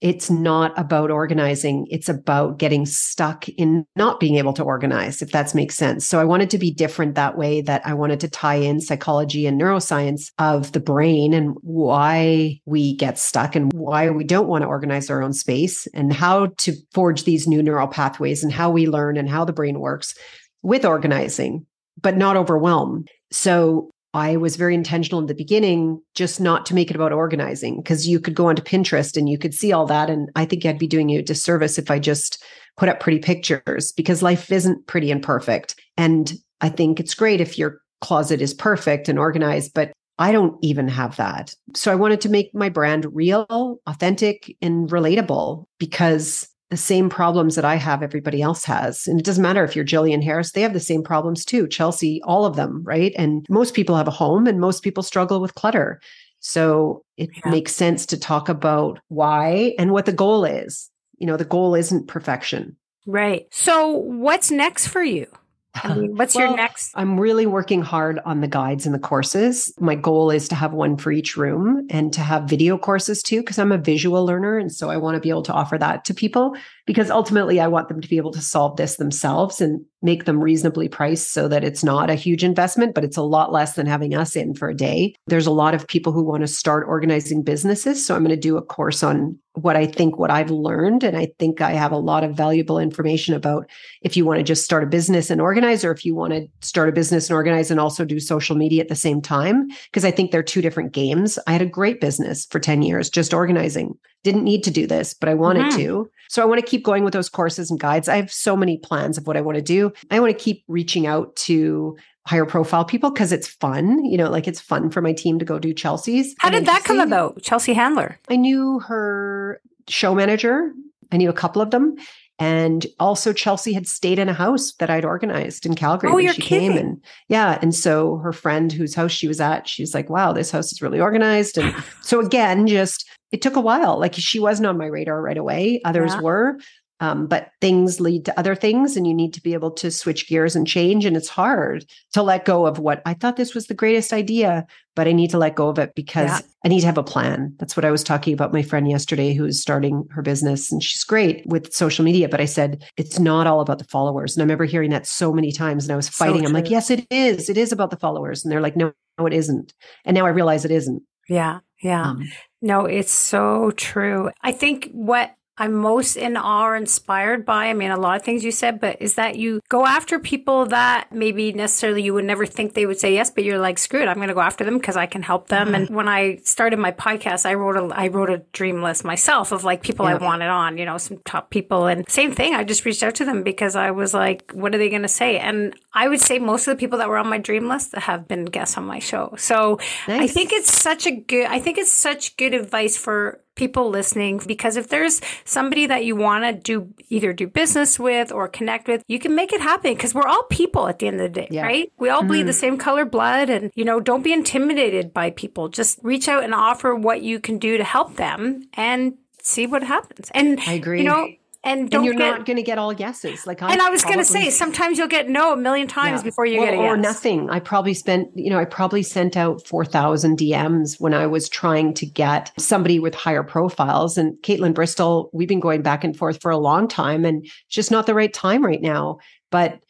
it's 0.00 0.30
not 0.30 0.72
about 0.78 1.10
organizing. 1.10 1.86
It's 1.90 2.08
about 2.08 2.58
getting 2.58 2.86
stuck 2.86 3.48
in 3.48 3.84
not 3.96 4.20
being 4.20 4.36
able 4.36 4.52
to 4.52 4.62
organize, 4.62 5.22
if 5.22 5.32
that 5.32 5.54
makes 5.54 5.74
sense. 5.74 6.06
So 6.06 6.20
I 6.20 6.24
wanted 6.24 6.50
to 6.50 6.58
be 6.58 6.70
different 6.70 7.16
that 7.16 7.36
way, 7.36 7.62
that 7.62 7.84
I 7.84 7.94
wanted 7.94 8.20
to 8.20 8.28
tie 8.28 8.56
in 8.56 8.80
psychology 8.80 9.46
and 9.46 9.60
neuroscience 9.60 10.30
of 10.38 10.70
the 10.72 10.80
brain 10.80 11.34
and 11.34 11.56
why 11.62 12.60
we 12.64 12.94
get 12.94 13.18
stuck 13.18 13.56
and 13.56 13.72
why 13.72 14.10
we 14.10 14.24
don't 14.24 14.46
want 14.46 14.62
to 14.62 14.68
organize 14.68 15.10
our 15.10 15.22
own 15.22 15.32
space 15.32 15.88
and 15.94 16.12
how 16.12 16.46
to 16.58 16.74
forge 16.92 17.24
these 17.24 17.48
new 17.48 17.62
neural 17.62 17.88
pathways 17.88 18.44
and 18.44 18.52
how 18.52 18.70
we 18.70 18.86
learn 18.86 19.16
and 19.16 19.28
how 19.28 19.44
the 19.44 19.52
brain 19.52 19.80
works 19.80 20.14
with 20.62 20.84
organizing, 20.84 21.66
but 22.00 22.16
not 22.16 22.36
overwhelm. 22.36 23.04
So 23.32 23.90
I 24.14 24.36
was 24.36 24.56
very 24.56 24.74
intentional 24.74 25.20
in 25.20 25.26
the 25.26 25.34
beginning 25.34 26.00
just 26.14 26.40
not 26.40 26.64
to 26.66 26.74
make 26.74 26.90
it 26.90 26.96
about 26.96 27.12
organizing 27.12 27.76
because 27.76 28.08
you 28.08 28.18
could 28.18 28.34
go 28.34 28.46
onto 28.46 28.62
Pinterest 28.62 29.16
and 29.16 29.28
you 29.28 29.38
could 29.38 29.54
see 29.54 29.72
all 29.72 29.86
that. 29.86 30.08
And 30.08 30.30
I 30.34 30.44
think 30.44 30.64
I'd 30.64 30.78
be 30.78 30.86
doing 30.86 31.08
you 31.08 31.18
a 31.18 31.22
disservice 31.22 31.78
if 31.78 31.90
I 31.90 31.98
just 31.98 32.42
put 32.76 32.88
up 32.88 33.00
pretty 33.00 33.18
pictures 33.18 33.92
because 33.92 34.22
life 34.22 34.50
isn't 34.50 34.86
pretty 34.86 35.10
and 35.10 35.22
perfect. 35.22 35.74
And 35.96 36.32
I 36.60 36.68
think 36.70 37.00
it's 37.00 37.14
great 37.14 37.40
if 37.40 37.58
your 37.58 37.80
closet 38.00 38.40
is 38.40 38.54
perfect 38.54 39.08
and 39.08 39.18
organized, 39.18 39.74
but 39.74 39.92
I 40.18 40.32
don't 40.32 40.56
even 40.62 40.88
have 40.88 41.16
that. 41.16 41.54
So 41.74 41.92
I 41.92 41.96
wanted 41.96 42.20
to 42.22 42.28
make 42.28 42.54
my 42.54 42.68
brand 42.68 43.06
real, 43.14 43.78
authentic, 43.86 44.56
and 44.60 44.88
relatable 44.88 45.66
because 45.78 46.48
the 46.70 46.76
same 46.76 47.08
problems 47.08 47.54
that 47.54 47.64
I 47.64 47.76
have, 47.76 48.02
everybody 48.02 48.42
else 48.42 48.64
has. 48.64 49.08
And 49.08 49.18
it 49.18 49.24
doesn't 49.24 49.42
matter 49.42 49.64
if 49.64 49.74
you're 49.74 49.84
Jillian 49.84 50.22
Harris, 50.22 50.52
they 50.52 50.60
have 50.60 50.74
the 50.74 50.80
same 50.80 51.02
problems 51.02 51.44
too. 51.44 51.66
Chelsea, 51.66 52.20
all 52.24 52.44
of 52.44 52.56
them, 52.56 52.82
right? 52.84 53.12
And 53.16 53.46
most 53.48 53.74
people 53.74 53.96
have 53.96 54.08
a 54.08 54.12
home 54.12 54.46
and 54.46 54.60
most 54.60 54.82
people 54.82 55.02
struggle 55.02 55.40
with 55.40 55.54
clutter. 55.54 56.00
So 56.40 57.04
it 57.16 57.30
yeah. 57.34 57.50
makes 57.50 57.74
sense 57.74 58.06
to 58.06 58.18
talk 58.18 58.48
about 58.48 59.00
why 59.08 59.74
and 59.78 59.92
what 59.92 60.06
the 60.06 60.12
goal 60.12 60.44
is. 60.44 60.90
You 61.16 61.26
know, 61.26 61.36
the 61.36 61.44
goal 61.44 61.74
isn't 61.74 62.06
perfection. 62.06 62.76
Right. 63.06 63.46
So 63.50 63.88
what's 63.88 64.50
next 64.50 64.88
for 64.88 65.02
you? 65.02 65.26
I 65.74 65.88
um, 65.88 66.00
mean, 66.00 66.10
what's 66.16 66.34
well, 66.34 66.48
your 66.48 66.56
next? 66.56 66.92
I'm 66.94 67.18
really 67.18 67.46
working 67.46 67.82
hard 67.82 68.20
on 68.24 68.40
the 68.40 68.48
guides 68.48 68.86
and 68.86 68.94
the 68.94 68.98
courses. 68.98 69.72
My 69.78 69.94
goal 69.94 70.30
is 70.30 70.48
to 70.48 70.54
have 70.54 70.72
one 70.72 70.96
for 70.96 71.12
each 71.12 71.36
room 71.36 71.86
and 71.90 72.12
to 72.12 72.20
have 72.20 72.44
video 72.44 72.78
courses 72.78 73.22
too, 73.22 73.40
because 73.40 73.58
I'm 73.58 73.72
a 73.72 73.78
visual 73.78 74.24
learner. 74.24 74.58
And 74.58 74.72
so 74.72 74.90
I 74.90 74.96
want 74.96 75.14
to 75.16 75.20
be 75.20 75.30
able 75.30 75.42
to 75.44 75.52
offer 75.52 75.78
that 75.78 76.04
to 76.06 76.14
people 76.14 76.56
because 76.88 77.10
ultimately 77.10 77.60
I 77.60 77.68
want 77.68 77.88
them 77.88 78.00
to 78.00 78.08
be 78.08 78.16
able 78.16 78.32
to 78.32 78.40
solve 78.40 78.78
this 78.78 78.96
themselves 78.96 79.60
and 79.60 79.84
make 80.00 80.24
them 80.24 80.42
reasonably 80.42 80.88
priced 80.88 81.34
so 81.34 81.46
that 81.46 81.62
it's 81.62 81.84
not 81.84 82.08
a 82.08 82.14
huge 82.14 82.42
investment, 82.42 82.94
but 82.94 83.04
it's 83.04 83.18
a 83.18 83.22
lot 83.22 83.52
less 83.52 83.74
than 83.74 83.84
having 83.84 84.14
us 84.14 84.34
in 84.34 84.54
for 84.54 84.70
a 84.70 84.74
day. 84.74 85.14
There's 85.26 85.46
a 85.46 85.50
lot 85.50 85.74
of 85.74 85.86
people 85.86 86.14
who 86.14 86.24
want 86.24 86.40
to 86.40 86.46
start 86.46 86.86
organizing 86.88 87.42
businesses. 87.42 88.06
So 88.06 88.16
I'm 88.16 88.22
going 88.24 88.34
to 88.34 88.40
do 88.40 88.56
a 88.56 88.62
course 88.62 89.02
on 89.02 89.38
what 89.52 89.76
I 89.76 89.84
think, 89.84 90.18
what 90.18 90.30
I've 90.30 90.50
learned. 90.50 91.04
And 91.04 91.14
I 91.14 91.28
think 91.38 91.60
I 91.60 91.72
have 91.72 91.92
a 91.92 91.98
lot 91.98 92.24
of 92.24 92.34
valuable 92.34 92.78
information 92.78 93.34
about 93.34 93.68
if 94.00 94.16
you 94.16 94.24
want 94.24 94.38
to 94.38 94.44
just 94.44 94.64
start 94.64 94.82
a 94.82 94.86
business 94.86 95.28
and 95.28 95.42
organize, 95.42 95.84
or 95.84 95.92
if 95.92 96.06
you 96.06 96.14
want 96.14 96.32
to 96.32 96.48
start 96.62 96.88
a 96.88 96.92
business 96.92 97.28
and 97.28 97.34
organize 97.34 97.70
and 97.70 97.78
also 97.78 98.06
do 98.06 98.18
social 98.18 98.56
media 98.56 98.80
at 98.80 98.88
the 98.88 98.94
same 98.94 99.20
time. 99.20 99.68
Because 99.92 100.06
I 100.06 100.10
think 100.10 100.30
they're 100.30 100.42
two 100.42 100.62
different 100.62 100.92
games. 100.92 101.38
I 101.46 101.52
had 101.52 101.60
a 101.60 101.66
great 101.66 102.00
business 102.00 102.46
for 102.46 102.60
10 102.60 102.80
years, 102.80 103.10
just 103.10 103.34
organizing. 103.34 103.92
Didn't 104.24 104.44
need 104.44 104.64
to 104.64 104.70
do 104.70 104.86
this, 104.86 105.12
but 105.12 105.28
I 105.28 105.34
wanted 105.34 105.66
mm-hmm. 105.66 105.78
to. 105.78 106.10
So 106.28 106.42
I 106.42 106.44
want 106.44 106.60
to 106.60 106.66
keep 106.66 106.84
going 106.84 107.04
with 107.04 107.12
those 107.12 107.28
courses 107.28 107.70
and 107.70 107.80
guides. 107.80 108.08
I 108.08 108.16
have 108.16 108.32
so 108.32 108.56
many 108.56 108.78
plans 108.78 109.18
of 109.18 109.26
what 109.26 109.36
I 109.36 109.40
want 109.40 109.56
to 109.56 109.62
do. 109.62 109.92
I 110.10 110.20
want 110.20 110.36
to 110.36 110.44
keep 110.44 110.64
reaching 110.68 111.06
out 111.06 111.34
to 111.36 111.96
higher 112.26 112.44
profile 112.44 112.84
people 112.84 113.10
because 113.10 113.32
it's 113.32 113.48
fun. 113.48 114.04
You 114.04 114.18
know, 114.18 114.30
like 114.30 114.46
it's 114.46 114.60
fun 114.60 114.90
for 114.90 115.00
my 115.00 115.12
team 115.12 115.38
to 115.38 115.44
go 115.44 115.58
do 115.58 115.72
Chelsea's. 115.72 116.34
How 116.38 116.50
did 116.50 116.66
that 116.66 116.84
come 116.84 117.00
about? 117.00 117.42
Chelsea 117.42 117.72
Handler. 117.72 118.18
I 118.28 118.36
knew 118.36 118.80
her 118.80 119.60
show 119.88 120.14
manager. 120.14 120.72
I 121.10 121.16
knew 121.16 121.30
a 121.30 121.34
couple 121.34 121.62
of 121.62 121.70
them. 121.70 121.96
And 122.38 122.86
also 123.00 123.32
Chelsea 123.32 123.72
had 123.72 123.88
stayed 123.88 124.18
in 124.18 124.28
a 124.28 124.32
house 124.32 124.72
that 124.74 124.90
I'd 124.90 125.04
organized 125.04 125.66
in 125.66 125.74
Calgary 125.74 126.10
oh, 126.10 126.14
when 126.14 126.24
you're 126.24 126.34
she 126.34 126.42
kidding. 126.42 126.72
came. 126.72 126.78
And 126.78 127.04
yeah. 127.28 127.58
And 127.60 127.74
so 127.74 128.18
her 128.18 128.32
friend 128.32 128.70
whose 128.70 128.94
house 128.94 129.10
she 129.10 129.26
was 129.26 129.40
at, 129.40 129.66
she's 129.66 129.92
like, 129.92 130.08
wow, 130.08 130.32
this 130.32 130.52
house 130.52 130.70
is 130.70 130.80
really 130.80 131.00
organized. 131.00 131.58
And 131.58 131.74
so 132.02 132.20
again, 132.20 132.66
just 132.68 133.08
it 133.32 133.42
took 133.42 133.56
a 133.56 133.60
while. 133.60 133.98
Like 133.98 134.14
she 134.14 134.40
wasn't 134.40 134.66
on 134.66 134.78
my 134.78 134.86
radar 134.86 135.20
right 135.20 135.38
away. 135.38 135.80
Others 135.84 136.14
Yeah. 136.14 136.20
were. 136.20 136.58
Um, 137.00 137.28
but 137.28 137.50
things 137.60 138.00
lead 138.00 138.24
to 138.24 138.36
other 138.36 138.56
things, 138.56 138.96
and 138.96 139.06
you 139.06 139.14
need 139.14 139.32
to 139.34 139.40
be 139.40 139.54
able 139.54 139.70
to 139.70 139.88
switch 139.88 140.28
gears 140.28 140.56
and 140.56 140.66
change. 140.66 141.04
And 141.04 141.16
it's 141.16 141.28
hard 141.28 141.84
to 142.14 142.24
let 142.24 142.44
go 142.44 142.66
of 142.66 142.80
what 142.80 143.02
I 143.06 143.14
thought 143.14 143.36
this 143.36 143.54
was 143.54 143.68
the 143.68 143.74
greatest 143.74 144.12
idea, 144.12 144.66
but 144.96 145.06
I 145.06 145.12
need 145.12 145.30
to 145.30 145.38
let 145.38 145.54
go 145.54 145.68
of 145.68 145.78
it 145.78 145.94
because 145.94 146.28
Yeah. 146.28 146.40
I 146.64 146.68
need 146.68 146.80
to 146.80 146.86
have 146.86 146.98
a 146.98 147.04
plan. 147.04 147.54
That's 147.60 147.76
what 147.76 147.84
I 147.84 147.92
was 147.92 148.02
talking 148.02 148.34
about 148.34 148.52
my 148.52 148.62
friend 148.62 148.90
yesterday 148.90 149.32
who's 149.32 149.60
starting 149.62 150.08
her 150.10 150.22
business, 150.22 150.72
and 150.72 150.82
she's 150.82 151.04
great 151.04 151.46
with 151.46 151.72
social 151.72 152.04
media. 152.04 152.28
But 152.28 152.40
I 152.40 152.46
said, 152.46 152.82
it's 152.96 153.20
not 153.20 153.46
all 153.46 153.60
about 153.60 153.78
the 153.78 153.84
followers. 153.84 154.34
And 154.36 154.42
I 154.42 154.44
remember 154.44 154.64
hearing 154.64 154.90
that 154.90 155.06
so 155.06 155.32
many 155.32 155.52
times, 155.52 155.84
and 155.84 155.92
I 155.92 155.96
was 155.96 156.06
So 156.06 156.24
fighting. 156.24 156.44
I'm 156.44 156.52
like, 156.52 156.68
yes, 156.68 156.90
it 156.90 157.06
is. 157.12 157.48
It 157.48 157.56
is 157.56 157.70
about 157.70 157.90
the 157.90 157.96
followers. 157.96 158.44
And 158.44 158.50
they're 158.50 158.60
like, 158.60 158.74
no, 158.74 158.90
no, 159.20 159.26
it 159.26 159.32
isn't. 159.34 159.72
And 160.04 160.16
now 160.16 160.26
I 160.26 160.30
realize 160.30 160.64
it 160.64 160.72
isn't. 160.72 161.00
Yeah. 161.28 161.60
Yeah. 161.80 162.10
Um, 162.10 162.28
No, 162.60 162.86
it's 162.86 163.12
so 163.12 163.70
true. 163.72 164.30
I 164.42 164.52
think 164.52 164.90
what 164.92 165.34
I'm 165.58 165.74
most 165.74 166.16
in 166.16 166.36
awe 166.36 166.68
or 166.68 166.76
inspired 166.76 167.44
by, 167.44 167.66
I 167.66 167.74
mean, 167.74 167.90
a 167.90 167.98
lot 167.98 168.16
of 168.16 168.22
things 168.22 168.44
you 168.44 168.52
said, 168.52 168.80
but 168.80 169.02
is 169.02 169.16
that 169.16 169.36
you 169.36 169.60
go 169.68 169.84
after 169.84 170.18
people 170.18 170.66
that 170.66 171.08
maybe 171.12 171.52
necessarily 171.52 172.02
you 172.02 172.14
would 172.14 172.24
never 172.24 172.46
think 172.46 172.74
they 172.74 172.86
would 172.86 172.98
say 172.98 173.14
yes, 173.14 173.30
but 173.30 173.44
you're 173.44 173.58
like, 173.58 173.78
screw 173.78 174.00
it, 174.00 174.08
I'm 174.08 174.16
going 174.16 174.28
to 174.28 174.34
go 174.34 174.40
after 174.40 174.64
them 174.64 174.78
because 174.78 174.96
I 174.96 175.06
can 175.06 175.22
help 175.22 175.48
them. 175.48 175.74
And 175.74 175.86
mm-hmm. 175.86 175.94
when 175.94 176.08
I 176.08 176.36
started 176.44 176.78
my 176.78 176.92
podcast, 176.92 177.44
I 177.44 177.54
wrote 177.54 177.76
a, 177.76 177.94
I 177.94 178.08
wrote 178.08 178.30
a 178.30 178.38
dream 178.52 178.82
list 178.82 179.04
myself 179.04 179.52
of 179.52 179.64
like 179.64 179.82
people 179.82 180.06
I 180.06 180.14
wanted 180.14 180.48
on, 180.48 180.78
you 180.78 180.84
know, 180.84 180.98
some 180.98 181.18
top 181.24 181.50
people. 181.50 181.86
And 181.86 182.08
same 182.08 182.32
thing, 182.32 182.54
I 182.54 182.64
just 182.64 182.84
reached 182.84 183.02
out 183.02 183.16
to 183.16 183.24
them 183.24 183.42
because 183.42 183.74
I 183.74 183.90
was 183.90 184.14
like, 184.14 184.52
what 184.52 184.74
are 184.74 184.78
they 184.78 184.90
going 184.90 185.02
to 185.02 185.08
say? 185.08 185.38
And 185.38 185.74
I 185.92 186.08
would 186.08 186.20
say 186.20 186.38
most 186.38 186.68
of 186.68 186.76
the 186.76 186.80
people 186.80 186.98
that 186.98 187.08
were 187.08 187.18
on 187.18 187.28
my 187.28 187.38
dream 187.38 187.68
list 187.68 187.94
have 187.94 188.28
been 188.28 188.44
guests 188.44 188.76
on 188.76 188.84
my 188.84 189.00
show. 189.00 189.34
So 189.36 189.80
I 190.06 190.28
think 190.28 190.52
it's 190.52 190.72
such 190.72 191.06
a 191.06 191.10
good, 191.10 191.46
I 191.46 191.58
think 191.58 191.78
it's 191.78 191.92
such 191.92 192.36
good 192.36 192.54
advice 192.54 192.96
for 192.96 193.40
people 193.58 193.90
listening 193.90 194.40
because 194.46 194.76
if 194.78 194.88
there's 194.88 195.20
somebody 195.44 195.84
that 195.86 196.04
you 196.06 196.16
want 196.16 196.44
to 196.44 196.52
do 196.54 196.88
either 197.10 197.34
do 197.34 197.46
business 197.46 197.98
with 197.98 198.32
or 198.32 198.48
connect 198.48 198.88
with, 198.88 199.02
you 199.08 199.18
can 199.18 199.34
make 199.34 199.52
it 199.52 199.60
happen 199.60 199.92
because 199.92 200.14
we're 200.14 200.26
all 200.26 200.44
people 200.44 200.88
at 200.88 200.98
the 201.00 201.06
end 201.08 201.20
of 201.20 201.34
the 201.34 201.40
day, 201.40 201.48
Yeah. 201.50 201.66
right? 201.66 201.92
We 201.98 202.08
all 202.08 202.22
bleed 202.22 202.44
Mhm. 202.44 202.46
the 202.46 202.52
same 202.54 202.78
color 202.78 203.04
blood 203.04 203.50
and, 203.50 203.70
you 203.74 203.84
know, 203.84 204.00
don't 204.00 204.22
be 204.22 204.32
intimidated 204.32 205.12
by 205.12 205.30
people. 205.30 205.68
Just 205.68 205.98
reach 206.02 206.26
out 206.28 206.42
and 206.44 206.54
offer 206.54 206.94
what 206.94 207.20
you 207.20 207.38
can 207.40 207.58
do 207.58 207.76
to 207.76 207.84
help 207.84 208.16
them 208.16 208.68
and 208.74 209.14
see 209.42 209.66
what 209.66 209.82
happens. 209.82 210.30
And, 210.32 210.60
I 210.66 210.72
agree. 210.74 210.98
you 210.98 211.04
know, 211.04 211.28
and 211.64 211.90
don't 211.90 212.00
and 212.00 212.06
you're 212.06 212.14
get, 212.14 212.38
not 212.38 212.46
going 212.46 212.56
to 212.56 212.62
get 212.62 212.78
all 212.78 212.92
yeses. 212.92 213.46
Like 213.46 213.62
I 213.62 213.72
and 213.72 213.82
I 213.82 213.90
was 213.90 214.04
going 214.04 214.18
to 214.18 214.24
say, 214.24 214.48
sometimes 214.50 214.96
you'll 214.96 215.08
get 215.08 215.28
no 215.28 215.52
a 215.52 215.56
million 215.56 215.88
times 215.88 216.20
Yeah. 216.20 216.24
before 216.24 216.46
you 216.46 216.58
Well, 216.60 216.66
get 216.66 216.74
a 216.74 216.78
or 216.78 216.94
yes. 216.96 217.02
nothing. 217.02 217.50
I 217.50 217.58
probably 217.58 217.94
spent, 217.94 218.28
you 218.34 218.48
know, 218.50 218.58
I 218.58 218.64
probably 218.64 219.02
sent 219.02 219.36
out 219.36 219.66
4,000 219.66 220.38
DMs 220.38 221.00
when 221.00 221.14
I 221.14 221.26
was 221.26 221.48
trying 221.48 221.94
to 221.94 222.06
get 222.06 222.52
somebody 222.58 223.00
with 223.00 223.14
higher 223.14 223.42
profiles. 223.42 224.16
And 224.16 224.34
Caitlin 224.42 224.72
Bristowe, 224.72 225.28
we've 225.32 225.48
been 225.48 225.60
going 225.60 225.82
back 225.82 226.04
and 226.04 226.16
forth 226.16 226.40
for 226.40 226.50
a 226.50 226.58
long 226.58 226.86
time 226.86 227.24
and 227.24 227.44
it's 227.44 227.54
just 227.68 227.90
not 227.90 228.06
the 228.06 228.14
right 228.14 228.32
time 228.32 228.64
right 228.64 228.80
now. 228.82 229.18
But 229.50 229.80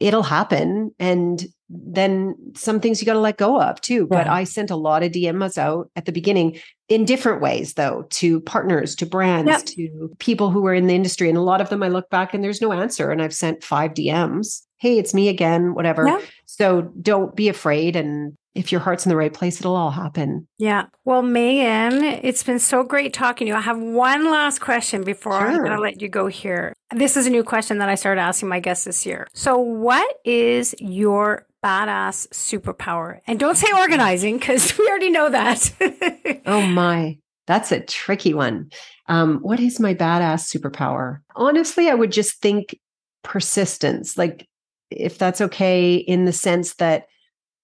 it'll 0.00 0.22
happen. 0.22 0.92
And 0.98 1.44
then 1.68 2.34
some 2.54 2.80
things 2.80 3.00
you 3.00 3.06
got 3.06 3.12
to 3.14 3.18
let 3.18 3.36
go 3.36 3.60
of 3.60 3.80
too. 3.80 4.06
But 4.06 4.26
I 4.26 4.44
sent 4.44 4.70
a 4.70 4.76
lot 4.76 5.02
of 5.02 5.12
DMs 5.12 5.58
out 5.58 5.90
at 5.96 6.06
the 6.06 6.12
beginning 6.12 6.58
in 6.88 7.04
different 7.04 7.42
ways, 7.42 7.74
though, 7.74 8.06
to 8.10 8.40
partners, 8.40 8.94
to 8.96 9.06
brands, 9.06 9.48
Yep. 9.50 9.64
to 9.66 10.10
people 10.18 10.50
who 10.50 10.62
were 10.62 10.72
in 10.74 10.86
the 10.86 10.94
industry. 10.94 11.28
And 11.28 11.36
a 11.36 11.42
lot 11.42 11.60
of 11.60 11.68
them 11.68 11.82
I 11.82 11.88
look 11.88 12.08
back 12.08 12.32
and 12.32 12.42
there's 12.42 12.62
no 12.62 12.72
answer. 12.72 13.10
And 13.10 13.20
I've 13.20 13.34
sent 13.34 13.62
five 13.62 13.92
DMs. 13.92 14.62
Hey, 14.78 14.98
it's 14.98 15.12
me 15.12 15.28
again, 15.28 15.74
whatever. 15.74 16.20
So 16.46 16.82
don't 17.02 17.34
be 17.36 17.48
afraid. 17.48 17.96
And 17.96 18.34
if 18.54 18.72
your 18.72 18.80
heart's 18.80 19.04
in 19.04 19.10
the 19.10 19.16
right 19.16 19.32
place, 19.32 19.60
it'll 19.60 19.76
all 19.76 19.90
happen. 19.90 20.48
Yeah. 20.56 20.86
Well, 21.04 21.22
Megan, 21.22 22.02
it's 22.02 22.42
been 22.42 22.58
so 22.58 22.82
great 22.82 23.12
talking 23.12 23.46
to 23.46 23.50
you. 23.50 23.56
I 23.56 23.60
have 23.60 23.78
one 23.78 24.30
last 24.30 24.60
question 24.60 25.04
before 25.04 25.34
I'm 25.34 25.58
going 25.58 25.72
to 25.72 25.80
let 25.80 26.00
you 26.00 26.08
go 26.08 26.26
here. 26.28 26.72
This 26.94 27.16
is 27.16 27.26
a 27.26 27.30
new 27.30 27.44
question 27.44 27.78
that 27.78 27.88
I 27.88 27.94
started 27.94 28.20
asking 28.20 28.48
my 28.48 28.60
guests 28.60 28.84
this 28.84 29.04
year. 29.04 29.26
So, 29.34 29.58
what 29.58 30.16
is 30.24 30.74
your 30.78 31.46
badass 31.64 32.28
superpower? 32.28 33.20
And 33.26 33.38
don't 33.38 33.56
say 33.56 33.68
organizing 33.76 34.38
because 34.38 34.76
we 34.78 34.88
already 34.88 35.10
know 35.10 35.30
that. 35.30 35.72
Oh 36.46 36.62
my, 36.66 37.18
that's 37.46 37.72
a 37.72 37.80
tricky 37.80 38.32
one. 38.32 38.70
Um, 39.06 39.38
what 39.40 39.60
is 39.60 39.78
my 39.78 39.92
badass 39.94 40.54
superpower? 40.54 41.18
Honestly, 41.36 41.90
I 41.90 41.94
would 41.94 42.10
just 42.12 42.40
think 42.40 42.78
persistence. 43.22 44.16
Like, 44.16 44.48
if 44.90 45.18
that's 45.18 45.42
okay, 45.42 45.96
in 45.96 46.24
the 46.24 46.32
sense 46.32 46.74
that 46.76 47.06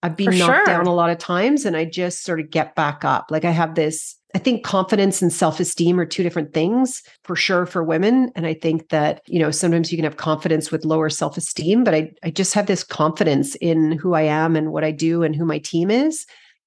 I've 0.02 0.16
been 0.16 0.33
For 0.33 0.37
knocked 0.37 0.57
sure. 0.57 0.66
down 0.66 0.87
a 0.87 0.94
lot 0.94 1.09
of 1.09 1.16
times 1.16 1.64
and 1.64 1.76
I 1.76 1.87
just 1.87 2.24
sort 2.24 2.40
of 2.40 2.50
get 2.50 2.74
back 2.74 3.04
up. 3.07 3.30
Like, 3.30 3.46
I 3.46 3.50
have 3.52 3.74
this, 3.74 4.16
I 4.35 4.38
think 4.38 4.64
confidence 4.64 5.23
and 5.23 5.33
self 5.33 5.61
esteem 5.61 5.99
are 6.01 6.05
two 6.05 6.25
different 6.25 6.53
things 6.53 7.03
for 7.23 7.37
sure 7.37 7.66
for 7.66 7.85
women. 7.85 8.33
And 8.35 8.47
I 8.47 8.55
think 8.55 8.88
that, 8.88 9.23
you 9.27 9.38
know, 9.38 9.53
sometimes 9.53 9.92
you 9.92 9.99
can 9.99 10.05
have 10.05 10.16
confidence 10.16 10.73
with 10.73 10.85
lower 10.85 11.09
self 11.09 11.37
esteem, 11.37 11.85
but 11.85 11.94
I, 11.94 12.12
I 12.23 12.31
just 12.31 12.55
have 12.55 12.66
this 12.66 12.83
confidence 12.83 13.55
in 13.57 13.92
who 13.92 14.14
I 14.14 14.23
am 14.23 14.57
and 14.57 14.73
what 14.73 14.83
I 14.83 14.90
do 14.90 15.23
and 15.23 15.37
who 15.37 15.44
my 15.44 15.59
team 15.59 15.90
is. 15.90 16.27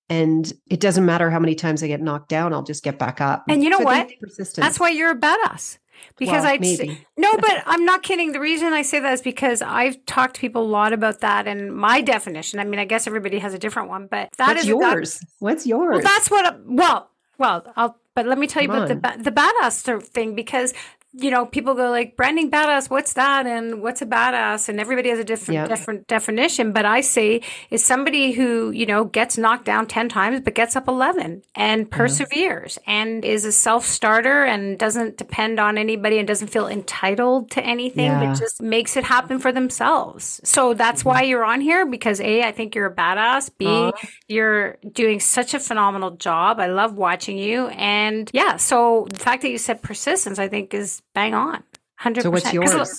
And 0.10 0.52
it 0.70 0.80
doesn't 0.80 1.06
matter 1.06 1.30
how 1.30 1.40
many 1.40 1.56
times 1.56 1.84
I 1.84 1.88
get 1.88 2.02
knocked 2.02 2.30
down, 2.30 2.54
I'll 2.54 2.64
just 2.64 2.84
get 2.84 2.98
back 2.98 3.20
up. 3.20 3.44
And 3.50 3.62
you 3.62 3.70
know 3.70 3.80
So 3.80 3.84
what? 3.84 4.10
That's 4.56 4.80
why 4.80 4.90
you're 4.90 5.12
a 5.12 5.20
badass. 5.20 5.78
Because 6.18 6.44
Well, 6.44 6.54
I 6.54 6.58
maybe. 6.60 7.06
no, 7.18 7.36
but 7.38 7.64
I'm 7.66 7.84
not 7.84 8.04
kidding. 8.04 8.32
The 8.32 8.40
reason 8.40 8.72
I 8.72 8.84
say 8.84 9.00
that 9.00 9.14
is 9.14 9.22
because 9.22 9.62
I've 9.62 10.04
talked 10.06 10.36
to 10.36 10.42
people 10.42 10.62
a 10.62 10.70
lot 10.70 10.94
about 10.94 11.20
that, 11.22 11.48
and 11.48 11.76
my 11.76 12.02
definition. 12.02 12.60
I 12.60 12.66
mean, 12.66 12.80
I 12.80 12.86
guess 12.86 13.08
everybody 13.08 13.40
has 13.40 13.54
a 13.54 13.60
different 13.60 13.90
one, 13.90 14.08
but 14.10 14.30
that 14.38 14.50
What's 14.50 14.62
is 14.62 14.68
yours? 14.68 15.26
What's 15.40 15.66
yours? 15.66 15.96
Well, 15.96 16.04
that's 16.04 16.30
what. 16.30 16.62
Well, 16.66 17.10
well, 17.38 17.72
I'll. 17.76 17.98
But 18.16 18.26
let 18.26 18.40
me 18.40 18.48
tell 18.48 18.64
you 18.64 18.70
Come 18.70 18.82
about 18.82 19.18
the 19.18 19.24
the 19.24 19.32
badass 19.32 20.04
thing 20.04 20.34
because 20.34 20.74
you 21.20 21.32
know 21.32 21.46
people 21.46 21.74
go 21.74 21.90
like 21.90 22.16
branding 22.16 22.52
badass. 22.52 22.90
What's 22.90 23.14
that? 23.14 23.46
And 23.48 23.82
what's 23.82 24.02
a 24.02 24.06
badass? 24.06 24.70
And 24.70 24.80
everybody 24.80 25.10
has 25.10 25.20
a 25.20 25.24
different 25.24 25.56
Yeah. 25.56 25.68
different 25.68 26.08
definition. 26.08 26.72
But 26.74 26.86
I 26.86 27.02
say 27.02 27.42
is 27.72 27.84
somebody 27.84 28.32
who 28.34 28.72
you 28.72 28.86
know 28.86 29.04
gets 29.06 29.38
knocked 29.38 29.66
down 29.66 29.88
ten 29.88 30.10
times 30.10 30.42
but 30.42 30.54
gets 30.54 30.76
up 30.76 30.88
eleven 30.88 31.42
and 31.56 31.86
mm-hmm. 31.86 31.98
perseveres 31.98 32.78
and 32.86 33.26
is 33.26 33.46
a 33.46 33.52
self 33.52 33.86
starter 33.86 34.44
and 34.44 34.78
doesn't 34.78 35.18
depend 35.18 35.60
on 35.60 35.78
anybody 35.78 36.20
and 36.20 36.28
doesn't 36.28 36.50
feel 36.50 36.68
entitled 36.68 37.52
to 37.52 37.64
anything, 37.64 38.06
Yeah. 38.06 38.20
but 38.32 38.40
just 38.40 38.62
makes 38.62 38.96
it 38.96 39.04
happen 39.04 39.40
for 39.40 39.52
themselves. 39.52 40.40
So 40.44 40.74
that's 40.74 41.04
why 41.04 41.24
you're 41.24 41.46
on 41.46 41.62
here 41.62 41.86
because 41.86 42.22
a 42.22 42.44
I 42.44 42.52
think 42.52 42.76
you're 42.76 42.88
a 42.88 42.96
badass. 42.96 43.50
B 43.58 43.66
Aw. 43.68 43.92
you're 44.28 44.78
doing 44.92 45.20
such 45.20 45.54
a 45.54 45.60
phenomenal 45.60 46.12
job. 46.12 46.60
I 46.60 46.68
love 46.68 46.94
watching 46.94 47.38
you. 47.38 47.68
And 47.68 48.30
yeah, 48.34 48.58
so 48.58 49.08
the 49.10 49.20
fact 49.20 49.42
that 49.42 49.50
you 49.50 49.58
said 49.58 49.82
persistence, 49.82 50.38
I 50.40 50.48
think 50.48 50.74
is 50.74 51.02
bang 51.14 51.34
on. 51.34 51.64
100. 52.00 52.22
so 52.24 52.30
what's 52.30 52.44
'Cause 52.46 52.54
yours? 52.54 52.74
look, 52.74 52.90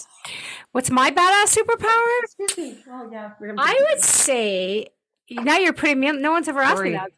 What's 0.72 0.90
my 0.90 1.10
badass 1.10 1.56
superpower? 1.56 2.76
Oh 2.90 3.08
yeah. 3.10 3.30
I 3.58 3.86
would 3.90 4.00
say, 4.02 4.88
now 5.30 5.56
you're 5.56 5.72
putting 5.72 6.00
me, 6.00 6.08
on- 6.08 6.20
no 6.20 6.32
one's 6.32 6.48
ever 6.48 6.60
asked 6.60 6.76
Sorry. 6.76 6.90
me 6.90 6.96
that. 6.96 7.10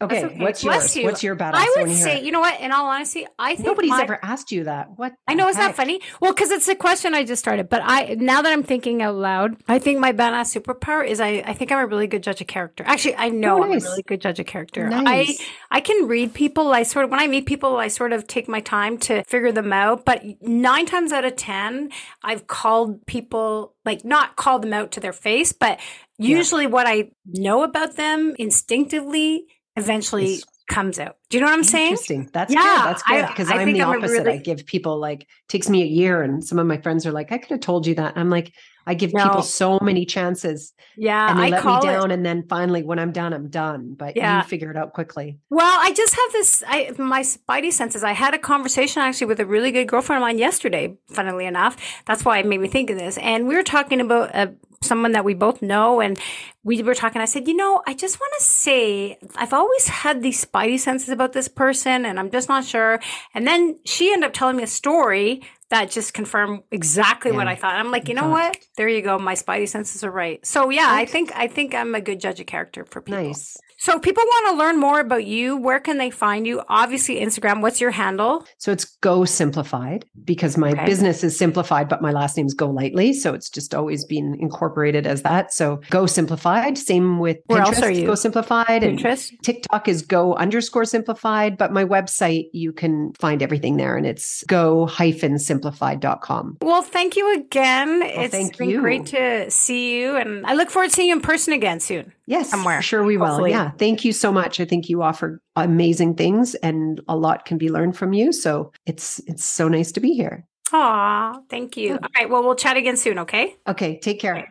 Okay, 0.00 0.22
what's 0.38 0.62
Bless 0.62 0.94
yours? 0.94 0.96
you. 0.96 1.04
What's 1.04 1.22
your 1.24 1.34
badass? 1.34 1.54
I 1.54 1.74
would 1.78 1.92
say, 1.92 2.22
you 2.22 2.30
know 2.30 2.38
what? 2.38 2.60
In 2.60 2.70
all 2.70 2.86
honesty, 2.86 3.26
I 3.36 3.56
think 3.56 3.66
nobody's 3.66 3.90
my- 3.90 4.02
ever 4.02 4.18
asked 4.22 4.52
you 4.52 4.64
that. 4.64 4.90
What? 4.94 5.12
I 5.26 5.34
know, 5.34 5.48
isn't 5.48 5.60
that 5.60 5.74
funny? 5.74 6.00
Well, 6.20 6.32
because 6.32 6.52
it's 6.52 6.68
a 6.68 6.76
question 6.76 7.14
I 7.14 7.24
just 7.24 7.40
started. 7.40 7.68
But 7.68 7.82
I 7.84 8.14
now 8.16 8.40
that 8.42 8.52
I'm 8.52 8.62
thinking 8.62 9.02
out 9.02 9.16
loud, 9.16 9.56
I 9.66 9.80
think 9.80 9.98
my 9.98 10.12
badass 10.12 10.56
superpower 10.56 11.04
is 11.04 11.20
I, 11.20 11.42
I 11.44 11.52
think 11.52 11.72
I'm 11.72 11.80
a 11.80 11.86
really 11.86 12.06
good 12.06 12.22
judge 12.22 12.40
of 12.40 12.46
character. 12.46 12.84
Actually, 12.86 13.16
I 13.16 13.30
know 13.30 13.58
Oh, 13.58 13.64
I'm 13.64 13.72
a 13.72 13.80
really 13.80 14.02
good 14.04 14.20
judge 14.20 14.38
of 14.38 14.46
character. 14.46 14.88
Nice. 14.88 15.40
I 15.70 15.78
I 15.78 15.80
can 15.80 16.06
read 16.06 16.32
people. 16.32 16.72
I 16.72 16.84
sort 16.84 17.04
of 17.04 17.10
when 17.10 17.18
I 17.18 17.26
meet 17.26 17.46
people, 17.46 17.76
I 17.76 17.88
sort 17.88 18.12
of 18.12 18.28
take 18.28 18.46
my 18.48 18.60
time 18.60 18.98
to 18.98 19.24
figure 19.24 19.50
them 19.50 19.72
out. 19.72 20.04
But 20.04 20.22
nine 20.40 20.86
times 20.86 21.10
out 21.10 21.24
of 21.24 21.34
ten, 21.34 21.90
I've 22.22 22.46
called 22.46 23.04
people 23.06 23.74
like 23.84 24.04
not 24.04 24.36
called 24.36 24.62
them 24.62 24.72
out 24.72 24.92
to 24.92 25.00
their 25.00 25.12
face, 25.12 25.52
but 25.52 25.80
usually 26.18 26.68
what 26.68 26.86
I 26.86 27.10
know 27.26 27.64
about 27.64 27.96
them 27.96 28.36
instinctively 28.38 29.46
eventually 29.78 30.34
Is- 30.34 30.44
comes 30.68 30.98
out. 30.98 31.16
Do 31.30 31.38
you 31.38 31.40
know 31.40 31.48
what 31.48 31.54
I'm 31.56 31.64
saying? 31.64 31.92
Interesting. 31.92 32.28
That's 32.32 32.52
Yeah, 32.52 32.60
good. 32.62 32.84
That's 32.90 33.02
good 33.04 33.26
because 33.28 33.50
I'm 33.50 33.72
the 33.72 33.82
I'm 33.82 33.98
opposite. 33.98 34.12
really- 34.24 34.32
I 34.34 34.36
give 34.38 34.66
people 34.66 34.98
like 34.98 35.26
takes 35.48 35.68
me 35.70 35.82
a 35.82 35.86
year, 35.86 36.22
and 36.22 36.44
some 36.44 36.58
of 36.58 36.66
my 36.66 36.76
friends 36.78 37.06
are 37.06 37.12
like, 37.12 37.32
"I 37.32 37.38
could 37.38 37.50
have 37.50 37.60
told 37.60 37.86
you 37.86 37.94
that." 37.94 38.12
I'm 38.16 38.28
like, 38.30 38.52
I 38.86 38.94
give 38.94 39.12
No. 39.12 39.22
people 39.24 39.42
so 39.42 39.78
many 39.82 40.06
chances, 40.06 40.72
Yeah, 40.96 41.30
and 41.30 41.38
they 41.38 41.44
I 41.44 41.48
let 41.50 41.64
me 41.64 41.76
it. 41.76 41.82
down, 41.82 42.10
and 42.10 42.24
then 42.24 42.44
finally, 42.48 42.82
when 42.82 42.98
I'm 42.98 43.12
done, 43.12 43.34
I'm 43.34 43.48
done. 43.48 43.94
But 43.98 44.16
Yeah. 44.16 44.38
you 44.38 44.48
figure 44.48 44.70
it 44.70 44.78
out 44.78 44.94
quickly. 44.94 45.38
Well, 45.50 45.78
I 45.80 45.92
just 45.92 46.14
have 46.14 46.32
this. 46.32 46.62
I 46.66 46.92
my 46.98 47.20
spidey 47.20 47.70
senses. 47.72 48.02
I 48.02 48.12
had 48.12 48.32
a 48.34 48.38
conversation 48.38 49.02
actually 49.02 49.26
with 49.26 49.40
a 49.40 49.46
really 49.46 49.70
good 49.72 49.88
girlfriend 49.88 50.22
of 50.22 50.26
mine 50.26 50.38
yesterday. 50.38 50.96
Funnily 51.10 51.44
enough, 51.46 51.76
that's 52.06 52.24
why 52.24 52.38
it 52.38 52.46
made 52.46 52.60
me 52.60 52.68
think 52.68 52.88
of 52.90 52.98
this. 52.98 53.18
And 53.18 53.46
we 53.48 53.54
were 53.56 53.62
talking 53.62 54.00
about 54.00 54.34
a 54.34 54.54
someone 54.82 55.12
that 55.12 55.24
we 55.24 55.34
both 55.34 55.62
know. 55.62 56.00
And 56.00 56.18
we 56.64 56.82
were 56.82 56.94
talking. 56.94 57.20
I 57.20 57.26
said, 57.26 57.48
you 57.48 57.54
know, 57.54 57.82
I 57.86 57.94
just 57.94 58.20
want 58.20 58.32
to 58.38 58.44
say, 58.44 59.18
I've 59.36 59.52
always 59.52 59.88
had 59.88 60.22
these 60.22 60.44
spidey 60.44 60.78
senses 60.78 61.08
about 61.08 61.32
this 61.32 61.48
person 61.48 62.04
and 62.04 62.18
I'm 62.18 62.30
just 62.30 62.48
not 62.48 62.64
sure. 62.64 63.00
And 63.34 63.46
then 63.46 63.78
she 63.84 64.12
ended 64.12 64.28
up 64.28 64.34
telling 64.34 64.56
me 64.56 64.62
a 64.62 64.68
story 64.68 65.42
that 65.70 65.90
just 65.90 66.14
confirmed 66.14 66.62
exactly 66.70 67.30
yeah. 67.30 67.36
what 67.36 67.48
I 67.48 67.54
thought. 67.54 67.74
I'm 67.74 67.90
like, 67.90 68.08
you 68.08 68.14
know 68.14 68.28
what? 68.28 68.56
There 68.76 68.88
you 68.88 69.02
go. 69.02 69.18
My 69.18 69.34
spidey 69.34 69.68
senses 69.68 70.02
are 70.02 70.10
right. 70.10 70.44
So 70.46 70.70
yeah, 70.70 70.88
I 70.90 71.04
think 71.04 71.32
I 71.34 71.46
think 71.46 71.74
I'm 71.74 71.94
a 71.94 72.00
good 72.00 72.20
judge 72.20 72.40
of 72.40 72.46
character 72.46 72.84
for 72.84 73.02
people. 73.02 73.22
Nice. 73.22 73.58
So 73.78 73.96
if 73.96 74.02
people 74.02 74.24
want 74.24 74.48
to 74.48 74.58
learn 74.58 74.78
more 74.78 74.98
about 74.98 75.24
you, 75.24 75.56
where 75.56 75.78
can 75.78 75.98
they 75.98 76.10
find 76.10 76.46
you? 76.48 76.62
Obviously, 76.68 77.20
Instagram. 77.20 77.62
What's 77.62 77.80
your 77.80 77.92
handle? 77.92 78.44
So 78.58 78.72
it's 78.72 78.84
Go 78.84 79.24
Simplified 79.24 80.04
because 80.24 80.56
my 80.56 80.72
okay. 80.72 80.84
business 80.84 81.22
is 81.22 81.38
simplified, 81.38 81.88
but 81.88 82.02
my 82.02 82.10
last 82.10 82.36
name 82.36 82.46
is 82.46 82.54
Golightly. 82.54 83.12
So 83.12 83.34
it's 83.34 83.48
just 83.48 83.76
always 83.76 84.04
been 84.04 84.36
incorporated 84.40 85.06
as 85.06 85.22
that. 85.22 85.52
So 85.52 85.80
Go 85.90 86.06
Simplified. 86.06 86.76
Same 86.76 87.20
with 87.20 87.38
where 87.46 87.62
Pinterest, 87.62 87.66
else 87.66 87.82
are 87.82 87.90
you? 87.90 88.06
Go 88.06 88.16
Simplified. 88.16 88.82
Pinterest. 88.82 89.30
And 89.30 89.42
TikTok 89.44 89.86
is 89.86 90.02
Go 90.02 90.34
underscore 90.34 90.84
Simplified. 90.84 91.56
But 91.56 91.72
my 91.72 91.84
website, 91.84 92.50
you 92.52 92.72
can 92.72 93.12
find 93.14 93.44
everything 93.44 93.76
there 93.76 93.96
and 93.96 94.06
it's 94.06 94.42
go 94.48 94.86
hyphen 94.86 95.38
simplified.com. 95.38 96.58
Well, 96.62 96.82
thank 96.82 97.14
you 97.14 97.32
again. 97.36 98.00
Well, 98.00 98.10
it's 98.16 98.56
been 98.56 98.70
you. 98.70 98.80
great 98.80 99.06
to 99.06 99.48
see 99.52 100.00
you. 100.00 100.16
And 100.16 100.44
I 100.44 100.54
look 100.54 100.68
forward 100.70 100.88
to 100.88 100.96
seeing 100.96 101.08
you 101.08 101.14
in 101.14 101.20
person 101.20 101.52
again 101.52 101.78
soon. 101.78 102.12
Yes, 102.28 102.50
somewhere. 102.50 102.82
Sure, 102.82 103.02
we 103.02 103.16
will. 103.16 103.26
Hopefully. 103.26 103.52
Yeah. 103.52 103.70
Thank 103.78 104.04
you 104.04 104.12
so 104.12 104.30
much. 104.30 104.60
I 104.60 104.66
think 104.66 104.90
you 104.90 105.02
offer 105.02 105.40
amazing 105.56 106.14
things 106.16 106.54
and 106.56 107.00
a 107.08 107.16
lot 107.16 107.46
can 107.46 107.56
be 107.56 107.70
learned 107.70 107.96
from 107.96 108.12
you. 108.12 108.32
So 108.32 108.70
it's 108.84 109.18
it's 109.20 109.42
so 109.42 109.66
nice 109.66 109.92
to 109.92 110.00
be 110.00 110.12
here. 110.12 110.46
Aw, 110.72 111.40
thank 111.48 111.78
you. 111.78 111.94
All 111.94 112.08
right. 112.14 112.28
Well, 112.28 112.42
we'll 112.42 112.54
chat 112.54 112.76
again 112.76 112.98
soon, 112.98 113.20
okay? 113.20 113.56
Okay. 113.66 113.98
Take 114.00 114.20
care. 114.20 114.46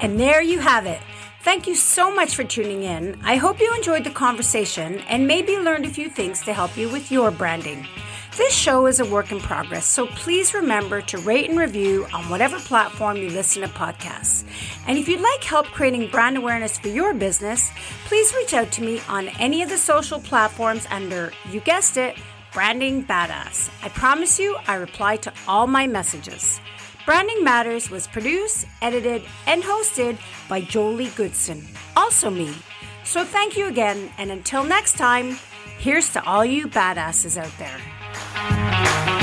And 0.00 0.18
there 0.18 0.40
you 0.40 0.58
have 0.58 0.86
it. 0.86 1.02
Thank 1.42 1.66
you 1.66 1.74
so 1.74 2.10
much 2.14 2.34
for 2.34 2.42
tuning 2.42 2.84
in. 2.84 3.20
I 3.22 3.36
hope 3.36 3.60
you 3.60 3.70
enjoyed 3.74 4.04
the 4.04 4.10
conversation 4.10 5.00
and 5.00 5.26
maybe 5.26 5.58
learned 5.58 5.84
a 5.84 5.90
few 5.90 6.08
things 6.08 6.42
to 6.44 6.54
help 6.54 6.74
you 6.76 6.88
with 6.88 7.12
your 7.12 7.30
branding. 7.30 7.86
This 8.36 8.52
show 8.52 8.86
is 8.86 9.00
a 9.00 9.04
work 9.06 9.32
in 9.32 9.40
progress, 9.40 9.86
so 9.86 10.06
please 10.08 10.52
remember 10.52 11.00
to 11.00 11.16
rate 11.16 11.48
and 11.48 11.58
review 11.58 12.06
on 12.12 12.28
whatever 12.28 12.58
platform 12.58 13.16
you 13.16 13.30
listen 13.30 13.62
to 13.62 13.68
podcasts. 13.68 14.44
And 14.86 14.98
if 14.98 15.08
you'd 15.08 15.22
like 15.22 15.42
help 15.42 15.64
creating 15.68 16.10
brand 16.10 16.36
awareness 16.36 16.76
for 16.76 16.88
your 16.88 17.14
business, 17.14 17.70
please 18.04 18.34
reach 18.34 18.52
out 18.52 18.70
to 18.72 18.82
me 18.82 19.00
on 19.08 19.28
any 19.40 19.62
of 19.62 19.70
the 19.70 19.78
social 19.78 20.20
platforms 20.20 20.86
under, 20.90 21.32
you 21.50 21.60
guessed 21.60 21.96
it, 21.96 22.18
Branding 22.52 23.02
Badass. 23.06 23.70
I 23.82 23.88
promise 23.88 24.38
you, 24.38 24.58
I 24.68 24.74
reply 24.74 25.16
to 25.16 25.32
all 25.48 25.66
my 25.66 25.86
messages. 25.86 26.60
Branding 27.06 27.42
Matters 27.42 27.88
was 27.88 28.06
produced, 28.06 28.66
edited, 28.82 29.22
and 29.46 29.62
hosted 29.62 30.18
by 30.46 30.60
Jolie 30.60 31.10
Goodson, 31.16 31.66
also 31.96 32.28
me. 32.28 32.52
So 33.02 33.24
thank 33.24 33.56
you 33.56 33.66
again, 33.68 34.10
and 34.18 34.30
until 34.30 34.62
next 34.62 34.98
time, 34.98 35.38
here's 35.78 36.12
to 36.12 36.22
all 36.26 36.44
you 36.44 36.68
badasses 36.68 37.38
out 37.38 37.56
there. 37.58 37.80
Música 38.36 39.15